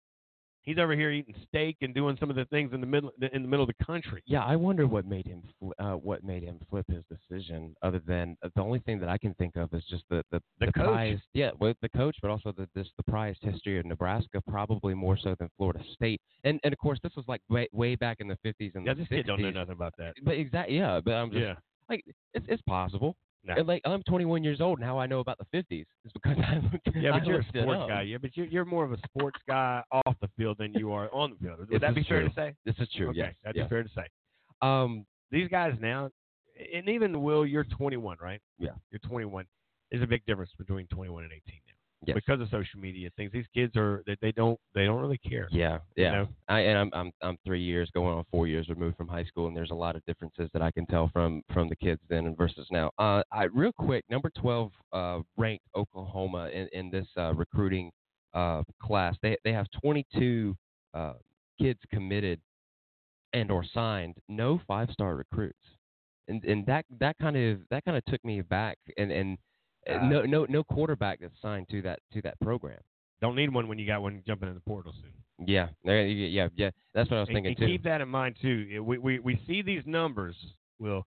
[0.69, 3.43] he's over here eating steak and doing some of the things in the middle in
[3.43, 4.23] the middle of the country.
[4.27, 7.75] Yeah, I wonder what made him fl- uh, what made him flip his decision.
[7.83, 10.41] Other than uh, the only thing that I can think of is just the the,
[10.61, 10.85] The coach.
[10.85, 14.95] prized, yeah, with the coach, but also the this the prized history of Nebraska, probably
[14.95, 16.21] more so than Florida State.
[16.45, 18.95] And and of course, this was like way way back in the fifties and Yeah,
[18.95, 20.15] the this kid don't know nothing about that.
[20.23, 21.01] But exactly, yeah.
[21.05, 21.55] But I'm just Yeah.
[21.89, 22.05] like
[22.35, 23.17] it's it's possible.
[23.45, 23.55] No.
[23.57, 26.37] And, like I'm 21 years old, and how I know about the 50s is because
[26.47, 26.89] I looked.
[26.95, 28.03] Yeah, I but you're a sports guy.
[28.03, 31.09] Yeah, but you're you're more of a sports guy off the field than you are
[31.15, 31.59] on the field.
[31.61, 32.29] Would This that be fair true.
[32.29, 32.55] to say?
[32.65, 33.11] This is true.
[33.11, 33.35] Okay, yes.
[33.43, 33.67] that'd yes.
[33.67, 34.07] be fair to say.
[34.61, 36.11] Um, These guys now,
[36.75, 38.41] and even Will, you're 21, right?
[38.59, 38.71] Yeah.
[38.91, 39.47] You're 21.
[39.91, 41.68] There's a big difference between 21 and 18 now.
[42.09, 42.15] Yes.
[42.15, 45.47] Because of social media things, these kids are they, they don't they don't really care.
[45.51, 46.11] Yeah, You yeah.
[46.13, 46.29] know?
[46.49, 49.47] I and I'm I'm I'm three years going on four years removed from high school,
[49.47, 52.35] and there's a lot of differences that I can tell from from the kids then
[52.35, 52.91] versus now.
[52.99, 57.91] Uh, I real quick, number 12 uh, ranked Oklahoma in in this uh, recruiting
[58.35, 59.15] uh class.
[59.23, 60.55] They they have 22
[60.95, 61.15] uh
[61.61, 62.41] kids committed
[63.33, 65.59] and or signed, no five star recruits,
[66.29, 69.39] and and that that kind of that kind of took me back, and and
[69.89, 72.79] uh, Uh, no no no quarterback that's signed to that to that program.
[73.21, 75.13] Don't need one when you got one jumping in the portal soon.
[75.47, 76.71] Yeah, yeah, yeah.
[76.95, 77.67] That's what I was And- thinking and too.
[77.67, 78.83] Keep that in mind too.
[78.85, 80.37] We we, we see these numbers,
[80.79, 81.07] Will,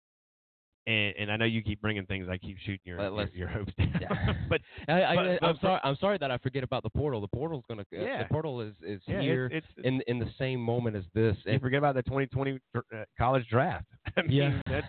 [0.86, 2.28] and and I know you keep bringing things.
[2.30, 4.46] I keep shooting your your, your hopes down.
[4.48, 5.80] but I, I, but- sorry.
[5.84, 7.20] I'm sorry that I forget about the portal.
[7.20, 7.82] The portal's gonna.
[7.82, 8.22] uh, Yeah.
[8.24, 11.36] The portal is is Yeah, here it's- in in the same moment as this.
[11.46, 12.80] And forget about the 2020 uh,
[13.16, 13.86] college draft.
[14.16, 14.60] I mean, Yeah.
[14.66, 14.86] that's,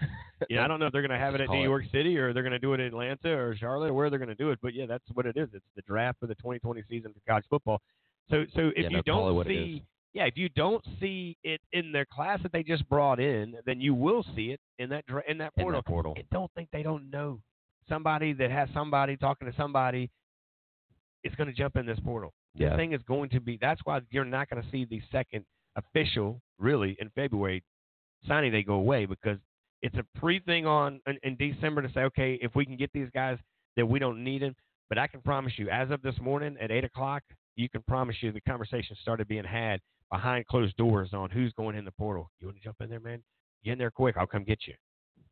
[0.50, 1.64] yeah, I don't know if they're going to have it at New.
[1.64, 4.20] York City or they're going to do it in Atlanta or Charlotte or where they're
[4.20, 4.60] going to do it.
[4.62, 5.48] But yeah, that's what it is.
[5.54, 7.82] It's the draft for the 2020 season for college football.
[8.30, 9.84] So, so if Yeah, you no, don't see.
[10.16, 13.82] Yeah, if you don't see it in their class that they just brought in, then
[13.82, 15.82] you will see it in that in that In portal.
[15.82, 16.14] that portal.
[16.16, 17.42] And don't think they don't know
[17.90, 20.10] somebody that has somebody talking to somebody.
[21.26, 22.34] It's going to jump in this portal.
[22.56, 22.70] Yeah.
[22.70, 23.58] This thing is going to be.
[23.60, 25.44] That's why you're not going to see the second
[25.76, 27.62] official really in February
[28.26, 29.38] signing they go away because
[29.82, 32.90] it's a pre thing on in, in December to say okay if we can get
[32.94, 33.38] these guys
[33.76, 34.56] that we don't need them.
[34.88, 37.22] But I can promise you, as of this morning at eight o'clock,
[37.56, 39.80] you can promise you the conversation started being had
[40.12, 42.30] behind closed doors on who's going in the portal.
[42.40, 43.24] You want to jump in there, man?
[43.64, 44.16] Get in there quick.
[44.18, 44.74] I'll come get you.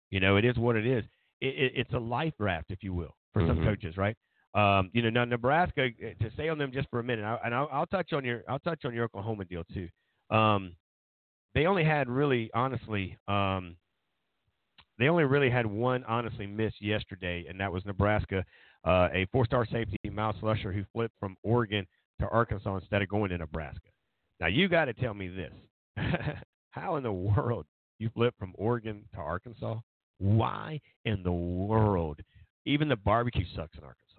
[0.09, 1.03] You know, it is what it is.
[1.41, 3.65] It, it, it's a life raft, if you will, for some Mhm.
[3.65, 4.15] coaches, right?
[4.55, 5.87] Um, you know, now Nebraska.
[5.87, 8.23] uh, To stay on them just for a minute, I, and I'll, I'll touch on
[8.23, 9.89] your I'll touch on your Oklahoma deal too.
[10.29, 10.75] Um,
[11.55, 13.75] they only had really, honestly, um,
[14.99, 18.45] they only really had one honestly miss yesterday, and that was Nebraska,
[18.85, 21.85] uh, a four-star safety, Myles Slusher who flipped from Oregon
[22.19, 23.89] to Arkansas instead of going to Nebraska.
[24.39, 25.53] Now you got to tell me this:
[26.71, 27.65] How in the world
[27.99, 29.79] you flip from Oregon to Arkansas?
[30.19, 32.19] Why in the world?
[32.65, 34.13] Even the barbecue sucks in Arkansas.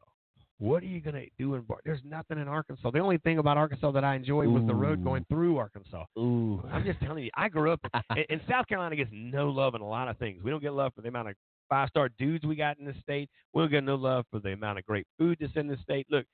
[0.59, 1.79] What are you going to do in bar?
[1.85, 2.91] There's nothing in Arkansas.
[2.91, 6.05] The only thing about Arkansas that I enjoyed was the road going through Arkansas.
[6.17, 6.63] Ooh.
[6.73, 7.81] I'm just telling you, I grew up,
[8.17, 10.43] in, and South Carolina gets no love in a lot of things.
[10.45, 11.35] We don't get love for the amount of
[11.69, 13.29] five star dudes we got in the state.
[13.53, 16.07] We don't get no love for the amount of great food that's in the state.
[16.09, 16.25] Look,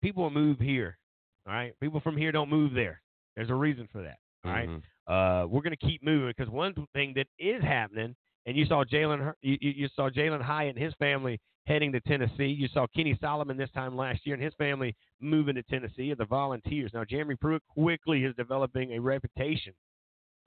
[0.00, 0.98] people move here.
[1.46, 3.00] All right, people from here don't move there.
[3.36, 4.18] There's a reason for that.
[4.44, 4.82] All right, Mhm.
[5.06, 8.14] uh, we're going to keep moving because one thing that is happening,
[8.46, 12.00] and you saw Jalen, you, you you saw Jalen Hyatt and his family heading to
[12.00, 12.46] Tennessee.
[12.46, 16.14] You saw Kenny Solomon this time last year and his family moving to Tennessee.
[16.14, 16.92] The Volunteers.
[16.94, 19.74] Now Jeremy Pruitt quickly is developing a reputation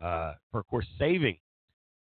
[0.02, 1.38] uh, for, of course, saving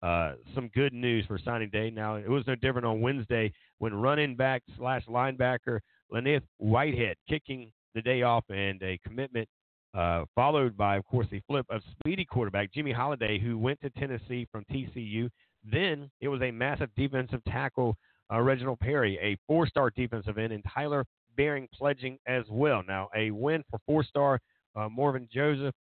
[0.02, 1.88] uh, some good news for signing day.
[1.90, 5.80] Now it was no different on Wednesday when running back slash linebacker
[6.12, 9.48] Len'Neth Whitehead kicking the day off and a commitment
[9.96, 13.90] uh, followed by, of course, the flip of speedy quarterback Jimmy Holiday, who went to
[13.90, 15.30] Tennessee from TCU.
[15.64, 17.96] Then it was a massive defensive tackle
[18.32, 21.04] uh, Reginald Perry, a four-star defensive end, and Tyler
[21.36, 22.82] Baron pledging as well.
[22.86, 24.38] Now, a win for four-star
[24.74, 25.74] uh, Morven Joseph,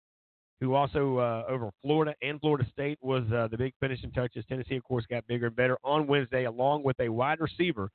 [0.60, 4.44] who also uh, over Florida and Florida State was uh, the big finishing touches.
[4.48, 7.90] Tennessee, of course, got bigger and better on Wednesday, along with a wide receiver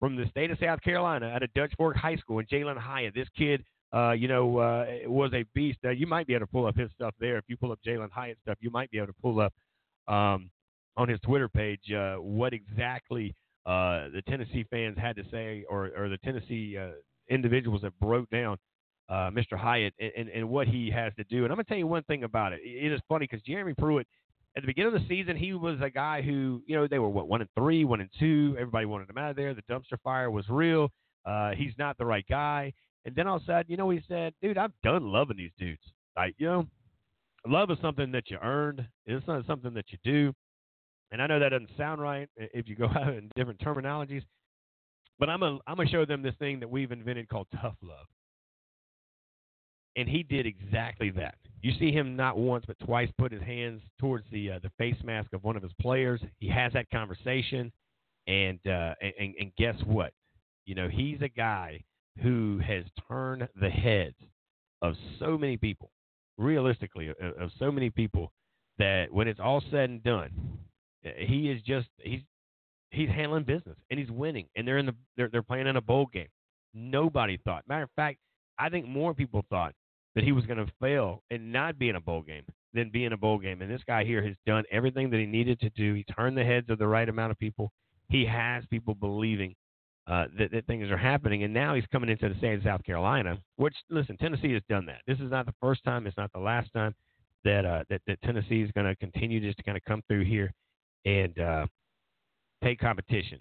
[0.00, 3.14] from the state of South Carolina at a Dutch Fork High School, and Jalen Hyatt.
[3.14, 3.62] This kid,
[3.94, 5.78] uh, you know, uh, was a beast.
[5.84, 7.36] Uh, you might be able to pull up his stuff there.
[7.36, 9.52] If you pull up Jalen Hyatt stuff, you might be able to pull up
[10.08, 10.50] um,
[10.96, 13.34] on his Twitter page uh, what exactly
[13.66, 16.92] uh, the Tennessee fans had to say, or, or the Tennessee uh,
[17.28, 18.56] individuals that broke down
[19.10, 19.58] uh, Mr.
[19.58, 21.44] Hyatt and, and, and, what he has to do.
[21.44, 22.60] And I'm going to tell you one thing about it.
[22.62, 24.06] It is funny because Jeremy Pruitt,
[24.56, 27.08] at the beginning of the season, he was a guy who, you know, they were
[27.08, 28.56] what one and three, one and two.
[28.58, 29.54] Everybody wanted him out of there.
[29.54, 30.90] The dumpster fire was real.
[31.24, 32.72] Uh, he's not the right guy.
[33.04, 35.52] And then all of a sudden, you know, he said, "Dude, I'm done loving these
[35.58, 35.82] dudes.
[36.16, 36.66] Like, you know,
[37.46, 38.86] love is something that you earned.
[39.06, 40.34] It's not something that you do.
[41.12, 44.22] And I know that doesn't sound right if you go out in different terminologies,
[45.18, 48.06] but I'm gonna I'm gonna show them this thing that we've invented called tough love
[50.00, 51.34] and he did exactly that.
[51.62, 54.96] You see him not once but twice put his hands towards the uh, the face
[55.04, 56.20] mask of one of his players.
[56.38, 57.70] He has that conversation,
[58.26, 60.12] and uh, and and guess what?
[60.64, 61.84] You know he's a guy
[62.22, 64.16] who has turned the heads
[64.82, 65.90] of so many people,
[66.38, 68.32] realistically, of, of so many people
[68.78, 70.30] that when it's all said and done,
[71.02, 72.20] he is just he's
[72.90, 75.82] he's handling business and he's winning, and they're in the they're they're playing in a
[75.82, 76.28] bowl game.
[76.72, 77.64] Nobody thought.
[77.68, 78.18] Matter of fact,
[78.58, 79.74] I think more people thought
[80.14, 83.04] that he was going to fail and not be in a bowl game than be
[83.04, 83.62] in a bowl game.
[83.62, 85.94] And this guy here has done everything that he needed to do.
[85.94, 87.72] He turned the heads of the right amount of people.
[88.08, 89.54] He has people believing
[90.06, 91.44] uh, that, that things are happening.
[91.44, 94.86] And now he's coming into the state of South Carolina, which, listen, Tennessee has done
[94.86, 95.02] that.
[95.06, 96.06] This is not the first time.
[96.06, 96.94] It's not the last time
[97.44, 100.24] that uh, that, that Tennessee is going to continue just to kind of come through
[100.24, 100.52] here
[101.04, 101.66] and uh,
[102.62, 103.40] take competition.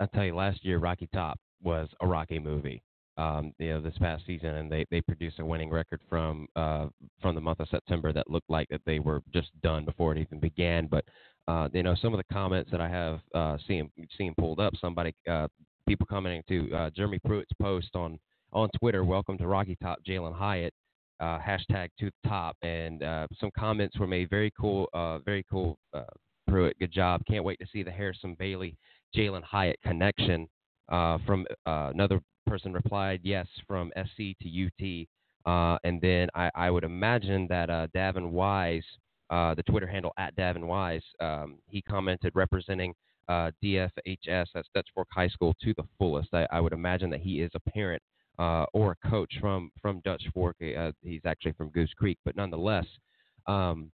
[0.00, 2.82] I'll tell you, last year Rocky Top was a Rocky movie
[3.16, 6.86] um, you know, this past season, and they they produced a winning record from uh,
[7.20, 10.18] from the month of September that looked like that they were just done before it
[10.18, 10.86] even began.
[10.86, 11.04] But
[11.46, 14.74] uh, you know, some of the comments that I have uh, seen seen pulled up,
[14.80, 15.48] somebody uh,
[15.86, 18.18] people commenting to uh, Jeremy Pruitt's post on
[18.52, 20.72] on Twitter, "Welcome to Rocky Top, Jalin Hyatt."
[21.20, 24.28] Uh, hashtag to the top, and uh, some comments were made.
[24.28, 26.02] Very cool, uh, very cool, uh,
[26.48, 26.76] Pruitt.
[26.80, 27.22] Good job.
[27.28, 28.76] Can't wait to see the Harrison Bailey,
[29.16, 30.48] Jalin Hyatt connection.
[30.90, 35.06] Uh, from uh, another person replied yes from SC to UT.
[35.46, 38.84] Uh, and then I, I, would imagine that uh, Davin Wise,
[39.28, 42.94] uh, the Twitter handle at Davin Wise, um, he commented representing
[43.28, 46.32] uh, DFHS, that's Dutch Fork High School, to the fullest.
[46.32, 48.02] I, I would imagine that he is a parent
[48.38, 50.56] uh, or a coach from from Dutch Fork.
[50.60, 52.86] Uh, he's actually from Goose Creek, but nonetheless,
[53.46, 53.90] um,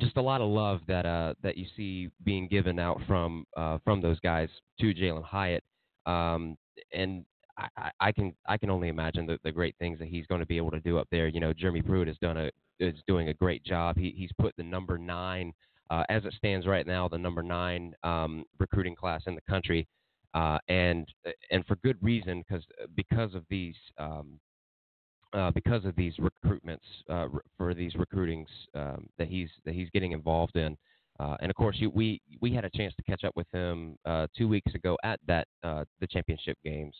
[0.00, 3.44] just a lot of love that that you see being given out from
[3.84, 4.48] from those guys
[4.80, 5.62] to Jalin Hyatt.
[6.06, 6.56] Um,
[6.92, 7.24] and
[7.56, 10.46] I, I can I can only imagine the, the great things that he's going to
[10.46, 11.28] be able to do up there.
[11.28, 12.50] You know, Jeremy Pruitt has done a
[12.80, 13.96] is doing a great job.
[13.96, 15.52] He he's put the number nine
[15.90, 19.86] uh, as it stands right now, the number nine um, recruiting class in the country,
[20.34, 21.06] uh, and
[21.50, 22.64] and for good reason because
[22.96, 24.40] because of these um,
[25.34, 26.78] uh, because of these recruitments
[27.08, 30.76] uh, for these recruitings um, that he's that he's getting involved in.
[31.20, 33.96] Uh, and of course, you, we we had a chance to catch up with him
[34.04, 36.94] uh, two weeks ago at that the championship games,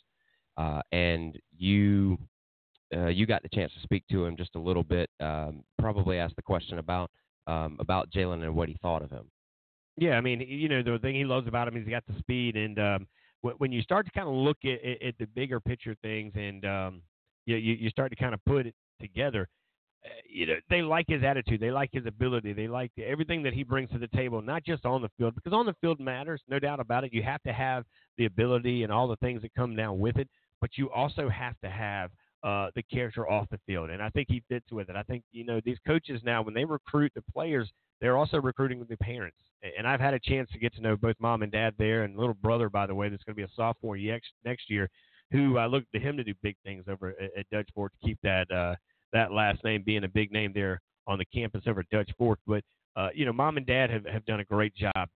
[0.56, 2.18] uh, and you
[2.94, 5.10] uh, you got the chance to speak to him just a little bit.
[5.20, 7.10] Um, probably asked the question about
[7.46, 9.30] um, about Jalin and what he thought of him.
[9.96, 12.18] Yeah, I mean, you know, the thing he loves about him is he got the
[12.18, 13.06] speed, and um,
[13.58, 17.02] when you start to kind of look at, at, the bigger picture things, and um,
[17.46, 19.48] you, you start to kind of put it together.
[20.04, 23.54] Uh, you know, they like his attitude, they like his ability, they like everything that
[23.54, 26.42] he brings to the table, not just on the field, because on the field matters,
[26.48, 27.12] no doubt about it.
[27.12, 27.84] You have to have
[28.18, 30.28] the ability and all the things that come down with it
[30.60, 32.10] but you also have to have
[32.42, 33.90] uh, the character off the field.
[33.90, 34.96] And I think he fits with it.
[34.96, 37.70] I think, you know, these coaches now, when they recruit the players,
[38.00, 39.38] they're also recruiting with the parents.
[39.78, 42.18] And I've had a chance to get to know both mom and dad there, and
[42.18, 44.90] little brother, by the way, that's going to be a sophomore next year,
[45.30, 48.06] who I look to him to do big things over at, at Dutch Fork to
[48.06, 48.74] keep that uh,
[49.14, 52.40] that last name being a big name there on the campus over at Dutch Fork.
[52.46, 52.62] But
[52.94, 55.08] uh, you know, mom and dad have, have done a great job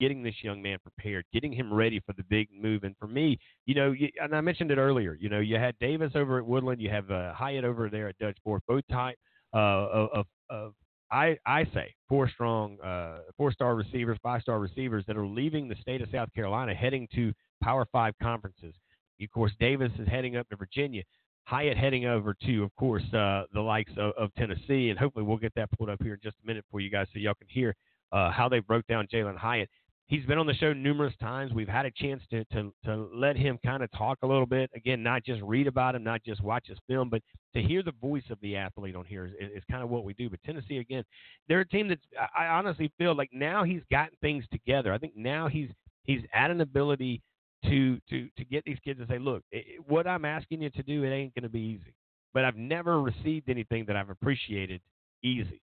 [0.00, 2.84] getting this young man prepared, getting him ready for the big move.
[2.84, 5.78] And for me, you know, you, and I mentioned it earlier, you know, you had
[5.78, 9.16] Davis over at Woodland, you have uh, Hyatt over there at Dutch Fork, both type
[9.54, 10.74] uh, of, of
[11.12, 15.68] I, I say four strong, uh, four star receivers, five star receivers that are leaving
[15.68, 17.32] the state of South Carolina, heading to
[17.62, 18.74] Power Five conferences.
[19.22, 21.02] Of course, Davis is heading up to Virginia.
[21.44, 25.36] Hyatt heading over to, of course, uh, the likes of, of, Tennessee, and hopefully we'll
[25.36, 27.48] get that pulled up here in just a minute for you guys so y'all can
[27.50, 27.74] hear
[28.12, 29.68] uh, how they broke down Jalin Hyatt
[30.10, 31.52] He's been on the show numerous times.
[31.52, 34.68] We've had a chance to to, to let him kind of talk a little bit.
[34.74, 37.22] Again, not just read about him, not just watch his film, but
[37.54, 40.12] to hear the voice of the athlete on here is, is kind of what we
[40.14, 40.28] do.
[40.28, 41.04] But Tennessee, again,
[41.48, 42.00] they're a team that
[42.36, 44.92] I honestly feel like now he's gotten things together.
[44.92, 45.68] I think now he's
[46.02, 47.22] he's at an ability
[47.66, 50.82] to to to get these kids to say, look, it, what I'm asking you to
[50.82, 51.94] do, it ain't going to be easy.
[52.34, 54.80] But I've never received anything that I've appreciated
[55.22, 55.62] easy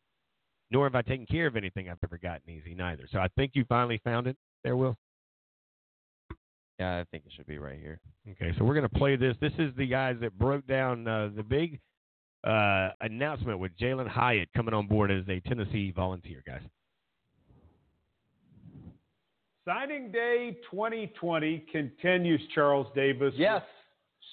[0.71, 3.07] nor have I taken care of anything I've ever gotten easy neither.
[3.13, 4.97] So I think you finally found it there, Will.
[6.79, 8.01] Yeah, I think it should be right here.
[8.33, 9.35] Okay, so we're going to play this.
[9.41, 11.81] This is the guys that broke down uh, the big
[12.45, 16.61] uh, announcement with Jalin Hyatt coming on board as a Tennessee volunteer, guys.
[19.65, 23.35] Signing day 2020 continues, Charles Davis.
[23.37, 23.63] Yes.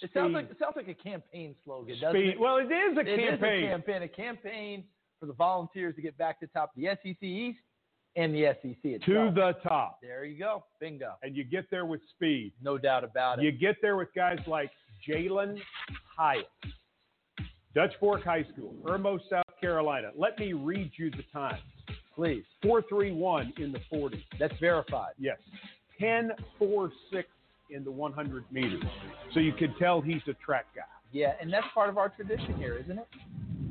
[0.02, 2.30] It sounds like it sounds like a campaign slogan, doesn't Speed.
[2.32, 2.40] it?
[2.40, 3.64] Well, it is a It is campaign.
[3.64, 4.02] a campaign.
[4.04, 4.84] A campaign
[5.24, 7.60] for the Volunteers to get back to top of the SEC East
[8.18, 9.06] and the SEC itself.
[9.06, 10.00] To the top.
[10.02, 10.66] There you go.
[10.82, 11.14] Bingo.
[11.24, 12.52] And you get there with speed.
[12.62, 13.46] No doubt about it.
[13.46, 14.70] You get there with guys like
[15.08, 15.58] Jalin
[16.18, 16.50] Hyatt,
[17.74, 20.10] Dutch Fork High School, Irmo, South Carolina.
[20.14, 21.62] Let me read you the times.
[22.14, 22.44] Please.
[22.62, 24.26] 431 in the 40.
[24.42, 25.14] That's verified.
[25.18, 25.38] Yes.
[26.00, 27.30] 1046
[27.70, 28.84] in the 100 meters.
[29.34, 30.82] So you can tell he's a track guy.
[31.14, 33.08] Yeah, and that's part of our tradition here, isn't it?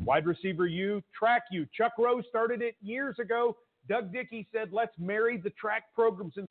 [0.04, 1.66] Wide receiver U, track U.
[1.76, 3.56] Chuck Rohe started it years ago.
[3.88, 6.34] Doug Dickey said, let's marry the track programs.
[6.36, 6.46] In-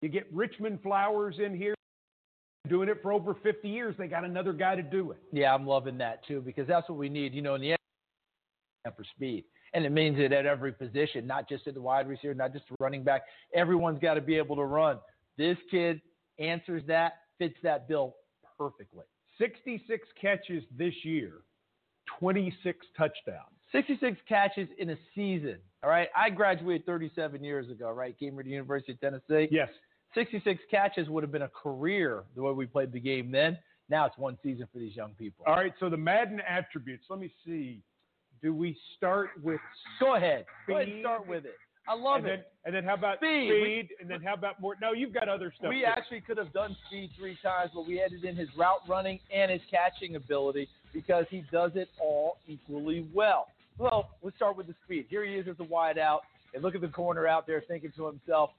[0.00, 1.74] you get Richmond Flowers in here,
[2.68, 3.94] doing it for over 50 years.
[3.98, 5.18] They got another guy to do it.
[5.32, 7.34] Yeah, I'm loving that too because that's what we need.
[7.34, 7.78] You know, in the end,
[8.96, 9.44] for speed,
[9.74, 12.68] and it means it at every position, not just at the wide receiver, not just
[12.68, 13.22] the running back.
[13.54, 14.98] Everyone's got to be able to run.
[15.38, 16.00] This kid
[16.38, 18.16] answers that, fits that bill
[18.58, 19.04] perfectly.
[19.38, 21.42] 66 catches this year,
[22.18, 23.48] 26 touchdowns.
[23.72, 25.56] 66 catches in a season.
[25.82, 27.90] All right, I graduated 37 years ago.
[27.90, 29.48] Right, came here the University of Tennessee.
[29.50, 29.68] Yes.
[30.14, 33.58] 66 catches would have been a career the way we played the game then.
[33.88, 35.44] Now it's one season for these young people.
[35.46, 37.04] All right, so the Madden attributes.
[37.08, 37.80] Let me see.
[38.42, 39.60] Do we start with
[40.00, 40.44] Go ahead.
[40.66, 41.56] Go ahead start with it.
[41.88, 42.30] I love and it.
[42.30, 43.50] Then, and then how about Speed.
[43.50, 43.88] speed?
[44.00, 44.76] And then how about more?
[44.80, 45.70] No, you've got other stuff.
[45.70, 49.18] We actually could have done speed three times, but we added in his route running
[49.34, 53.48] and his catching ability because he does it all equally well.
[53.78, 55.06] Well, let's start with the speed.
[55.08, 56.22] Here he is as a wide out,
[56.54, 58.50] and look at the corner out there thinking to himself,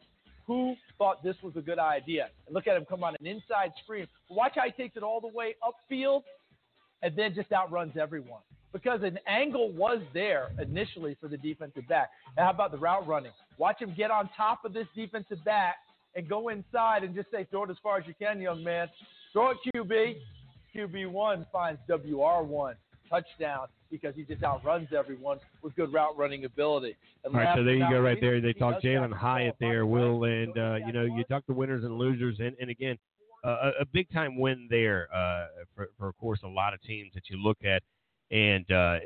[0.45, 2.30] who thought this was a good idea?
[2.45, 4.08] And look at him come on an inside screen.
[4.30, 6.24] Watch how he takes it all the way upfield
[7.02, 8.41] and then just outruns everyone.
[8.74, 12.10] Because an angle was there initially for the defensive back.
[12.36, 13.32] Now, how about the route running?
[13.58, 15.76] Watch him get on top of this defensive back
[16.16, 18.88] and go inside and just say, throw it as far as you can, young man.
[19.32, 20.16] Throw it, QB.
[20.76, 22.74] QB1 finds WR1
[23.10, 26.95] touchdown because he just outruns everyone with good route running ability.
[27.24, 28.41] And All right, so there you go, right there.
[28.41, 31.98] They talk Jalin Hyatt there, Will, and uh, you know you talk the winners and
[31.98, 32.98] losers, and, and again,
[33.44, 35.45] uh, a, a big time win there uh,
[35.76, 37.84] for, for of course a lot of teams that you look at,
[38.34, 38.98] and uh,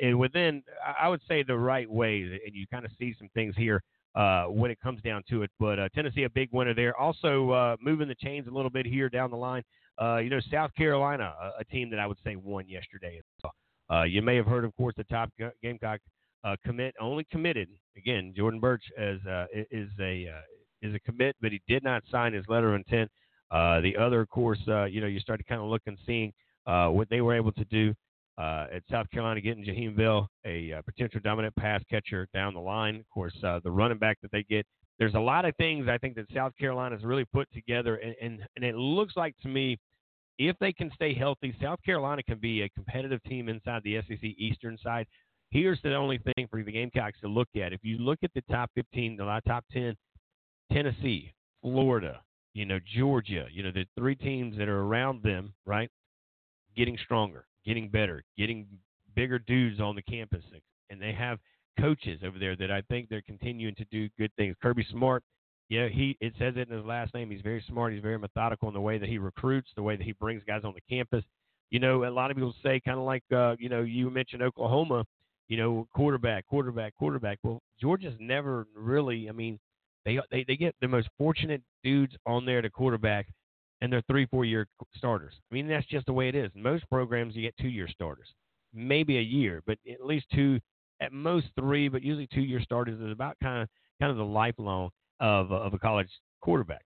[0.00, 0.62] and- within
[1.00, 3.82] I would say the right way, and you kind of see some things here
[4.14, 5.50] uh, when it comes down to it.
[5.60, 8.86] But uh, Tennessee a big winner there, also uh, moving the chains a little bit
[8.86, 9.62] here down the line.
[10.00, 13.20] Uh, you know South Carolina, a, a team that I would say won yesterday.
[13.92, 15.30] Uh, you may have heard, of course, the top
[15.62, 16.00] Gamecock
[16.64, 18.32] commit only committed again.
[18.34, 19.18] Jordan Burch as
[19.70, 20.26] is a
[20.80, 23.10] is a commit, but he did not sign his letter of intent.
[23.50, 26.32] The other, of course, you know, you start to kind of look and seeing
[26.64, 27.92] what they were able to do
[28.40, 32.96] uh, at South Carolina, getting Jaheim a uh, potential dominant pass catcher down the line.
[32.96, 34.66] Of course, uh, the running back that they get.
[34.98, 38.14] There's a lot of things I think that South Carolina Carolina's really put together, and,
[38.20, 39.78] and, and it looks like to me
[40.38, 44.22] if they can stay healthy, South Carolina can be a competitive team inside the SEC
[44.22, 45.06] Eastern side.
[45.50, 47.74] Here's the only thing for the Gamecocks to look at.
[47.74, 49.94] If you look at the top 15, the top 10,
[50.72, 52.22] Tennessee, Florida,
[52.54, 55.90] you know, Georgia, you know, the three teams that are around them, right?
[56.74, 58.66] Getting stronger, getting better, getting
[59.14, 60.44] bigger dudes on the campus.
[60.90, 61.38] And they have
[61.80, 64.56] coaches over there that I think they're continuing to do good things.
[64.62, 65.22] Kirby Smart,
[65.68, 67.30] yeah, he it says it in his last name.
[67.30, 67.92] He's very smart.
[67.92, 70.62] He's very methodical in the way that he recruits, the way that he brings guys
[70.64, 71.24] on the campus.
[71.70, 74.42] You know, a lot of people say kind of like uh, you know, you mentioned
[74.42, 75.04] Oklahoma,
[75.48, 77.38] you know, quarterback, quarterback, quarterback.
[77.44, 79.28] Well, Georgia's never really.
[79.28, 79.60] I mean,
[80.04, 83.28] they they they get the most fortunate dudes on there to quarterback,
[83.80, 84.66] and they're three four year
[84.96, 85.34] starters.
[85.50, 86.50] I mean, that's just the way it is.
[86.54, 88.28] Most programs, you get two year starters,
[88.74, 90.60] maybe a year, but at least two,
[91.00, 93.68] at most three, but usually two year starters is about kind of
[94.00, 94.90] kind of the lifelong
[95.20, 96.84] of of a college quarterback.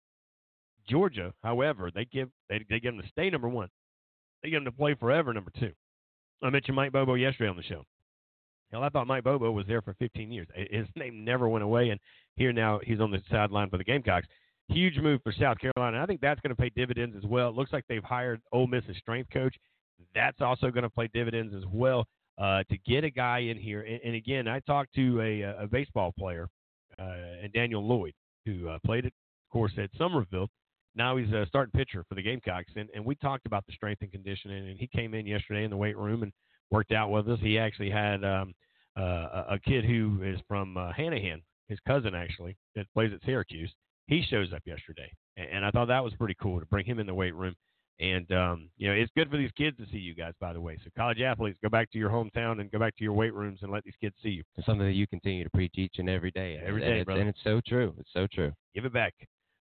[0.89, 3.69] Georgia, however, they give they they give them to stay number one.
[4.43, 5.73] They give them to play forever number two.
[6.43, 7.85] I mentioned Mike Bobo yesterday on the show.
[8.71, 10.49] Hell, I thought Mike Bobo was there for 15 years.
[10.71, 12.01] His name never went away, and
[12.37, 14.27] here now he's on the sideline for the Gamecocks.
[14.69, 16.03] Huge move for South Carolina.
[16.03, 17.49] I think that's going to pay dividends as well.
[17.49, 19.55] It looks like they've hired Ole Miss's strength coach.
[20.15, 22.07] That's also going to play dividends as well.
[22.39, 25.67] Uh, to get a guy in here, and, and again, I talked to a, a
[25.67, 26.49] baseball player,
[26.99, 28.13] uh, and Daniel Lloyd,
[28.45, 29.13] who uh, played, of
[29.51, 30.49] course, at Summerville.
[30.95, 34.03] Now he's a starting pitcher for the Gamecocks, and, and we talked about the strength
[34.03, 34.69] and conditioning.
[34.69, 36.33] And he came in yesterday in the weight room and
[36.71, 37.39] worked out with us.
[37.41, 38.55] He actually had um,
[38.99, 43.25] uh, a, a kid who is from uh, Hanahan, his cousin actually, that plays at
[43.25, 43.73] Syracuse.
[44.07, 46.99] He shows up yesterday, and, and I thought that was pretty cool to bring him
[46.99, 47.55] in the weight room
[47.99, 50.61] and um, you know, it's good for these kids to see you guys, by the
[50.61, 50.79] way.
[50.85, 53.61] So college athletes, go back to your hometown and go back to your weight rooms
[53.63, 54.43] and let these kids see you.
[54.57, 56.61] It's something that you continue to preach each and every day.
[56.65, 57.21] Every and it's, brother.
[57.21, 57.95] and it's so true.
[57.99, 58.53] It's so true.
[58.75, 59.15] Give it back.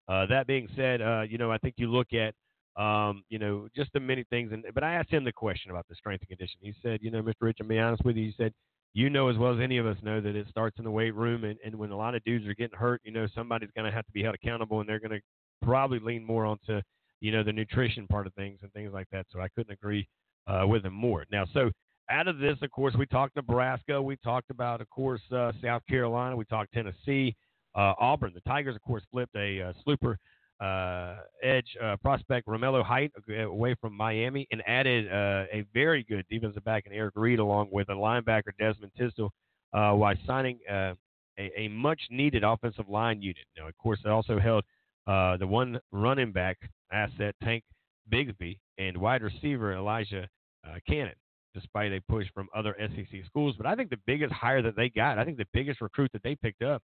[0.10, 2.34] Uh, that being said, uh, you know, I think you look at,
[2.82, 4.52] um, you know, just the many things.
[4.52, 6.74] And but I asked him the question about the strength and conditioning.
[6.74, 7.34] He said, you know, Mr.
[7.40, 8.26] Rich, I'm be honest with you.
[8.26, 8.54] He said,
[8.96, 11.14] you know as well as any of us know that it starts in the weight
[11.14, 13.86] room, and, and when a lot of dudes are getting hurt, you know, somebody's going
[13.86, 15.22] to have to be held accountable, and they're going to
[15.62, 16.82] probably lean more onto
[17.22, 19.26] you know, the nutrition part of things and things like that.
[19.32, 20.08] So I couldn't agree
[20.48, 21.26] uh, with him more.
[21.32, 21.72] Now, so
[22.10, 24.02] out of this, of course, we talked Nebraska.
[24.02, 26.36] We talked about, of course, uh, South Carolina.
[26.36, 27.36] We talked Tennessee,
[27.74, 28.32] uh, Auburn.
[28.36, 30.18] The Tigers, of course, flipped a uh, slooper
[30.60, 36.26] uh, edge uh, prospect, Romello Height, away from Miami, and added uh, a very good
[36.30, 39.32] defensive back in Eric Reed, along with a linebacker, Desmond Tisdale,
[39.74, 40.94] uh, while signing uh,
[41.38, 43.46] a, a much needed offensive line unit.
[43.58, 44.64] Now, of course, they also held
[45.08, 46.58] uh, the one running back
[46.92, 47.64] asset, Tank
[48.12, 50.28] Bigsby, and wide receiver Elijah
[50.66, 51.14] uh, Canion,
[51.54, 53.56] despite a push from other SEC schools.
[53.58, 56.24] But I think the biggest hire that they got, I think the biggest recruit that
[56.24, 56.82] they picked up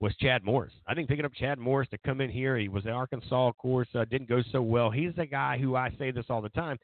[0.00, 0.72] was Chad Morris.
[0.86, 3.56] I think picking up Chad Morris to come in here, he was at Arkansas, of
[3.56, 4.90] course, uh, didn't go so well.
[4.90, 6.78] He's the guy who I say this all the time.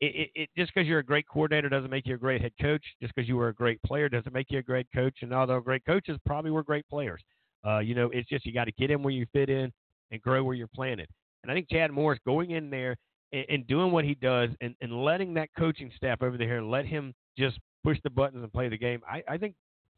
[0.00, 2.52] It, it, it just because you're a great coordinator doesn't make you a great head
[2.60, 2.84] coach.
[3.00, 5.14] Just because you were a great player doesn't make you a great coach.
[5.22, 7.22] And although great coaches probably were great players,
[7.66, 9.72] uh, you know, it's just you got to get in where you fit in
[10.10, 11.08] and grow where you're planted.
[11.42, 12.96] And I think Chad Morris going in there
[13.32, 16.86] and, and doing what he does and, and letting that coaching staff over there let
[16.86, 19.00] him just push the buttons and play the game.
[19.08, 19.54] I, I think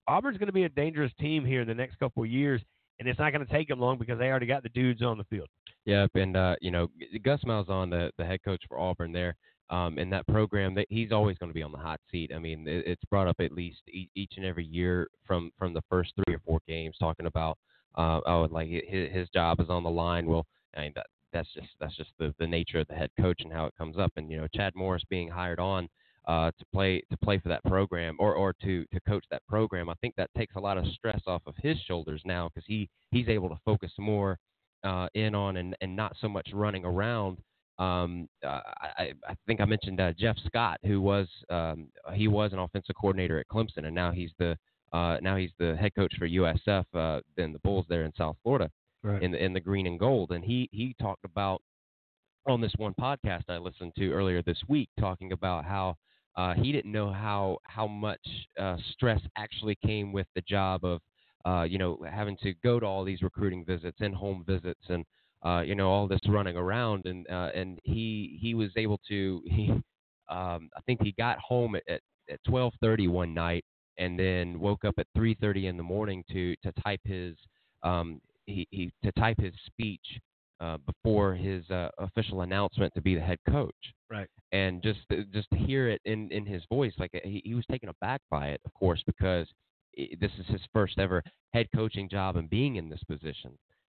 [0.09, 2.63] Auburn's going to be a dangerous team here in the next couple of years,
[2.99, 5.19] and it's not going to take them long because they already got the dudes on
[5.19, 5.49] the field.
[5.85, 6.89] Yep, and uh, you know
[7.23, 9.37] Gus Malzahn, the the head coach for Auburn, there
[9.71, 12.33] um, in that program, that he's always going to be on the hot seat.
[12.35, 15.73] I mean, it, it's brought up at least e- each and every year from from
[15.73, 17.59] the first three or four games, talking about
[17.97, 20.27] uh, oh, like his, his job is on the line.
[20.27, 23.41] Well, I mean that that's just that's just the the nature of the head coach
[23.43, 24.13] and how it comes up.
[24.17, 25.89] And you know, Chad Morris being hired on
[26.29, 29.89] uh, to play to play for that program or or to to coach that program,
[29.89, 32.89] I think that takes a lot of stress off of his shoulders now because he
[33.11, 34.39] he's able to focus more
[34.85, 37.39] uh, in on and and not so much running around.
[37.79, 38.61] Um, uh,
[38.99, 42.97] I, I think I mentioned uh, Jeff Scott, who was um, he was an offensive
[43.01, 44.57] coordinator at Clemson, and now he's the
[44.93, 48.37] uh, now he's the head coach for USF, uh, then the Bulls there in South
[48.43, 48.71] Florida,
[49.03, 49.23] right.
[49.23, 50.33] in the in the green and gold.
[50.33, 51.63] And he he talked about
[52.47, 55.97] on this one podcast I listened to earlier this week, talking about how
[56.39, 58.20] uh, he didn't know how how much
[58.59, 61.01] uh, stress actually came with the job of
[61.44, 65.05] uh, you know having to go to all these recruiting visits and home visits and
[65.44, 69.43] uh, you know all this running around and uh, and he he was able to
[69.47, 69.70] he
[70.31, 72.01] um, I think he got home at, at,
[72.31, 73.65] at 12:30 one night
[73.98, 77.36] and then woke up at 3:30 in the morning to to type his
[77.82, 80.20] um, he, he to type his speech
[80.61, 83.75] uh, before his uh, official announcement to be the head coach.
[84.11, 84.29] Right.
[84.53, 85.01] And just
[85.33, 88.49] just to hear it in in his voice, like he, he was taken aback by
[88.49, 89.47] it, of course, because
[89.93, 91.23] it, this is his first ever
[91.53, 93.53] head coaching job and being in this position.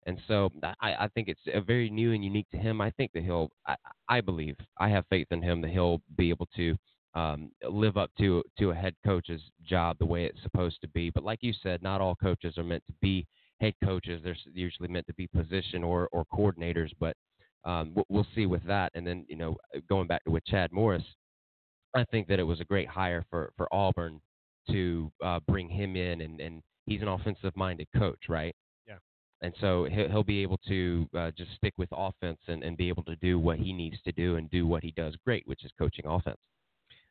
[0.08, 2.82] And so I, I think it's a very new and unique to him.
[2.82, 3.76] I think that he'll, I,
[4.10, 6.76] I believe, I have faith in him that he'll be able to
[7.14, 11.10] um, live up to to a head coach's job the way it's supposed to be.
[11.10, 13.28] But like you said, not all coaches are meant to be
[13.62, 14.22] head coaches.
[14.24, 16.92] They're usually meant to be position or or coordinators.
[17.00, 17.16] But
[17.64, 18.92] um, we'll see with that.
[18.96, 19.56] And then you know,
[19.88, 21.04] going back to with Chad Morris,
[21.96, 24.20] I think that it was a great hire for for Auburn
[24.70, 28.56] to uh, bring him in, and and he's an offensive minded coach, right?
[28.88, 28.98] Yeah.
[29.42, 32.90] And so he'll, he'll be able to uh, just stick with offense and, and be
[32.90, 35.64] able to do what he needs to do and do what he does great, which
[35.64, 36.38] is coaching offense.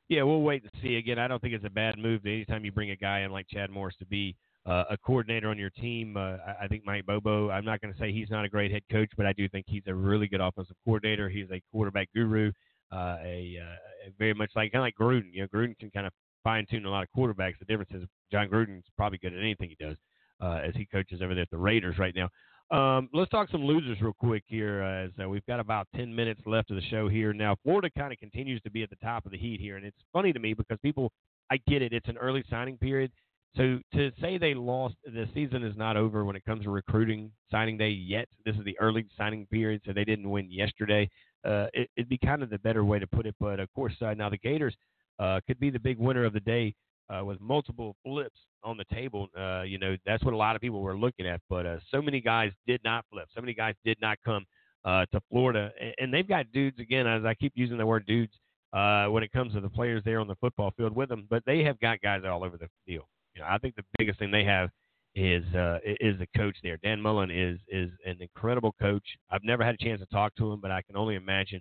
[0.09, 0.97] Yeah, we'll wait and see.
[0.97, 2.27] Again, I don't think it's a bad move.
[2.27, 4.35] Anytime you bring a guy in like Chad Morris to be
[4.67, 7.51] uh, a coordinator on your team, uh, I, think Mike Bobo.
[7.51, 9.65] I'm not going to say he's not a great head coach, but I do think
[9.69, 11.29] he's a really good offensive coordinator.
[11.29, 12.53] He's a quarterback guru,
[12.93, 15.33] uh, a, uh, very much like kind of like Gruden.
[15.33, 16.13] You know, Gruden can kind of
[16.45, 17.59] fine tune a lot of quarterbacks.
[17.59, 19.97] The difference is Jon Gruden's probably good at anything he does,
[20.43, 22.29] uh, as he coaches over there at the Raiders right now.
[22.71, 26.41] Um, let's talk some losers real quick here, uh, as we've got about 10 minutes
[26.47, 27.33] left of the show here.
[27.33, 29.85] Now, Florida kind of continues to be at the top of the heat here, and
[29.85, 31.11] it's funny to me because people,
[31.51, 33.11] I get it, it's an early signing period,
[33.57, 37.33] So to say they lost, the season is not over when it comes to recruiting
[37.51, 38.29] signing day yet.
[38.45, 41.11] This is the early signing period, so they didn't win yesterday.
[41.45, 43.35] Uh, it, it'd be kind of the better way to put it.
[43.41, 44.77] But of course, uh, now the Gators
[45.19, 46.75] uh, could be the big winner of the day
[47.09, 49.27] uh, with multiple flips on the table.
[49.37, 51.41] Uh, you know, that's what a lot of people were looking at.
[51.49, 53.27] But uh, so many guys did not flip.
[53.35, 54.45] So many guys did not come
[54.87, 57.09] to Florida, and, and they've got dudes again.
[57.09, 58.33] As I keep using the word dudes
[58.73, 61.65] when it comes to the players there on the football field with them, but they
[61.65, 63.07] have got guys all over the field.
[63.35, 64.71] You know, I think the biggest thing they have
[65.15, 66.79] is uh, is the coach there.
[66.83, 69.05] Dan Mullen is is an incredible coach.
[69.31, 71.61] I've never had a chance to talk to him, but I can only imagine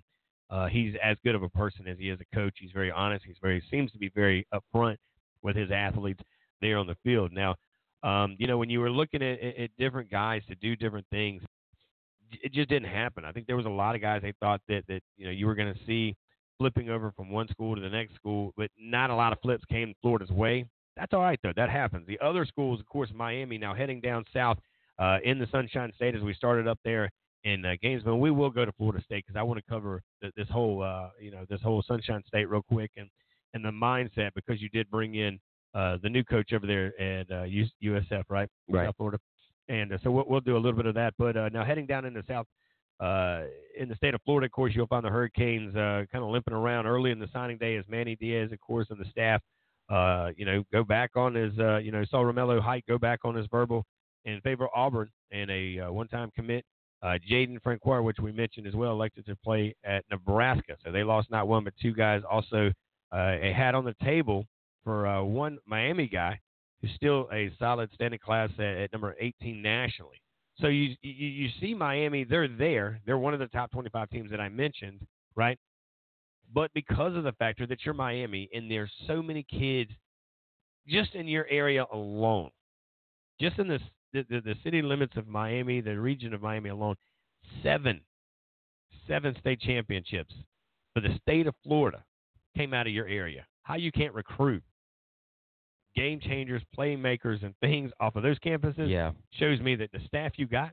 [0.50, 2.54] uh, he's as good of a person as he is a coach.
[2.60, 3.24] He's very honest.
[3.26, 4.96] He's very seems to be very upfront
[5.42, 6.20] with his athletes
[6.60, 7.32] there on the field.
[7.32, 7.56] Now,
[8.02, 11.42] um, you know, when you were looking at, at different guys to do different things,
[12.30, 13.24] it just didn't happen.
[13.24, 15.46] I think there was a lot of guys they thought that that you know you
[15.46, 16.14] were going to see
[16.58, 19.64] flipping over from one school to the next school, but not a lot of flips
[19.64, 20.66] came Florida's way.
[20.96, 21.52] That's all right though.
[21.54, 22.06] That happens.
[22.06, 24.58] The other schools, of course, Miami now heading down south
[24.98, 27.10] uh, in the Sunshine State as we started up there
[27.44, 28.18] in uh, Gainesville.
[28.18, 31.10] We will go to Florida State because I want to cover th- this whole uh,
[31.20, 33.08] you know this whole Sunshine State real quick and
[33.54, 35.38] and the mindset because you did bring in
[35.74, 37.44] uh, the new coach over there at uh,
[37.82, 38.48] USF, right?
[38.68, 38.86] Right.
[38.86, 39.18] South Florida.
[39.68, 41.14] And uh, so we'll, we'll do a little bit of that.
[41.18, 42.46] But uh, now heading down into the South,
[42.98, 43.44] uh,
[43.78, 46.54] in the state of Florida, of course, you'll find the Hurricanes uh, kind of limping
[46.54, 49.40] around early in the signing day as Manny Diaz, of course, and the staff,
[49.90, 53.20] uh, you know, go back on his, uh, you know, saw Romello Height go back
[53.24, 53.84] on his verbal
[54.24, 56.64] in favor of Auburn and a uh, one-time commit.
[57.02, 60.76] Uh, Jaden Francoeur, which we mentioned as well, elected to play at Nebraska.
[60.84, 62.22] So they lost not one but two guys.
[62.30, 62.70] Also,
[63.12, 64.44] uh, a hat on the table
[64.84, 66.38] for uh, one Miami guy
[66.80, 70.20] who's still a solid standing class at, at number 18 nationally.
[70.60, 73.00] So you, you you see Miami, they're there.
[73.06, 75.00] They're one of the top 25 teams that I mentioned,
[75.34, 75.58] right?
[76.52, 79.90] But because of the factor that you're Miami and there's so many kids
[80.88, 82.50] just in your area alone,
[83.40, 83.82] just in this
[84.12, 86.96] the, the, the city limits of Miami, the region of Miami alone,
[87.62, 88.00] seven
[89.06, 90.34] seven state championships
[90.94, 92.02] for the state of Florida
[92.56, 93.46] came out of your area.
[93.62, 94.62] How you can't recruit
[95.96, 99.12] game changers, playmakers, and things off of those campuses Yeah.
[99.32, 100.72] shows me that the staff you got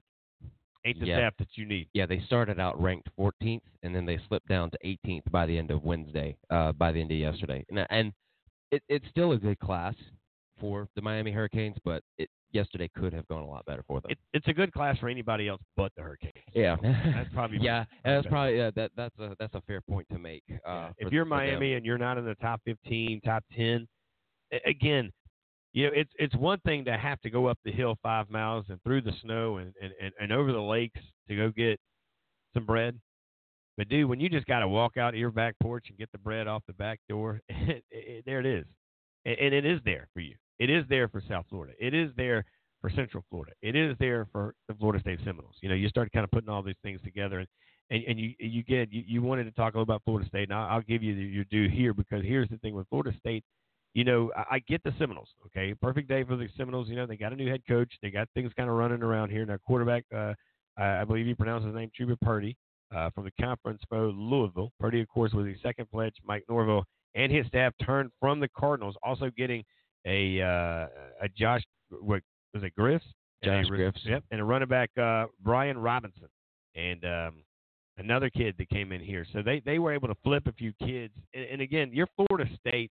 [0.88, 1.18] ain't the Yeah.
[1.18, 1.88] staff that you need.
[1.94, 5.58] Yeah, they started out ranked 14th, and then they slipped down to 18th by the
[5.58, 7.66] end of Wednesday, uh, by the end of yesterday.
[7.70, 8.14] And, and
[8.72, 9.96] it, it's still a good class
[10.60, 14.10] for the Miami Hurricanes, but it yesterday could have gone a lot better for them.
[14.12, 16.34] It, it's a good class for anybody else but the Hurricanes.
[16.54, 20.18] yeah, That's probably yeah, that's probably yeah, that that's a that's a fair point to
[20.18, 20.44] make.
[20.66, 21.30] Uh, if for- you're them.
[21.30, 23.88] Miami and you're not in the top 15, top 10,
[24.66, 25.12] again,
[25.74, 28.66] you know, it's it's one thing to have to go up the hill five miles
[28.70, 31.80] and through the snow and, and, and, and over the lakes to go get
[32.54, 33.00] some bread.
[33.78, 36.18] But dude, when you just got to walk out your back porch and get the
[36.18, 38.66] bread off the back door, it, it, there it is,
[39.26, 40.36] and, and it is there for you.
[40.60, 41.74] It is there for South Florida.
[41.80, 42.44] It is there
[42.82, 43.54] for Central Florida.
[43.62, 45.56] It is there for the Florida State Seminoles.
[45.62, 47.48] You know, you start kind of putting all these things together, and
[47.90, 50.50] and, and you you get you, you wanted to talk a little about Florida State,
[50.50, 53.44] and I'll, I'll give you your due here because here's the thing with Florida State.
[53.94, 55.30] You know, I, I get the Seminoles.
[55.48, 56.88] Okay, perfect day for the Seminoles.
[56.90, 57.92] You know, they got a new head coach.
[58.02, 59.46] They got things kind of running around here.
[59.46, 60.34] Now, quarterback, uh,
[60.78, 62.56] I I believe you pronounce his name, Chubba Purdy,
[62.96, 64.72] uh, from the conference for Louisville.
[64.80, 66.14] Purdy, of course, was the second pledge.
[66.24, 66.86] Mike Norvell
[67.16, 69.64] and his staff turned from the Cardinals, also getting
[70.06, 70.88] a uh,
[71.22, 72.22] a Josh what
[72.54, 73.06] was it Griffs?
[73.42, 74.02] And a Josh Griffs.
[74.06, 76.30] Yep, and a running back uh, Brian Robinson,
[76.76, 77.44] and um,
[77.98, 79.26] another kid that came in here.
[79.34, 81.14] So they they were able to flip a few kids.
[81.34, 82.92] And, and again, your Florida State,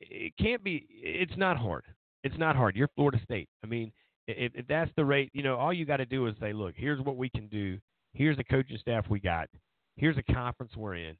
[0.00, 0.86] it can't be.
[0.90, 1.84] It's not hard.
[2.24, 2.76] It's not hard.
[2.76, 3.48] You're Florida State.
[3.64, 3.92] I mean,
[4.26, 6.74] if, if that's the rate, you know, all you got to do is say, look,
[6.76, 7.78] here's what we can do.
[8.12, 9.48] Here's the coaching staff we got.
[9.96, 11.16] Here's the conference we're in.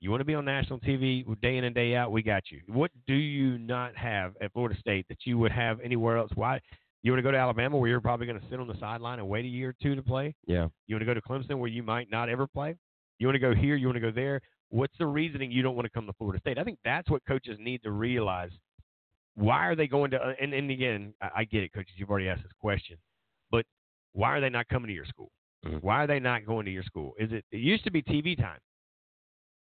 [0.00, 2.12] You want to be on national TV day in and day out?
[2.12, 2.60] We got you.
[2.68, 6.30] What do you not have at Florida State that you would have anywhere else?
[6.34, 6.60] Why?
[7.02, 9.20] You want to go to Alabama where you're probably going to sit on the sideline
[9.20, 10.34] and wait a year or two to play?
[10.46, 10.68] Yeah.
[10.86, 12.76] You want to go to Clemson where you might not ever play?
[13.18, 13.76] You want to go here?
[13.76, 14.40] You want to go there?
[14.70, 16.58] What's the reasoning you don't want to come to Florida State?
[16.58, 18.50] I think that's what coaches need to realize.
[19.34, 20.16] Why are they going to?
[20.16, 21.92] Uh, and, and again, I, I get it, coaches.
[21.96, 22.96] You've already asked this question,
[23.50, 23.64] but
[24.12, 25.30] why are they not coming to your school?
[25.64, 25.78] Mm-hmm.
[25.78, 27.14] Why are they not going to your school?
[27.18, 27.44] Is it?
[27.52, 28.58] It used to be TV time.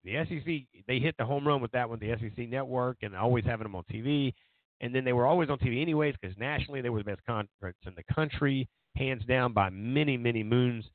[0.04, 3.44] The SEC they hit the home run with that one, the SEC network, and always
[3.44, 4.34] having them on TV.
[4.82, 7.78] And then they were always on TV anyways because nationally they were the best conference
[7.86, 10.86] in the country, hands down by many many moons.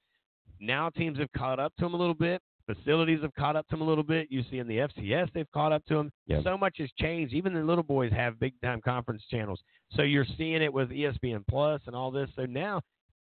[0.60, 2.40] Now teams have caught up to them a little bit.
[2.74, 4.28] Facilities have caught up to them a little bit.
[4.30, 6.10] You see in the FCS they've caught up to them.
[6.26, 6.42] Yeah.
[6.42, 7.34] So much has changed.
[7.34, 9.60] Even the little boys have big time conference channels.
[9.92, 12.28] So you're seeing it with ESPN Plus and all this.
[12.36, 12.80] So now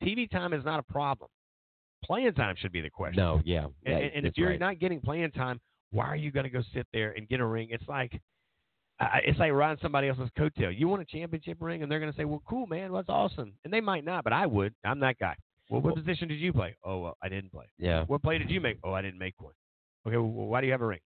[0.03, 1.30] TV time is not a problem.
[2.03, 3.22] Playing time should be the question.
[3.24, 4.60] No, yeah, And, and, and if you're right.
[4.60, 5.60] not getting playing time,
[5.91, 7.68] why are you going to go sit there and get a ring?
[7.72, 8.20] It's like
[8.99, 10.78] I, it's like riding somebody else's coattail.
[10.78, 13.53] You want a championship ring, and they're going to say, "Well, cool, man, that's awesome,"
[13.64, 14.74] and they might not, but I would.
[14.86, 15.36] I'm that guy.
[15.72, 16.76] Well, what position did you play?
[16.84, 17.65] Oh, well, I didn't play.
[17.80, 18.03] Yeah.
[18.06, 18.77] What play did you make?
[18.84, 19.53] Oh, I didn't make one.
[20.06, 20.99] Okay, well, why do you have a ring?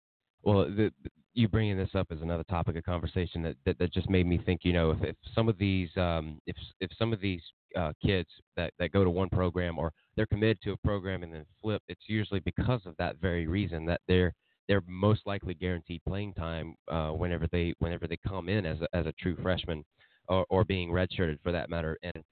[0.45, 0.93] Well, the,
[1.35, 4.39] you bringing this up is another topic of conversation that, that, that just made me
[4.39, 4.61] think.
[4.65, 7.43] You know, if, if some of these, um, if if some of these
[7.77, 11.33] uh, kids that, that go to one program or they're committed to a program and
[11.33, 14.35] then flip, it's usually because of that very reason that they're
[14.69, 18.97] they're most likely guaranteed playing time uh, whenever they whenever they come in as a,
[18.97, 19.85] as a true freshman
[20.29, 21.99] or, or being redshirted for that matter.
[22.03, 22.23] And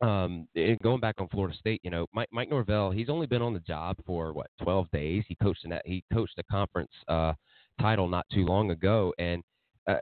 [0.00, 3.42] um, and going back on Florida State, you know, Mike, Mike Norvell, he's only been
[3.42, 5.24] on the job for what 12 days.
[5.28, 7.32] He coached that he coached a conference uh,
[7.80, 9.42] title not too long ago, and
[9.86, 9.98] uh,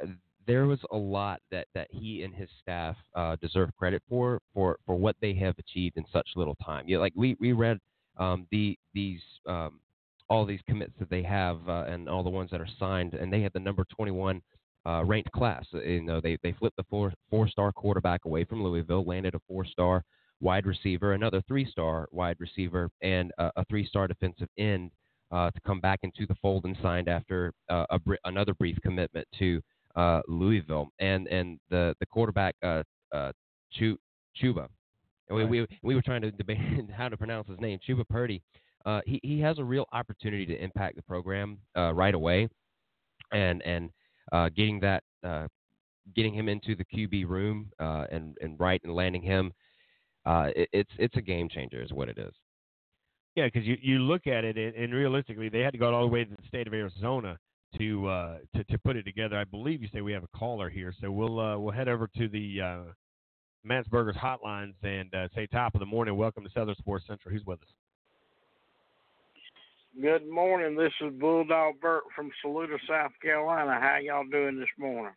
[0.47, 4.79] there was a lot that that he and his staff uh, deserve credit for for
[4.87, 6.85] for what they have achieved in such little time.
[6.89, 7.79] Yeah, like we we read
[8.19, 9.81] um, the these um,
[10.29, 13.33] all these commits that they have uh, and all the ones that are signed, and
[13.33, 14.41] they had the number 21
[14.87, 15.65] uh, ranked class.
[15.73, 19.41] You know, they they flipped the four four star quarterback away from Louisville, landed a
[19.49, 20.05] four star
[20.41, 24.91] wide receiver, another three star wide receiver, and a, a three star defensive end
[25.31, 28.77] uh, to come back into the fold and signed after uh, a br- another brief
[28.83, 29.61] commitment to
[29.97, 30.89] uh, Louisville.
[30.99, 32.83] And and the the quarterback uh,
[33.13, 33.33] uh,
[33.73, 33.99] Ch-
[34.41, 34.69] Chubba.
[35.29, 36.59] And we, we we were trying to debate
[36.97, 38.43] how to pronounce his name, Chubba Purdy.
[38.85, 42.49] Uh, he he has a real opportunity to impact the program uh, right away,
[43.33, 43.91] and and
[44.33, 45.47] uh, getting that uh,
[46.17, 49.53] getting him into the QB room uh, and and right and landing him,
[50.27, 52.33] uh, it, it's it's a game changer, is what it is.
[53.37, 56.03] Yeah, because you, you look at it, and, and realistically, they had to go all
[56.03, 57.39] the way to the state of Arizona
[57.79, 59.37] to uh, to to put it together.
[59.37, 62.09] I believe you say we have a caller here, so we'll uh, we'll head over
[62.17, 66.17] to the uh, Mansburgers hotlines and say top of the morning.
[66.17, 67.33] Welcome to Southern Sports Central.
[67.33, 67.69] Who's with us?
[70.01, 70.75] Good morning.
[70.75, 73.79] This is Bulldog Burt from Saluda, South Carolina.
[73.79, 75.13] How y'all doing this morning?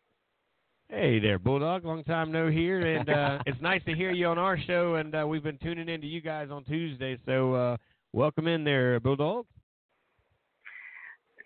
[0.89, 1.85] Hey there, Bulldog.
[1.85, 4.95] Long time no hear, and uh, it's nice to hear you on our show.
[4.95, 7.77] And uh, we've been tuning in to you guys on Tuesday, so uh,
[8.11, 9.45] welcome in there, Bulldog.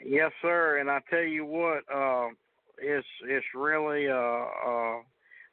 [0.04, 0.80] Yes, sir.
[0.80, 2.30] And I tell you what, uh,
[2.80, 5.02] it's it's really a, a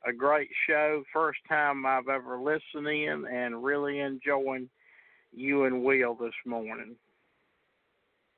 [0.07, 1.05] a great show.
[1.13, 4.71] First time I've ever listened in, and really enjoying
[5.31, 6.97] you and Will this morning.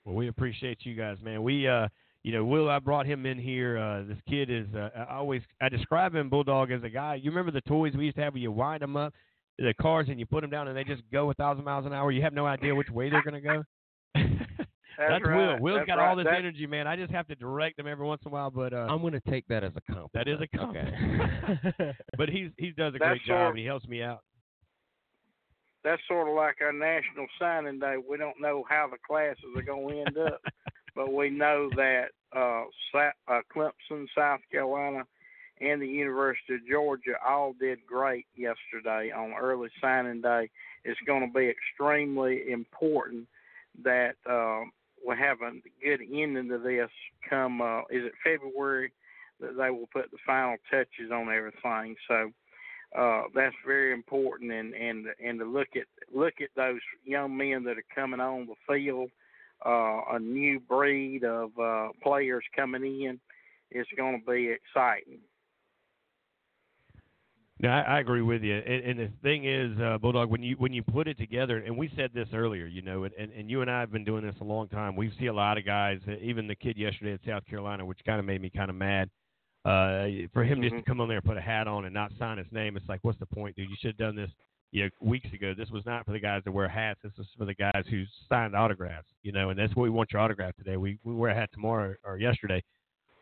[0.08, 1.42] Well, we appreciate you guys, man.
[1.42, 1.86] We, uh,
[2.22, 3.76] you know, Will, I brought him in here.
[3.76, 7.16] Uh, this kid is, uh, I always, I describe him, Bulldog, as a guy.
[7.16, 9.12] You remember the toys we used to have where you wind them up,
[9.58, 11.92] the cars, and you put them down and they just go a thousand miles an
[11.92, 12.10] hour?
[12.10, 13.62] You have no idea which way they're going to go?
[14.98, 15.30] That's, Will.
[15.30, 15.60] right.
[15.60, 16.08] Will's That's got right.
[16.08, 16.86] all this That- energy, man.
[16.86, 19.12] I just have to direct him every once in a while, but uh, I'm going
[19.12, 20.12] to take that as a compliment.
[20.14, 21.94] that is a compliment.
[22.16, 24.20] but he's he does a That's great job sort- and he helps me out.
[25.88, 27.94] That's sort of like our National Signing Day.
[27.96, 30.42] We don't know how the classes are going to end up,
[30.94, 35.04] but we know that uh, uh, Clemson, South Carolina,
[35.62, 40.50] and the University of Georgia all did great yesterday on early signing day.
[40.84, 43.26] It's going to be extremely important
[43.82, 44.64] that uh,
[45.08, 45.52] we have a
[45.82, 46.90] good ending to this
[47.30, 48.92] come, uh, is it February,
[49.40, 51.96] that they will put the final touches on everything.
[52.06, 52.30] So
[52.96, 57.64] uh, that's very important, and and and to look at look at those young men
[57.64, 59.10] that are coming on the field,
[59.66, 63.20] uh, a new breed of uh, players coming in.
[63.70, 65.20] It's going to be exciting.
[67.60, 68.54] No, I, I agree with you.
[68.54, 71.76] And, and the thing is, uh, Bulldog, when you when you put it together, and
[71.76, 74.24] we said this earlier, you know, and, and, and you and I have been doing
[74.24, 74.94] this a long time.
[74.94, 78.20] We see a lot of guys, even the kid yesterday at South Carolina, which kind
[78.20, 79.10] of made me kind of mad.
[79.68, 82.10] Uh, for him just to come on there and put a hat on and not
[82.18, 83.68] sign his name, it's like, what's the point, dude?
[83.68, 84.30] You should have done this,
[84.72, 85.52] you know, weeks ago.
[85.52, 87.00] This was not for the guys that wear hats.
[87.02, 90.10] This was for the guys who signed autographs, you know, and that's what we want
[90.10, 90.78] your autograph today.
[90.78, 92.62] We we wear a hat tomorrow or yesterday.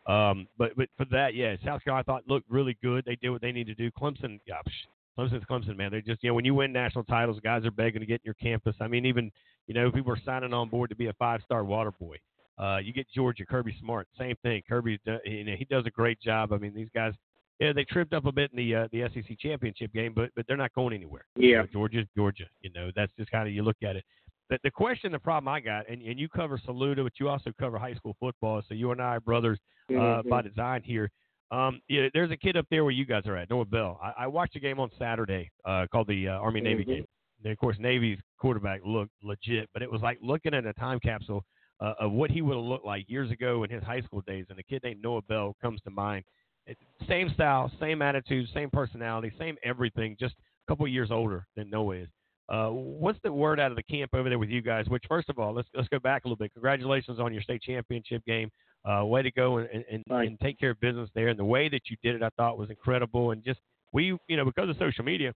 [0.07, 3.03] Um, but but for that, yeah, South Carolina I thought looked really good.
[3.05, 3.91] They did what they need to do.
[3.91, 5.91] Clemson, yeah, psh, Clemson's Clemson, man.
[5.91, 8.25] They just you know when you win national titles, guys are begging to get in
[8.25, 8.75] your campus.
[8.79, 9.31] I mean, even
[9.67, 12.15] you know people are signing on board to be a five star water boy.
[12.57, 14.61] Uh, you get Georgia, Kirby Smart, same thing.
[14.67, 16.51] Kirby, you know, he does a great job.
[16.53, 17.13] I mean, these guys,
[17.59, 20.45] yeah, they tripped up a bit in the uh, the SEC championship game, but but
[20.47, 21.25] they're not going anywhere.
[21.35, 21.61] Yeah.
[21.61, 22.45] know, Georgia's Georgia.
[22.61, 24.03] You know, that's just kind of you look at it.
[24.49, 27.51] The, the question, the problem I got, and, and you cover Saluda, but you also
[27.59, 29.59] cover high school football, so you and I are brothers
[29.89, 30.29] uh, Mhm.
[30.29, 31.11] by design here.
[31.51, 33.99] Um, yeah, there's a kid up there where you guys are at, Noah Bell.
[34.01, 36.87] I, I watched a game on Saturday uh, called the uh, Army Navy Mhm.
[36.87, 37.05] game.
[37.43, 40.99] And of course, Navy's quarterback looked legit, but it was like looking at a time
[40.99, 41.43] capsule
[41.79, 44.45] uh, of what he would have looked like years ago in his high school days.
[44.49, 46.23] And a kid named Noah Bell comes to mind.
[46.65, 46.77] It,
[47.07, 51.95] same style, same attitude, same personality, same everything, just a couple years older than Noah
[51.95, 52.07] is.
[52.49, 54.87] Uh, what's the word out of the camp over there with you guys?
[54.87, 56.53] Which, first of all, let's let's go back a little bit.
[56.53, 58.49] Congratulations on your state championship game.
[58.85, 61.27] Uh, way to go and, and, and take care of business there.
[61.27, 63.31] And the way that you did it, I thought was incredible.
[63.31, 63.59] And just
[63.91, 65.33] we, you know, because of social media,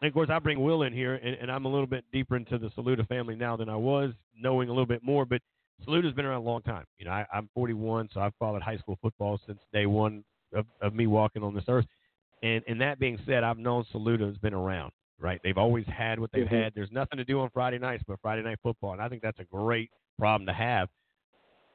[0.00, 2.36] and of course, I bring Will in here, and, and I'm a little bit deeper
[2.36, 5.24] into the Saluda family now than I was, knowing a little bit more.
[5.24, 5.42] But
[5.84, 6.84] Saluda's been around a long time.
[6.98, 10.24] You know, I, I'm 41, so I've followed high school football since day one
[10.54, 11.86] of, of me walking on this earth.
[12.42, 14.92] And and that being said, I've known Saluda has been around.
[15.20, 16.62] Right, they've always had what they've Mhm.
[16.64, 16.74] had.
[16.76, 19.40] There's nothing to do on Friday nights but Friday night football, and I think that's
[19.40, 20.88] a great problem to have.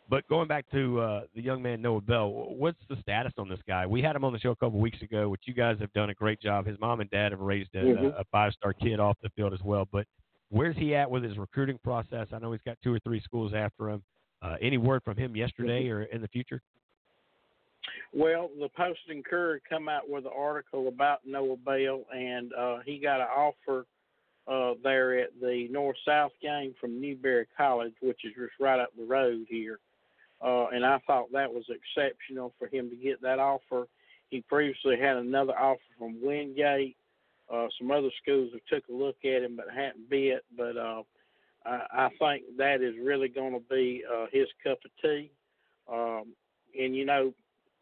[0.09, 3.59] But going back to uh, the young man Noah Bell, what's the status on this
[3.67, 3.85] guy?
[3.85, 6.09] We had him on the show a couple weeks ago, which you guys have done
[6.09, 6.65] a great job.
[6.65, 8.19] His mom and dad have raised a, Mhm.
[8.19, 9.85] a five-star kid off the field as well.
[9.91, 10.07] But
[10.53, 12.27] where's he at with his recruiting process?
[12.31, 14.03] I know he's got two or three schools after him.
[14.41, 16.61] Uh, any word from him yesterday or in the future?
[18.13, 22.77] Well, the Post and Courier come out with an article about Noah Bell, and uh,
[22.85, 23.85] he got an offer
[24.47, 28.89] uh, there at the North South game from Newberry College, which is just right up
[28.97, 29.79] the road here.
[30.43, 33.87] Uh, and I thought that was exceptional for him to get that offer.
[34.29, 36.95] He previously had another offer from Wingate.
[37.53, 40.39] Uh, some other schools have took a look at him but hadn't bid.
[40.57, 41.03] But uh,
[41.65, 45.31] I, I think that is really going to be uh, his cup of tea.
[45.91, 46.33] Um,
[46.79, 47.33] and you know,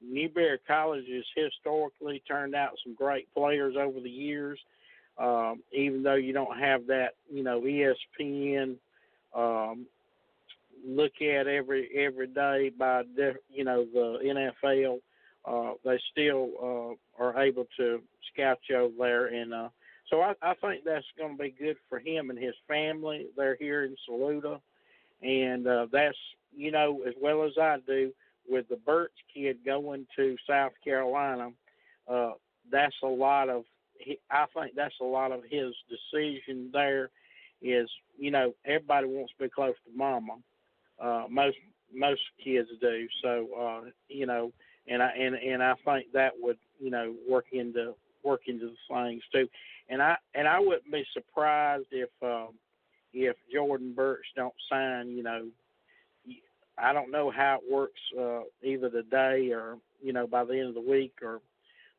[0.01, 4.59] Newberry College has historically turned out some great players over the years.
[5.17, 8.77] Um, even though you don't have that, you know, ESPN
[9.35, 9.85] um,
[10.85, 13.03] look at every every day by
[13.49, 14.99] you know the NFL,
[15.45, 16.49] uh, they still
[17.19, 18.01] uh, are able to
[18.31, 19.69] scout you over there, and uh,
[20.09, 23.27] so I, I think that's going to be good for him and his family.
[23.35, 24.59] They're here in Saluda,
[25.21, 26.17] and uh, that's
[26.55, 28.11] you know as well as I do
[28.47, 31.49] with the Burts kid going to South Carolina.
[32.07, 32.31] Uh,
[32.71, 33.63] that's a lot of
[34.29, 37.09] I think that's a lot of his decision there.
[37.61, 40.37] Is you know everybody wants to be close to mama.
[40.99, 41.57] Uh, most
[41.93, 43.07] most kids do.
[43.23, 44.51] So uh, you know,
[44.87, 47.93] and I and and I think that would you know work into
[48.23, 49.47] work into the things too.
[49.89, 52.49] And I and I wouldn't be surprised if um,
[53.13, 55.09] if Jordan Burch don't sign.
[55.09, 55.47] You know,
[56.77, 60.69] I don't know how it works uh, either today or you know by the end
[60.69, 61.41] of the week or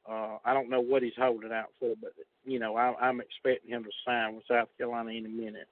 [0.08, 2.12] uh, I don't know what he's holding out for, but
[2.44, 5.68] you know I, I'm expecting him to sign with South Carolina in a minute.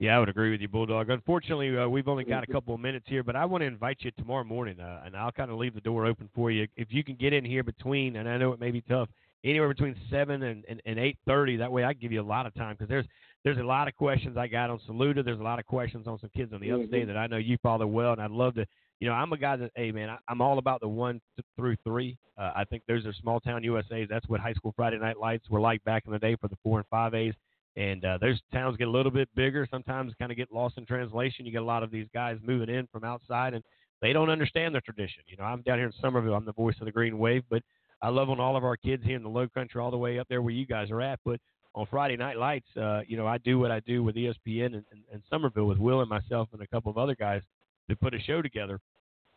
[0.00, 1.10] Yeah, I would agree with you, Bulldog.
[1.10, 3.96] Unfortunately, uh, we've only got a couple of minutes here, but I want to invite
[4.00, 6.68] you tomorrow morning, uh, and I'll kind of leave the door open for you.
[6.76, 9.08] If you can get in here between, and I know it may be tough,
[9.42, 11.56] anywhere between seven and and, and eight thirty.
[11.56, 13.06] That way, I can give you a lot of time because there's
[13.42, 15.24] there's a lot of questions I got on Saluda.
[15.24, 17.06] There's a lot of questions on some kids on the upstate Mhm.
[17.08, 18.66] that I know you follow well, and I'd love to.
[19.00, 21.46] You know, I'm a guy that, hey man, I, I'm all about the one th-
[21.56, 22.16] through three.
[22.36, 24.08] Uh, I think those are small town USA's.
[24.08, 26.56] That's what high school Friday night lights were like back in the day for the
[26.64, 27.34] four and five A's.
[27.78, 29.66] And uh, those towns get a little bit bigger.
[29.70, 31.46] Sometimes kind of get lost in translation.
[31.46, 33.62] You get a lot of these guys moving in from outside, and
[34.02, 35.22] they don't understand the tradition.
[35.28, 36.34] You know, I'm down here in Summerville.
[36.34, 37.62] I'm the voice of the Green Wave, but
[38.02, 40.18] I love on all of our kids here in the Low Country, all the way
[40.18, 41.20] up there where you guys are at.
[41.24, 41.38] But
[41.76, 44.84] on Friday Night Lights, uh, you know, I do what I do with ESPN and,
[44.90, 47.42] and, and Summerville with Will and myself and a couple of other guys
[47.88, 48.80] to put a show together.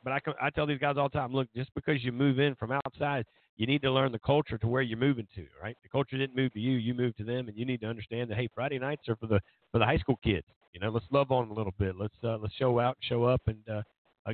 [0.04, 2.56] But I, I tell these guys all the time, look, just because you move in
[2.56, 3.26] from outside,
[3.58, 5.78] you need to learn the culture to where you're moving to, right?
[5.84, 8.30] The culture didn't move to you, you moved to them, and you need to understand
[8.30, 9.40] that hey, Friday nights are for the
[9.72, 10.48] for the high school kids.
[10.74, 11.96] You know, let's love on them a little bit.
[11.98, 13.82] Let's uh, let's show out, show up, and uh,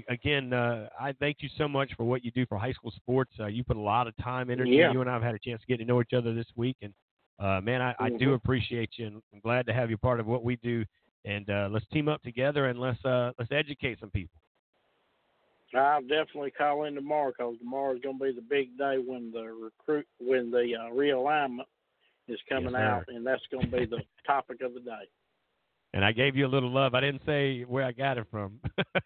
[0.09, 3.31] again, uh, I thank you so much for what you do for high school sports.
[3.39, 4.71] Uh, you put a lot of time, energy.
[4.71, 4.91] Yeah.
[4.91, 6.77] You and I have had a chance to get to know each other this week,
[6.81, 6.93] and
[7.39, 8.35] uh, man, I, I do Mhm.
[8.35, 10.83] appreciate you, and I'm glad to have you part of what we do.
[11.25, 14.39] And uh, let's team up together and let's uh, let's educate some people.
[15.75, 19.43] I'll definitely call in tomorrow because tomorrow's going to be the big day when the
[19.43, 21.65] recruit when the uh, realignment
[22.27, 22.79] is coming sir.
[22.79, 25.07] out, and that's going to be the topic of the day.
[25.93, 26.93] And I gave you a little love.
[26.93, 28.59] I didn't say where I got it from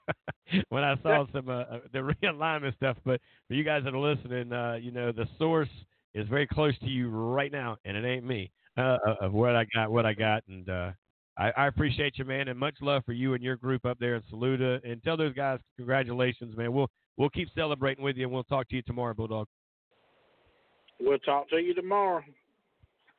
[0.70, 2.98] when I saw some uh, uh, the realignment stuff.
[3.06, 5.70] But for you guys that are listening, uh, you know the source
[6.14, 9.56] is very close to you right now, and it ain't me uh, of- of what
[9.56, 10.92] I got, what I got, and uh,
[11.38, 14.16] I, I appreciate you, man, and much love for you and your group up there
[14.16, 14.82] in Saluda.
[14.84, 16.74] And tell those guys congratulations, man.
[16.74, 19.48] We'll we'll keep celebrating with you, and we'll talk to you tomorrow, Bulldog.
[20.99, 22.24] We'll talk to you tomorrow.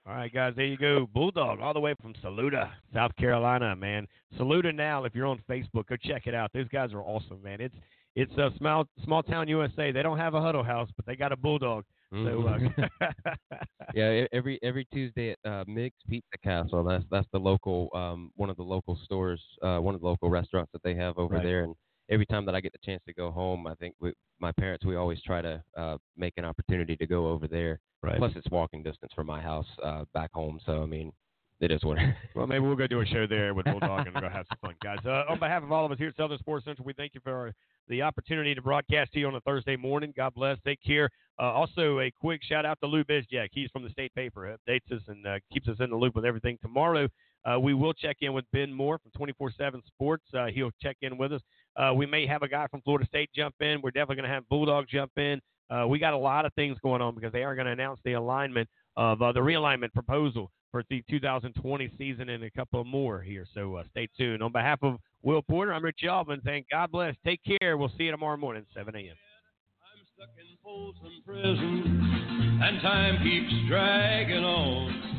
[0.06, 1.08] All right, guys, there you go.
[1.14, 4.08] Bulldog, all the way from Saluda, South Carolina, man.
[4.36, 5.04] Saluda now.
[5.04, 6.50] If you're on Facebook, go check it out.
[6.52, 7.60] Those guys are awesome, man.
[7.60, 7.74] It's
[8.14, 9.92] it's a small small town USA.
[9.92, 11.84] They don't have a huddle house, but they got a bulldog.
[12.12, 13.06] So uh,
[13.94, 16.84] yeah, e- every every Tuesday at uh, Mick's Pizza Castle.
[16.84, 20.30] That's that's the local um, one of the local stores, uh, one of the local
[20.30, 21.42] restaurants that they have over Right.
[21.42, 21.64] there.
[21.64, 21.74] And
[22.10, 24.84] every time that I get the chance to go home, I think we, my parents
[24.84, 27.80] we always try to uh, make an opportunity to go over there.
[28.02, 28.18] Right.
[28.18, 30.58] Plus, it's walking distance from my house uh, back home.
[30.66, 31.12] So I mean,
[31.60, 31.98] it is what.
[31.98, 34.58] it- Well, maybe we'll go do a show there with Bulldog and go have some
[34.60, 34.98] fun, guys.
[35.06, 37.20] Uh, on behalf of all of us here at Southern Sports Central, we thank you
[37.22, 37.52] for
[37.88, 40.12] the opportunity to broadcast to you on a Thursday morning.
[40.16, 40.58] God bless.
[40.64, 41.10] Take care.
[41.40, 43.48] Uh, also, a quick shout out to Lou Bezjak.
[43.52, 44.56] He's from the State Paper.
[44.56, 46.58] Updates us and uh, keeps us in the loop with everything.
[46.62, 47.08] Tomorrow,
[47.44, 50.24] uh, we will check in with Ben Moore from 247 Sports.
[50.34, 51.40] Uh, he'll check in with us.
[51.76, 53.80] Uh, we may have a guy from Florida State jump in.
[53.82, 55.40] We're definitely going to have Bulldog jump in.
[55.70, 57.98] Uh, we got a lot of things going on because they are going to announce
[58.04, 63.20] the alignment of uh, the realignment proposal for the 2020 season and a couple more
[63.20, 63.46] here.
[63.54, 64.42] So uh, stay tuned.
[64.42, 67.14] On behalf of Will Porter, I'm Rich Altman Thank God bless.
[67.24, 67.76] Take care.
[67.76, 69.04] We'll see you tomorrow morning, 7 a.m.
[69.06, 75.18] I'm stuck in Folsom Prison, and time keeps dragging on.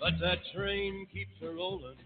[0.00, 1.96] But that train keeps a rolling